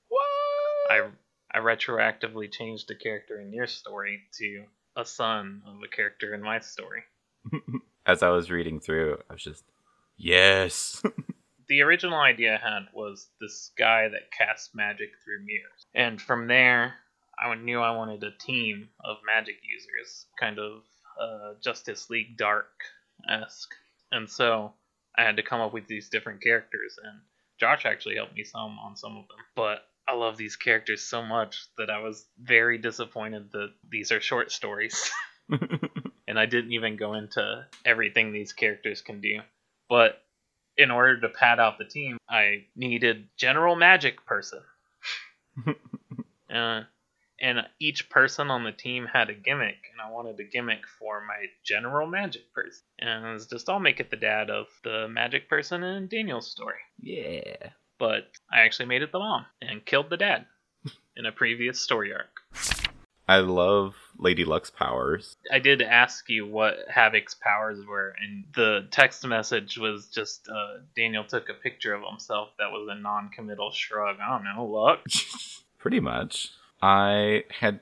I 0.89 1.09
I 1.53 1.59
retroactively 1.59 2.51
changed 2.51 2.89
a 2.89 2.95
character 2.95 3.39
in 3.39 3.53
your 3.53 3.67
story 3.67 4.21
to 4.39 4.65
a 4.95 5.05
son 5.05 5.61
of 5.67 5.75
a 5.83 5.95
character 5.95 6.33
in 6.33 6.41
my 6.41 6.59
story. 6.59 7.03
As 8.05 8.23
I 8.23 8.29
was 8.29 8.51
reading 8.51 8.79
through, 8.79 9.17
I 9.29 9.33
was 9.33 9.43
just, 9.43 9.63
yes. 10.17 11.01
The 11.69 11.81
original 11.81 12.19
idea 12.19 12.55
I 12.55 12.69
had 12.69 12.87
was 12.93 13.29
this 13.39 13.71
guy 13.77 14.09
that 14.09 14.31
casts 14.37 14.75
magic 14.75 15.11
through 15.23 15.45
mirrors, 15.45 15.85
and 15.95 16.21
from 16.21 16.47
there, 16.47 16.95
I 17.39 17.55
knew 17.55 17.79
I 17.79 17.95
wanted 17.95 18.21
a 18.21 18.37
team 18.37 18.89
of 19.03 19.17
magic 19.25 19.55
users, 19.63 20.25
kind 20.37 20.59
of 20.59 20.81
uh, 21.19 21.53
Justice 21.63 22.09
League 22.09 22.37
Dark 22.37 22.67
esque, 23.29 23.73
and 24.11 24.29
so 24.29 24.73
I 25.17 25.23
had 25.23 25.37
to 25.37 25.41
come 25.41 25.61
up 25.61 25.73
with 25.73 25.87
these 25.87 26.09
different 26.09 26.43
characters, 26.43 26.99
and 27.01 27.21
Josh 27.59 27.85
actually 27.85 28.15
helped 28.17 28.35
me 28.35 28.43
some 28.43 28.77
on 28.77 28.97
some 28.97 29.15
of 29.15 29.27
them, 29.29 29.37
but. 29.55 29.87
I 30.07 30.15
love 30.15 30.37
these 30.37 30.55
characters 30.55 31.01
so 31.01 31.23
much 31.23 31.65
that 31.77 31.89
I 31.89 31.99
was 31.99 32.25
very 32.41 32.77
disappointed 32.77 33.51
that 33.53 33.73
these 33.89 34.11
are 34.11 34.19
short 34.19 34.51
stories. 34.51 35.11
and 36.27 36.39
I 36.39 36.45
didn't 36.45 36.73
even 36.73 36.95
go 36.95 37.13
into 37.13 37.65
everything 37.85 38.31
these 38.31 38.53
characters 38.53 39.01
can 39.01 39.21
do. 39.21 39.41
But 39.89 40.21
in 40.77 40.91
order 40.91 41.19
to 41.21 41.29
pad 41.29 41.59
out 41.59 41.77
the 41.77 41.85
team, 41.85 42.17
I 42.29 42.65
needed 42.75 43.27
general 43.37 43.75
magic 43.75 44.25
person. 44.25 44.61
uh, 46.53 46.81
and 47.39 47.59
each 47.79 48.09
person 48.09 48.49
on 48.49 48.63
the 48.63 48.71
team 48.71 49.05
had 49.11 49.29
a 49.29 49.33
gimmick, 49.33 49.77
and 49.91 50.01
I 50.01 50.11
wanted 50.11 50.39
a 50.39 50.43
gimmick 50.43 50.85
for 50.99 51.21
my 51.25 51.45
general 51.63 52.07
magic 52.07 52.53
person. 52.53 52.83
And 52.99 53.25
it 53.25 53.33
was 53.33 53.47
just 53.47 53.69
I'll 53.69 53.79
make 53.79 53.99
it 53.99 54.09
the 54.09 54.15
dad 54.17 54.49
of 54.49 54.67
the 54.83 55.07
magic 55.09 55.49
person 55.49 55.83
in 55.83 56.07
Daniel's 56.07 56.49
story. 56.49 56.79
yeah. 56.99 57.69
But 58.03 58.27
I 58.51 58.63
actually 58.63 58.87
made 58.87 59.01
it 59.01 59.13
the 59.13 59.19
mom 59.19 59.45
and 59.61 59.85
killed 59.85 60.09
the 60.09 60.17
dad 60.17 60.45
in 61.15 61.25
a 61.25 61.31
previous 61.31 61.79
story 61.79 62.11
arc. 62.13 62.41
I 63.29 63.37
love 63.37 63.95
Lady 64.17 64.43
Luck's 64.43 64.69
powers. 64.69 65.37
I 65.49 65.59
did 65.59 65.81
ask 65.81 66.27
you 66.27 66.45
what 66.45 66.79
Havoc's 66.93 67.33
powers 67.33 67.79
were, 67.85 68.13
and 68.21 68.43
the 68.55 68.89
text 68.91 69.25
message 69.25 69.77
was 69.77 70.09
just 70.09 70.49
uh, 70.49 70.79
Daniel 70.97 71.23
took 71.23 71.47
a 71.47 71.53
picture 71.53 71.93
of 71.93 72.01
himself 72.03 72.49
that 72.59 72.71
was 72.71 72.89
a 72.91 73.01
non 73.01 73.29
committal 73.29 73.71
shrug. 73.71 74.17
I 74.21 74.31
don't 74.31 74.43
know, 74.53 74.65
luck. 74.65 74.99
Pretty 75.79 76.01
much. 76.01 76.49
I 76.81 77.45
had 77.57 77.79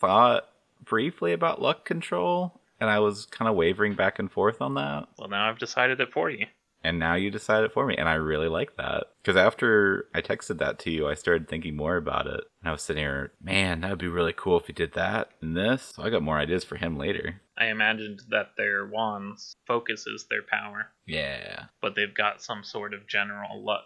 thought 0.00 0.48
briefly 0.82 1.34
about 1.34 1.60
luck 1.60 1.84
control, 1.84 2.58
and 2.80 2.88
I 2.88 3.00
was 3.00 3.26
kind 3.26 3.50
of 3.50 3.54
wavering 3.54 3.96
back 3.96 4.18
and 4.18 4.32
forth 4.32 4.62
on 4.62 4.76
that. 4.76 5.08
Well, 5.18 5.28
now 5.28 5.46
I've 5.46 5.58
decided 5.58 6.00
it 6.00 6.10
for 6.10 6.30
you. 6.30 6.46
And 6.88 6.98
now 6.98 7.16
you 7.16 7.30
decide 7.30 7.64
it 7.64 7.72
for 7.74 7.84
me, 7.86 7.94
and 7.98 8.08
I 8.08 8.14
really 8.14 8.48
like 8.48 8.76
that. 8.78 9.08
Because 9.22 9.36
after 9.36 10.06
I 10.14 10.22
texted 10.22 10.56
that 10.60 10.78
to 10.80 10.90
you, 10.90 11.06
I 11.06 11.12
started 11.12 11.46
thinking 11.46 11.76
more 11.76 11.96
about 11.98 12.26
it. 12.26 12.40
And 12.62 12.68
I 12.68 12.72
was 12.72 12.80
sitting 12.80 13.02
here, 13.02 13.32
man, 13.42 13.82
that 13.82 13.90
would 13.90 13.98
be 13.98 14.08
really 14.08 14.32
cool 14.34 14.58
if 14.58 14.68
you 14.68 14.74
did 14.74 14.94
that 14.94 15.28
and 15.42 15.54
this. 15.54 15.92
So 15.94 16.02
I 16.02 16.08
got 16.08 16.22
more 16.22 16.38
ideas 16.38 16.64
for 16.64 16.76
him 16.76 16.96
later. 16.96 17.42
I 17.58 17.66
imagined 17.66 18.22
that 18.30 18.52
their 18.56 18.86
wands 18.86 19.54
focuses 19.66 20.26
their 20.30 20.40
power, 20.42 20.86
Yeah. 21.06 21.66
but 21.82 21.94
they've 21.94 22.14
got 22.14 22.42
some 22.42 22.64
sort 22.64 22.94
of 22.94 23.06
general 23.06 23.62
luck. 23.62 23.84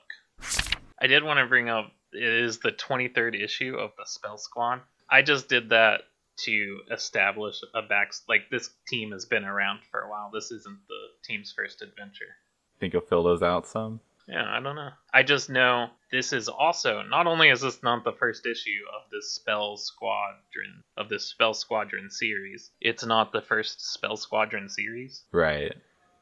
I 1.01 1.09
did 1.09 1.25
want 1.25 1.41
to 1.41 1.47
bring 1.47 1.69
up 1.69 1.91
it 2.13 2.23
is 2.23 2.61
the 2.61 2.71
23rd 2.71 3.35
issue 3.43 3.75
of 3.79 3.91
the 3.99 4.05
Spell 4.07 4.39
Squad. 4.39 4.83
I 5.11 5.23
just 5.23 5.49
did 5.49 5.71
that 5.71 6.03
to 6.45 6.81
establish 6.93 7.57
a 7.75 7.83
back 7.83 8.13
like 8.29 8.43
this 8.51 8.71
team 8.87 9.11
has 9.11 9.25
been 9.25 9.45
around 9.45 9.81
for 9.91 10.01
a 10.03 10.09
while. 10.09 10.31
This 10.33 10.53
isn't 10.53 10.79
the 10.89 11.03
team's 11.25 11.53
first 11.57 11.83
adventure. 11.83 12.37
Think 12.83 12.95
you'll 12.95 13.03
fill 13.03 13.23
those 13.23 13.45
out 13.45 13.69
some? 13.69 14.01
Yeah, 14.27 14.45
I 14.45 14.59
don't 14.59 14.75
know. 14.75 14.89
I 15.15 15.23
just 15.23 15.49
know 15.49 15.91
this 16.11 16.33
is 16.33 16.49
also 16.49 17.03
not 17.03 17.29
only 17.29 17.49
is 17.49 17.61
this 17.61 17.81
not 17.81 18.03
the 18.03 18.11
first 18.11 18.45
issue 18.45 18.81
of 18.93 19.09
this 19.13 19.33
Spell 19.37 19.77
Squadron 19.77 20.83
of 20.97 21.09
this 21.09 21.25
Spell 21.27 21.55
Squadron 21.55 22.11
series, 22.11 22.73
it's 22.81 23.07
not 23.07 23.31
the 23.31 23.41
first 23.41 23.93
Spell 23.93 24.17
Squadron 24.17 24.69
series. 24.69 25.23
Right. 25.31 25.77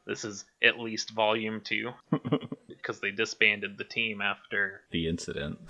This 0.07 0.23
is 0.23 0.45
at 0.63 0.79
least 0.79 1.13
volume 1.13 1.63
two 1.65 1.93
because 2.69 3.01
they 3.01 3.11
disbanded 3.11 3.79
the 3.79 3.85
team 3.85 4.21
after. 4.21 4.83
the 4.91 5.09
incident. 5.09 5.61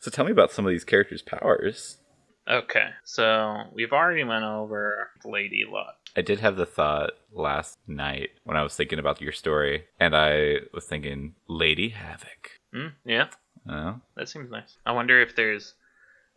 So 0.00 0.12
tell 0.12 0.24
me 0.26 0.30
about 0.30 0.52
some 0.52 0.64
of 0.64 0.70
these 0.70 0.84
characters' 0.84 1.22
powers. 1.22 1.98
Okay, 2.46 2.90
so 3.02 3.64
we've 3.72 3.92
already 3.92 4.22
went 4.22 4.44
over 4.44 5.10
Lady 5.24 5.64
Luck. 5.68 5.96
I 6.16 6.22
did 6.22 6.40
have 6.40 6.56
the 6.56 6.66
thought 6.66 7.12
last 7.32 7.78
night 7.86 8.30
when 8.44 8.56
I 8.56 8.62
was 8.62 8.76
thinking 8.76 8.98
about 8.98 9.20
your 9.20 9.32
story, 9.32 9.84
and 9.98 10.14
I 10.14 10.58
was 10.72 10.84
thinking 10.84 11.34
Lady 11.48 11.88
Havoc. 11.90 12.50
Hmm? 12.72 12.88
Yeah, 13.04 13.28
Oh, 13.68 14.00
that 14.16 14.28
seems 14.28 14.50
nice. 14.50 14.76
I 14.84 14.92
wonder 14.92 15.20
if 15.22 15.34
there's 15.34 15.74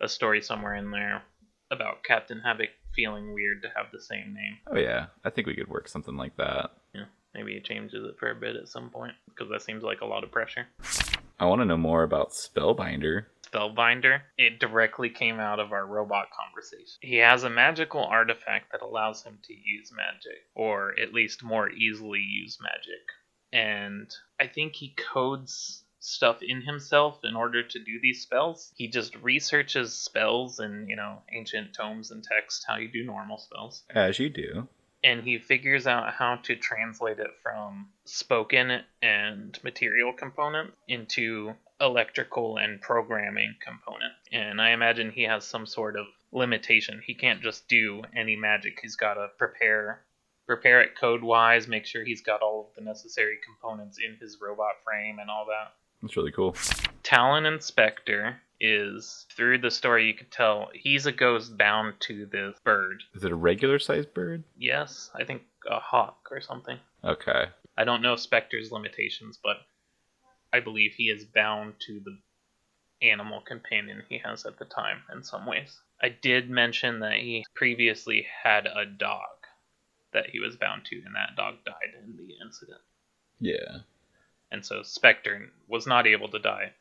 a 0.02 0.08
story 0.08 0.42
somewhere 0.42 0.76
in 0.76 0.92
there 0.92 1.24
about 1.72 2.04
Captain 2.04 2.40
Havoc 2.40 2.70
feeling 2.96 3.34
weird 3.34 3.62
to 3.64 3.68
have 3.76 3.88
the 3.92 4.00
same 4.02 4.34
name. 4.34 4.58
oh 4.68 4.78
yeah. 4.78 5.08
I 5.26 5.30
think 5.30 5.46
we 5.48 5.54
could 5.56 5.68
work 5.68 5.88
something 5.90 6.16
like 6.16 6.38
that. 6.38 6.72
Yeah, 6.96 7.06
maybe 7.36 7.54
he 7.54 7.60
changes 7.60 8.06
it 8.06 8.16
for 8.18 8.32
a 8.32 8.36
bit 8.36 8.56
at 8.56 8.70
some 8.70 8.90
point 8.90 9.14
because 9.28 9.50
that 9.52 9.62
seems 9.62 9.84
like 9.84 10.02
a 10.02 10.06
lot 10.06 10.24
of 10.24 10.32
pressure. 10.32 10.68
I 11.40 11.46
want 11.46 11.62
to 11.62 11.66
know 11.66 11.78
more 11.78 12.04
about 12.04 12.32
Spellbinder. 12.32 13.26
Spellbinder, 13.52 14.22
it 14.38 14.60
directly 14.60 15.10
came 15.10 15.40
out 15.40 15.60
of 15.60 15.72
our 15.72 15.86
robot 15.86 16.28
conversation. 16.32 16.98
He 17.02 17.18
has 17.18 17.44
a 17.44 17.50
magical 17.50 18.04
artifact 18.04 18.72
that 18.72 18.82
allows 18.82 19.24
him 19.24 19.40
to 19.44 19.54
use 19.54 19.92
magic, 19.96 20.44
or 20.56 20.94
at 21.00 21.14
least 21.14 21.44
more 21.44 21.70
easily 21.70 22.20
use 22.20 22.58
magic. 22.62 23.02
And 23.54 24.14
I 24.40 24.48
think 24.48 24.76
he 24.76 24.96
codes 24.98 25.84
stuff 26.00 26.38
in 26.42 26.62
himself 26.62 27.20
in 27.24 27.36
order 27.36 27.64
to 27.64 27.80
do 27.80 28.00
these 28.02 28.22
spells. 28.22 28.72
He 28.76 28.88
just 28.88 29.16
researches 29.18 29.98
spells 29.98 30.60
in, 30.60 30.88
you 30.88 30.96
know, 30.96 31.22
ancient 31.34 31.74
tomes 31.74 32.12
and 32.12 32.24
texts, 32.24 32.66
how 32.68 32.78
you 32.78 32.88
do 32.90 33.04
normal 33.04 33.38
spells 33.38 33.84
As 33.90 34.20
you 34.20 34.30
do. 34.30 34.68
and 35.04 35.24
he 35.24 35.38
figures 35.38 35.88
out 35.88 36.14
how 36.14 36.36
to 36.44 36.56
translate 36.56 37.20
it 37.20 37.32
from 37.42 37.90
spoken 38.06 38.82
and 39.02 39.58
material 39.64 40.14
component 40.14 40.74
into 40.88 41.54
electrical 41.80 42.58
and 42.58 42.82
programming 42.82 43.56
component. 43.64 44.14
And 44.32 44.62
I 44.62 44.72
imagine 44.72 45.12
he 45.12 45.24
has 45.24 45.46
some 45.46 45.66
sort 45.66 45.96
of 45.96 46.06
limitation. 46.32 47.02
He 47.06 47.14
can't 47.14 47.42
just 47.42 47.68
do 47.68 48.02
any 48.16 48.36
magic. 48.36 48.80
He's 48.82 48.96
got 48.96 49.16
to 49.16 49.30
prepare 49.38 50.02
prepare 50.48 50.82
it 50.82 50.98
code 50.98 51.22
wise, 51.22 51.68
make 51.68 51.86
sure 51.86 52.06
he's 52.06 52.22
got 52.22 52.42
all 52.42 52.62
of 52.62 52.76
the 52.76 52.82
necessary 52.82 53.38
components 53.46 54.00
in 54.04 54.16
his 54.16 54.38
robot 54.42 54.82
frame 54.84 55.20
and 55.20 55.30
all 55.30 55.46
that. 55.46 55.74
That's 56.02 56.16
really 56.16 56.32
cool. 56.32 56.56
Talon 57.04 57.46
and 57.46 57.62
Spectre 57.62 58.38
is 58.60 59.26
through 59.36 59.60
the 59.60 59.70
story 59.70 60.08
you 60.08 60.14
could 60.14 60.32
tell 60.32 60.70
he's 60.74 61.06
a 61.06 61.12
ghost 61.12 61.58
bound 61.58 61.94
to 62.00 62.26
this 62.28 62.58
bird. 62.64 63.04
Is 63.14 63.24
it 63.24 63.32
a 63.32 63.36
regular 63.36 63.78
sized 63.78 64.14
bird? 64.14 64.44
Yes, 64.58 65.12
I 65.14 65.26
think 65.26 65.44
a 65.70 65.80
hawk 65.80 66.28
or 66.32 66.42
something. 66.42 66.78
Okay. 67.04 67.46
I 67.78 67.84
don't 67.84 68.02
know 68.02 68.16
Spectre's 68.16 68.72
limitations, 68.72 69.38
but 69.44 69.58
I 70.54 70.60
believe 70.60 70.94
he 70.94 71.06
is 71.06 71.26
bound 71.26 71.74
to 71.88 72.00
the 72.04 72.18
animal 73.02 73.42
companion 73.42 74.04
he 74.10 74.18
has 74.20 74.46
at 74.46 74.58
the 74.58 74.66
time 74.66 75.04
in 75.14 75.24
some 75.24 75.46
ways. 75.46 75.80
I 76.02 76.10
did 76.10 76.50
mention 76.50 77.00
that 77.00 77.18
he 77.18 77.46
previously 77.54 78.26
had 78.44 78.66
a 78.66 78.86
dog 78.86 79.28
that 80.14 80.30
he 80.30 80.40
was 80.40 80.56
bound 80.56 80.86
to, 80.86 80.96
and 81.06 81.16
that 81.16 81.36
dog 81.36 81.56
died 81.66 81.94
in 82.04 82.16
the 82.16 82.36
incident. 82.44 82.82
Yeah. 83.40 83.80
And 84.52 84.66
so 84.66 84.82
Spectre 84.84 85.50
was 85.68 85.86
not 85.86 86.08
able 86.08 86.30
to 86.30 86.40
die, 86.40 86.74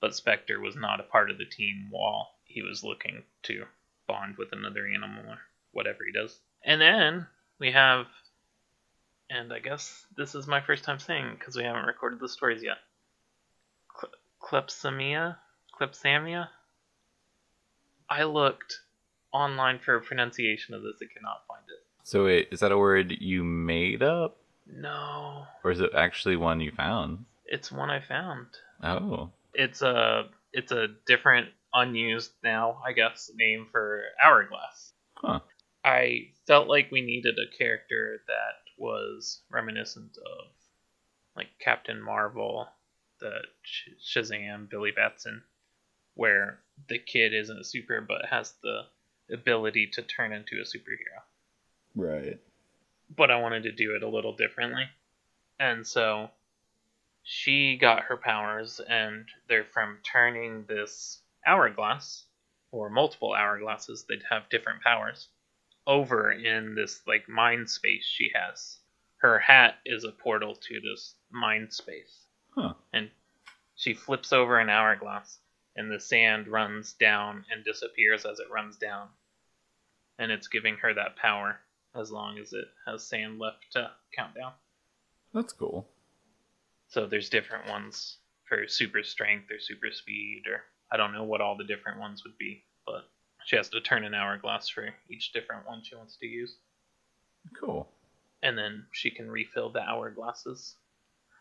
but 0.00 0.14
Spectre 0.14 0.60
was 0.60 0.76
not 0.76 1.00
a 1.00 1.04
part 1.04 1.30
of 1.30 1.38
the 1.38 1.44
team 1.44 1.88
while 1.90 2.30
he 2.44 2.62
was 2.62 2.84
looking 2.84 3.22
to 3.44 3.64
bond 4.06 4.36
with 4.36 4.52
another 4.52 4.86
animal 4.86 5.24
or 5.26 5.38
whatever 5.72 6.00
he 6.04 6.12
does. 6.12 6.38
And 6.64 6.80
then 6.80 7.26
we 7.58 7.70
have, 7.72 8.06
and 9.30 9.52
I 9.52 9.60
guess 9.60 10.04
this 10.16 10.34
is 10.34 10.46
my 10.46 10.60
first 10.60 10.84
time 10.84 10.98
saying 10.98 11.36
because 11.38 11.56
we 11.56 11.64
haven't 11.64 11.86
recorded 11.86 12.20
the 12.20 12.28
stories 12.28 12.62
yet. 12.62 12.78
Cl- 14.48 14.62
Klepsamia? 14.62 15.36
Klepsamia? 15.78 16.48
I 18.08 18.24
looked 18.24 18.80
online 19.32 19.78
for 19.78 19.96
a 19.96 20.00
pronunciation 20.00 20.74
of 20.74 20.82
this, 20.82 20.96
I 21.02 21.06
cannot 21.12 21.42
find 21.48 21.62
it. 21.68 21.82
So 22.02 22.26
wait, 22.26 22.48
is 22.52 22.60
that 22.60 22.72
a 22.72 22.78
word 22.78 23.12
you 23.20 23.42
made 23.44 24.02
up? 24.02 24.36
No, 24.66 25.46
Or 25.62 25.70
is 25.70 25.80
it 25.80 25.90
actually 25.94 26.36
one 26.36 26.60
you 26.60 26.70
found? 26.72 27.24
it's 27.46 27.70
one 27.70 27.90
I 27.90 28.00
found. 28.00 28.46
Oh. 28.82 29.30
it's 29.52 29.82
a 29.82 30.28
it's 30.52 30.72
a 30.72 30.88
different 31.06 31.48
unused 31.74 32.32
now 32.42 32.80
i 32.86 32.92
guess 32.92 33.30
name 33.36 33.66
for 33.70 34.02
hourglass 34.22 34.92
Huh. 35.16 35.40
i 35.84 36.28
felt 36.46 36.68
like 36.68 36.90
we 36.90 37.00
needed 37.02 37.34
a 37.38 37.56
character 37.56 38.20
that 38.26 38.56
was 38.78 39.42
reminiscent 39.50 40.16
of 40.18 40.46
like 41.36 41.48
captain 41.60 42.00
marvel 42.02 42.66
the 43.24 43.40
Sh- 43.62 43.88
shazam 44.16 44.68
billy 44.70 44.92
batson 44.92 45.42
where 46.14 46.60
the 46.88 46.98
kid 46.98 47.34
isn't 47.34 47.58
a 47.60 47.64
super 47.64 48.00
but 48.00 48.26
has 48.26 48.52
the 48.62 48.82
ability 49.32 49.88
to 49.94 50.02
turn 50.02 50.32
into 50.32 50.60
a 50.60 50.64
superhero 50.64 51.22
Right. 51.96 52.38
but 53.16 53.30
I 53.30 53.40
wanted 53.40 53.64
to 53.64 53.72
do 53.72 53.94
it 53.96 54.02
a 54.02 54.08
little 54.08 54.34
differently. 54.36 54.84
And 55.58 55.86
so 55.86 56.30
she 57.22 57.76
got 57.76 58.04
her 58.04 58.16
powers, 58.16 58.80
and 58.80 59.26
they're 59.48 59.64
from 59.64 59.98
turning 60.02 60.64
this 60.66 61.22
hourglass, 61.46 62.26
or 62.72 62.90
multiple 62.90 63.30
hourglasses, 63.30 64.06
they'd 64.06 64.24
have 64.30 64.48
different 64.50 64.82
powers, 64.82 65.28
over 65.86 66.32
in 66.32 66.74
this 66.74 67.00
like 67.06 67.28
mind 67.28 67.70
space 67.70 68.04
she 68.04 68.30
has. 68.34 68.78
Her 69.18 69.38
hat 69.38 69.78
is 69.86 70.04
a 70.04 70.12
portal 70.12 70.54
to 70.56 70.80
this 70.80 71.14
mind 71.30 71.72
space. 71.72 72.23
Huh. 72.54 72.74
And 72.92 73.10
she 73.74 73.94
flips 73.94 74.32
over 74.32 74.58
an 74.58 74.70
hourglass, 74.70 75.38
and 75.76 75.90
the 75.90 76.00
sand 76.00 76.46
runs 76.48 76.92
down 76.92 77.44
and 77.50 77.64
disappears 77.64 78.24
as 78.24 78.38
it 78.38 78.50
runs 78.50 78.76
down. 78.76 79.08
And 80.18 80.30
it's 80.30 80.48
giving 80.48 80.76
her 80.76 80.94
that 80.94 81.16
power 81.16 81.58
as 81.94 82.10
long 82.10 82.38
as 82.38 82.52
it 82.52 82.66
has 82.86 83.06
sand 83.06 83.38
left 83.38 83.72
to 83.72 83.90
count 84.16 84.34
down. 84.34 84.52
That's 85.32 85.52
cool. 85.52 85.88
So 86.88 87.06
there's 87.06 87.28
different 87.28 87.68
ones 87.68 88.18
for 88.48 88.68
super 88.68 89.02
strength 89.02 89.50
or 89.50 89.58
super 89.58 89.90
speed, 89.90 90.42
or 90.48 90.62
I 90.92 90.96
don't 90.96 91.12
know 91.12 91.24
what 91.24 91.40
all 91.40 91.56
the 91.56 91.64
different 91.64 91.98
ones 91.98 92.22
would 92.24 92.38
be, 92.38 92.62
but 92.86 93.08
she 93.44 93.56
has 93.56 93.68
to 93.70 93.80
turn 93.80 94.04
an 94.04 94.14
hourglass 94.14 94.68
for 94.68 94.88
each 95.10 95.32
different 95.32 95.66
one 95.66 95.82
she 95.82 95.96
wants 95.96 96.16
to 96.18 96.26
use. 96.26 96.56
Cool. 97.58 97.88
And 98.42 98.56
then 98.56 98.86
she 98.92 99.10
can 99.10 99.30
refill 99.30 99.70
the 99.70 99.80
hourglasses. 99.80 100.74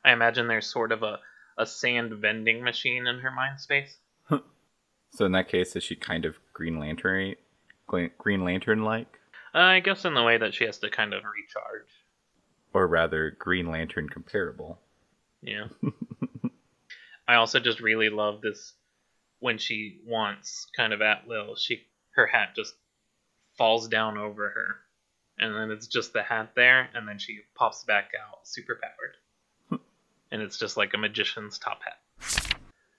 I 0.06 0.12
imagine 0.12 0.48
there's 0.48 0.72
sort 0.72 0.92
of 0.92 1.04
a, 1.04 1.20
a 1.58 1.66
sand 1.66 2.14
vending 2.14 2.64
machine 2.64 3.08
in 3.08 3.20
her 3.20 3.32
mind 3.32 3.60
space. 3.60 3.98
So 5.16 5.26
in 5.26 5.32
that 5.34 5.48
case, 5.48 5.76
is 5.76 5.84
she 5.84 5.96
kind 5.96 6.26
of 6.26 6.38
Green 6.54 6.80
Lantern, 6.80 7.36
Green 7.86 8.44
Lantern 8.44 8.84
like, 8.84 9.20
Uh, 9.54 9.60
I 9.60 9.80
guess 9.80 10.06
in 10.06 10.16
the 10.16 10.24
way 10.24 10.40
that 10.40 10.56
she 10.56 10.64
has 10.66 10.80
to 10.80 10.90
kind 10.90 11.14
of 11.14 11.22
recharge. 11.24 11.88
or 12.74 12.88
rather 12.88 13.30
Green 13.38 13.68
Lantern 13.70 14.10
comparable? 14.10 14.80
Yeah. 15.44 15.68
I 17.28 17.36
also 17.36 17.60
just 17.60 17.80
really 17.80 18.10
love 18.10 18.42
this 18.42 18.74
when 19.40 19.60
she 19.60 20.00
wants 20.08 20.66
kind 20.76 20.94
of 20.94 21.02
at 21.04 21.28
will, 21.28 21.56
she 21.58 21.84
her 22.16 22.26
hat 22.26 22.56
just 22.56 22.74
falls 23.56 23.88
down 23.88 24.18
over 24.18 24.50
her. 24.50 24.76
And 25.38 25.56
then 25.56 25.70
it's 25.70 25.86
just 25.86 26.14
the 26.14 26.24
hat 26.24 26.54
there, 26.56 26.90
and 26.96 27.08
then 27.08 27.20
she 27.20 27.42
pops 27.56 27.84
back 27.84 28.12
out 28.20 28.48
super 28.48 28.80
powered. 28.82 29.16
And 30.34 30.42
it's 30.42 30.58
just 30.58 30.76
like 30.76 30.94
a 30.94 30.98
magician's 30.98 31.58
top 31.58 31.80
hat. 31.84 32.58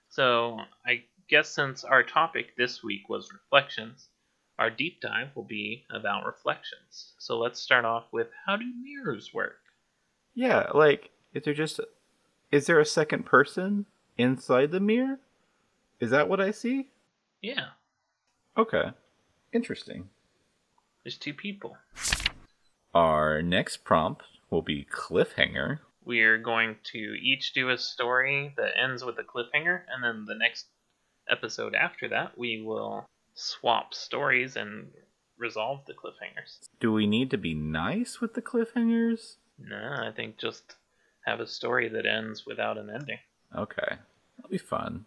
So 0.09 0.61
I 0.87 1.03
guess 1.29 1.49
since 1.51 1.85
our 1.85 2.03
topic 2.03 2.57
this 2.57 2.83
week 2.83 3.09
was 3.09 3.33
reflections, 3.33 4.09
our 4.59 4.71
deep 4.71 5.01
dive 5.01 5.29
will 5.35 5.43
be 5.45 5.85
about 5.91 6.25
reflections. 6.25 7.13
So 7.19 7.39
let's 7.39 7.61
start 7.61 7.85
off 7.85 8.05
with 8.13 8.29
how 8.47 8.57
do 8.57 8.65
mirrors 8.83 9.35
work? 9.35 9.57
Yeah, 10.35 10.69
like 10.73 11.11
is 11.35 11.43
there 11.45 11.55
just 11.55 11.81
is 12.51 12.67
there 12.67 12.79
a 12.81 12.87
second 12.87 13.27
person 13.27 13.87
inside 14.17 14.71
the 14.71 14.81
mirror? 14.81 15.19
Is 16.01 16.11
that 16.11 16.29
what 16.29 16.41
I 16.41 16.51
see? 16.53 16.89
Yeah, 17.43 17.67
Okay. 18.57 18.93
Interesting. 19.53 20.09
there's 21.03 21.19
two 21.19 21.35
people. 21.35 21.77
Our 22.95 23.43
next 23.43 23.79
prompt 23.85 24.23
will 24.51 24.63
be 24.63 24.87
cliffhanger. 24.91 25.81
We're 26.05 26.39
going 26.39 26.77
to 26.93 26.99
each 26.99 27.53
do 27.55 27.71
a 27.71 27.79
story 27.79 28.55
that 28.57 28.79
ends 28.81 29.05
with 29.05 29.19
a 29.19 29.23
cliffhanger, 29.23 29.83
and 29.93 30.03
then 30.03 30.25
the 30.27 30.35
next 30.35 30.67
episode 31.29 31.75
after 31.75 32.09
that, 32.09 32.37
we 32.37 32.63
will 32.63 33.07
swap 33.35 33.95
stories 33.95 34.57
and 34.57 34.89
resolve 35.39 35.81
the 35.87 35.95
cliffhangers. 35.95 36.59
Do 36.81 36.93
we 36.93 37.07
need 37.07 37.31
to 37.31 37.39
be 37.39 37.55
nice 37.55 38.21
with 38.21 38.35
the 38.35 38.43
cliffhangers? 38.43 39.37
No, 39.59 39.77
I 39.77 40.13
think 40.15 40.39
just 40.39 40.77
have 41.27 41.41
a 41.41 41.47
story 41.47 41.89
that 41.89 42.07
ends 42.07 42.45
without 42.47 42.79
an 42.79 42.91
ending. 42.91 43.19
Okay. 43.57 43.97
That'll 44.37 44.51
be 44.51 44.59
fun. 44.59 45.07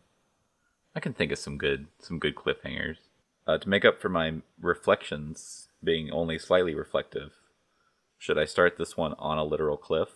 I 0.95 0.99
can 0.99 1.13
think 1.13 1.31
of 1.31 1.37
some 1.37 1.57
good 1.57 1.87
some 1.99 2.17
good 2.17 2.35
cliffhangers. 2.35 2.97
Uh, 3.45 3.57
to 3.57 3.69
make 3.69 3.85
up 3.85 4.01
for 4.01 4.09
my 4.09 4.41
reflections 4.59 5.69
being 5.83 6.11
only 6.11 6.37
slightly 6.37 6.73
reflective, 6.73 7.33
should 8.17 8.37
I 8.37 8.45
start 8.45 8.77
this 8.77 8.97
one 8.97 9.13
on 9.19 9.37
a 9.37 9.43
literal 9.43 9.77
cliff? 9.77 10.09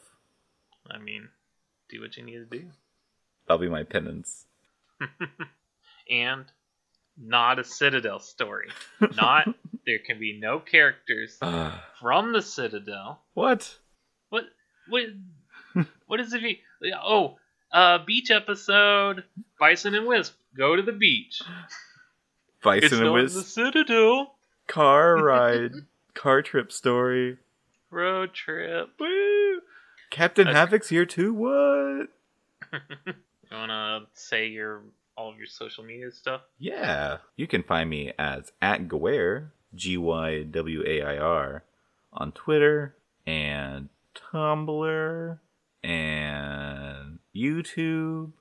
I 0.90 0.98
mean, 0.98 1.30
do 1.90 2.02
what 2.02 2.16
you 2.18 2.24
need 2.24 2.50
to 2.50 2.60
do. 2.60 2.66
That'll 3.48 3.62
be 3.62 3.70
my 3.70 3.84
penance. 3.84 4.46
and 6.10 6.46
not 7.18 7.60
a 7.60 7.64
Citadel 7.64 8.20
story. 8.20 8.70
Not, 9.16 9.48
there 9.86 10.00
can 10.00 10.20
be 10.20 10.40
no 10.40 10.60
characters 10.60 11.38
Ah, 11.42 11.84
from 12.00 12.34
the 12.34 12.42
Citadel. 12.42 13.22
what? 13.34 13.78
What 14.30 14.46
what 14.88 15.06
what 16.08 16.18
does 16.18 16.34
it? 16.34 16.42
Oh, 17.04 17.38
uh 17.72 18.00
beach 18.06 18.32
episode. 18.32 19.24
Bison 19.60 19.94
and 19.96 20.08
Wisp 20.08 20.34
go 20.58 20.76
to 20.76 20.82
the 20.82 20.92
beach. 20.94 21.42
Bison 22.64 22.84
it's 22.84 22.94
and 22.94 23.04
not 23.06 23.14
Wiz 23.14 23.34
the 23.34 23.42
Citadel 23.44 24.36
car 24.68 25.18
ride, 25.18 25.72
car 26.14 26.42
trip 26.42 26.72
story. 26.72 27.38
road 27.90 28.34
trip. 28.34 28.90
Woo! 29.00 29.41
Captain 30.12 30.48
Okay. 30.48 30.56
Havoc's 30.58 30.90
here 30.90 31.06
too. 31.08 31.34
What? 31.34 32.10
You 33.52 33.58
wanna 33.58 34.06
say 34.14 34.48
your 34.48 34.82
all 35.18 35.30
of 35.30 35.38
your 35.38 35.48
social 35.48 35.84
media 35.84 36.10
stuff? 36.12 36.42
Yeah. 36.58 37.18
You 37.36 37.48
can 37.48 37.64
find 37.64 37.90
me 37.90 38.14
as 38.18 38.54
at 38.62 38.88
Gwair, 38.88 39.50
G 39.76 39.98
Y 39.98 40.44
W 40.44 40.84
A 40.88 41.02
I 41.02 41.18
R, 41.18 41.66
on 42.14 42.32
Twitter 42.32 42.96
and 43.28 43.90
Tumblr 44.16 45.38
and 45.84 47.20
YouTube. 47.36 48.32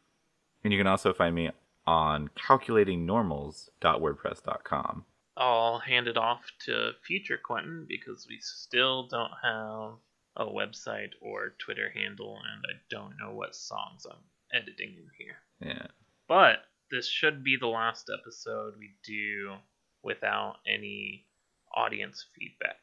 And 0.62 0.72
you 0.72 0.78
can 0.78 0.86
also 0.86 1.12
find 1.12 1.34
me 1.34 1.50
on 1.88 2.30
calculatingnormals.wordpress.com. 2.38 5.04
I'll 5.36 5.78
hand 5.78 6.06
it 6.06 6.16
off 6.16 6.52
to 6.66 6.92
future 7.02 7.40
Quentin 7.42 7.84
because 7.88 8.28
we 8.28 8.38
still 8.40 9.08
don't 9.08 9.32
have 9.42 9.94
a 10.36 10.44
website 10.44 11.10
or 11.20 11.54
Twitter 11.58 11.90
handle, 11.90 12.36
and 12.36 12.62
I 12.68 12.80
don't 12.88 13.16
know 13.18 13.34
what 13.34 13.54
songs 13.54 14.06
I'm 14.10 14.18
editing 14.52 14.96
in 14.96 15.08
here. 15.18 15.36
Yeah. 15.60 15.86
But 16.28 16.64
this 16.90 17.08
should 17.08 17.44
be 17.44 17.56
the 17.58 17.66
last 17.66 18.10
episode 18.12 18.74
we 18.78 18.90
do 19.04 19.54
without 20.02 20.56
any 20.66 21.26
audience 21.74 22.24
feedback. 22.34 22.78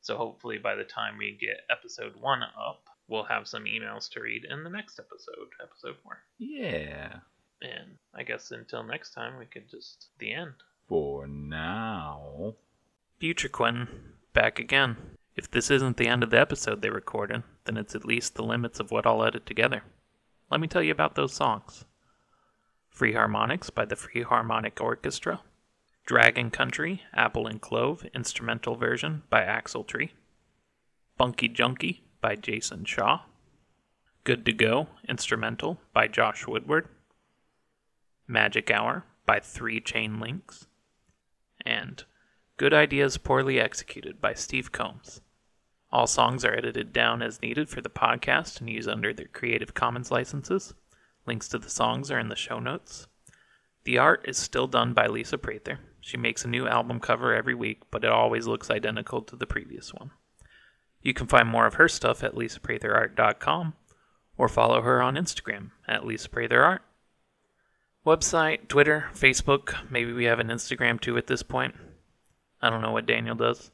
So 0.00 0.16
hopefully 0.16 0.58
by 0.58 0.74
the 0.74 0.84
time 0.84 1.18
we 1.18 1.36
get 1.40 1.66
episode 1.70 2.14
one 2.20 2.42
up, 2.42 2.84
we'll 3.08 3.24
have 3.24 3.48
some 3.48 3.64
emails 3.64 4.10
to 4.10 4.20
read 4.20 4.44
in 4.48 4.64
the 4.64 4.70
next 4.70 4.98
episode, 4.98 5.48
episode 5.62 5.96
four. 6.02 6.18
Yeah. 6.38 7.20
And 7.62 7.96
I 8.14 8.22
guess 8.22 8.50
until 8.50 8.82
next 8.82 9.12
time, 9.12 9.38
we 9.38 9.46
could 9.46 9.68
just 9.70 10.08
the 10.18 10.32
end. 10.32 10.52
For 10.88 11.26
now. 11.26 12.54
Future 13.18 13.48
Quentin, 13.48 13.88
back 14.34 14.58
again. 14.58 15.15
If 15.36 15.50
this 15.50 15.70
isn't 15.70 15.98
the 15.98 16.08
end 16.08 16.22
of 16.22 16.30
the 16.30 16.40
episode 16.40 16.80
they 16.80 16.88
recorded, 16.88 17.42
then 17.64 17.76
it's 17.76 17.94
at 17.94 18.06
least 18.06 18.34
the 18.34 18.42
limits 18.42 18.80
of 18.80 18.90
what 18.90 19.06
I'll 19.06 19.22
edit 19.22 19.44
together. 19.44 19.82
Let 20.50 20.60
me 20.60 20.66
tell 20.66 20.82
you 20.82 20.92
about 20.92 21.14
those 21.14 21.34
songs. 21.34 21.84
Free 22.88 23.12
Harmonics 23.12 23.68
by 23.68 23.84
the 23.84 23.96
Free 23.96 24.22
Harmonic 24.22 24.80
Orchestra, 24.80 25.42
Dragon 26.06 26.50
Country, 26.50 27.02
Apple 27.12 27.46
and 27.46 27.60
Clove, 27.60 28.06
instrumental 28.14 28.76
version 28.76 29.24
by 29.28 29.42
Axletree, 29.42 30.10
Bunky 31.18 31.48
Junkie 31.48 32.04
by 32.22 32.36
Jason 32.36 32.86
Shaw, 32.86 33.20
Good 34.24 34.46
to 34.46 34.52
Go, 34.54 34.88
instrumental 35.06 35.78
by 35.92 36.08
Josh 36.08 36.46
Woodward, 36.46 36.88
Magic 38.26 38.70
Hour 38.70 39.04
by 39.26 39.40
Three 39.40 39.80
Chain 39.80 40.18
Links, 40.18 40.66
and 41.64 42.04
Good 42.56 42.72
Ideas 42.72 43.18
Poorly 43.18 43.60
Executed 43.60 44.20
by 44.20 44.32
Steve 44.32 44.72
Combs. 44.72 45.20
All 45.96 46.06
songs 46.06 46.44
are 46.44 46.54
edited 46.54 46.92
down 46.92 47.22
as 47.22 47.40
needed 47.40 47.70
for 47.70 47.80
the 47.80 47.88
podcast 47.88 48.60
and 48.60 48.68
used 48.68 48.86
under 48.86 49.14
their 49.14 49.28
Creative 49.28 49.72
Commons 49.72 50.10
licenses. 50.10 50.74
Links 51.24 51.48
to 51.48 51.58
the 51.58 51.70
songs 51.70 52.10
are 52.10 52.18
in 52.18 52.28
the 52.28 52.36
show 52.36 52.58
notes. 52.58 53.06
The 53.84 53.96
art 53.96 54.22
is 54.28 54.36
still 54.36 54.66
done 54.66 54.92
by 54.92 55.06
Lisa 55.06 55.38
Prather. 55.38 55.78
She 56.02 56.18
makes 56.18 56.44
a 56.44 56.48
new 56.48 56.68
album 56.68 57.00
cover 57.00 57.34
every 57.34 57.54
week, 57.54 57.84
but 57.90 58.04
it 58.04 58.10
always 58.10 58.46
looks 58.46 58.70
identical 58.70 59.22
to 59.22 59.36
the 59.36 59.46
previous 59.46 59.94
one. 59.94 60.10
You 61.00 61.14
can 61.14 61.28
find 61.28 61.48
more 61.48 61.66
of 61.66 61.76
her 61.76 61.88
stuff 61.88 62.22
at 62.22 62.34
lisapratherart.com 62.34 63.72
or 64.36 64.48
follow 64.50 64.82
her 64.82 65.00
on 65.00 65.14
Instagram 65.14 65.70
at 65.88 66.02
lisapratherart. 66.02 66.80
Website, 68.04 68.68
Twitter, 68.68 69.08
Facebook, 69.14 69.90
maybe 69.90 70.12
we 70.12 70.24
have 70.24 70.40
an 70.40 70.48
Instagram 70.48 71.00
too 71.00 71.16
at 71.16 71.26
this 71.26 71.42
point. 71.42 71.74
I 72.60 72.68
don't 72.68 72.82
know 72.82 72.92
what 72.92 73.06
Daniel 73.06 73.34
does. 73.34 73.70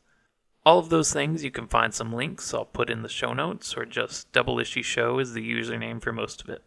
All 0.64 0.78
of 0.78 0.90
those 0.90 1.12
things 1.12 1.42
you 1.42 1.50
can 1.50 1.66
find 1.66 1.92
some 1.92 2.12
links 2.12 2.54
I'll 2.54 2.64
put 2.64 2.88
in 2.88 3.02
the 3.02 3.08
show 3.08 3.32
notes, 3.32 3.76
or 3.76 3.84
just 3.84 4.30
Double 4.30 4.60
Issue 4.60 4.82
Show 4.82 5.18
is 5.18 5.32
the 5.32 5.42
username 5.42 6.00
for 6.00 6.12
most 6.12 6.40
of 6.40 6.48
it. 6.48 6.62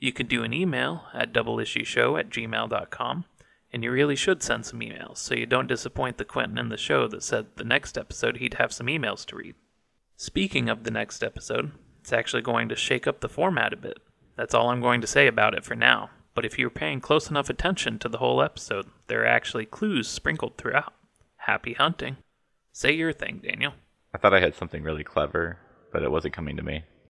You 0.00 0.12
can 0.12 0.26
do 0.26 0.42
an 0.42 0.52
email 0.52 1.04
at 1.14 1.32
doubleissueshow 1.32 2.18
at 2.18 2.30
gmail.com, 2.30 3.24
and 3.72 3.84
you 3.84 3.92
really 3.92 4.16
should 4.16 4.42
send 4.42 4.66
some 4.66 4.80
emails 4.80 5.18
so 5.18 5.36
you 5.36 5.46
don't 5.46 5.68
disappoint 5.68 6.18
the 6.18 6.24
Quentin 6.24 6.58
in 6.58 6.68
the 6.68 6.76
show 6.76 7.06
that 7.06 7.22
said 7.22 7.46
the 7.54 7.64
next 7.64 7.96
episode 7.96 8.38
he'd 8.38 8.54
have 8.54 8.72
some 8.72 8.88
emails 8.88 9.24
to 9.26 9.36
read. 9.36 9.54
Speaking 10.16 10.68
of 10.68 10.82
the 10.82 10.90
next 10.90 11.22
episode, 11.22 11.70
it's 12.00 12.12
actually 12.12 12.42
going 12.42 12.68
to 12.70 12.76
shake 12.76 13.06
up 13.06 13.20
the 13.20 13.28
format 13.28 13.72
a 13.72 13.76
bit. 13.76 13.98
That's 14.36 14.54
all 14.54 14.70
I'm 14.70 14.80
going 14.80 15.00
to 15.00 15.06
say 15.06 15.28
about 15.28 15.54
it 15.54 15.64
for 15.64 15.76
now, 15.76 16.10
but 16.34 16.44
if 16.44 16.58
you're 16.58 16.70
paying 16.70 17.00
close 17.00 17.30
enough 17.30 17.48
attention 17.48 18.00
to 18.00 18.08
the 18.08 18.18
whole 18.18 18.42
episode, 18.42 18.86
there 19.06 19.22
are 19.22 19.26
actually 19.26 19.66
clues 19.66 20.08
sprinkled 20.08 20.58
throughout. 20.58 20.92
Happy 21.36 21.74
hunting. 21.74 22.16
Say 22.74 22.92
your 22.92 23.12
thing, 23.12 23.40
Daniel. 23.44 23.74
I 24.14 24.18
thought 24.18 24.32
I 24.32 24.40
had 24.40 24.54
something 24.54 24.82
really 24.82 25.04
clever, 25.04 25.58
but 25.92 26.02
it 26.02 26.10
wasn't 26.10 26.34
coming 26.34 26.56
to 26.56 26.62
me. 26.62 26.84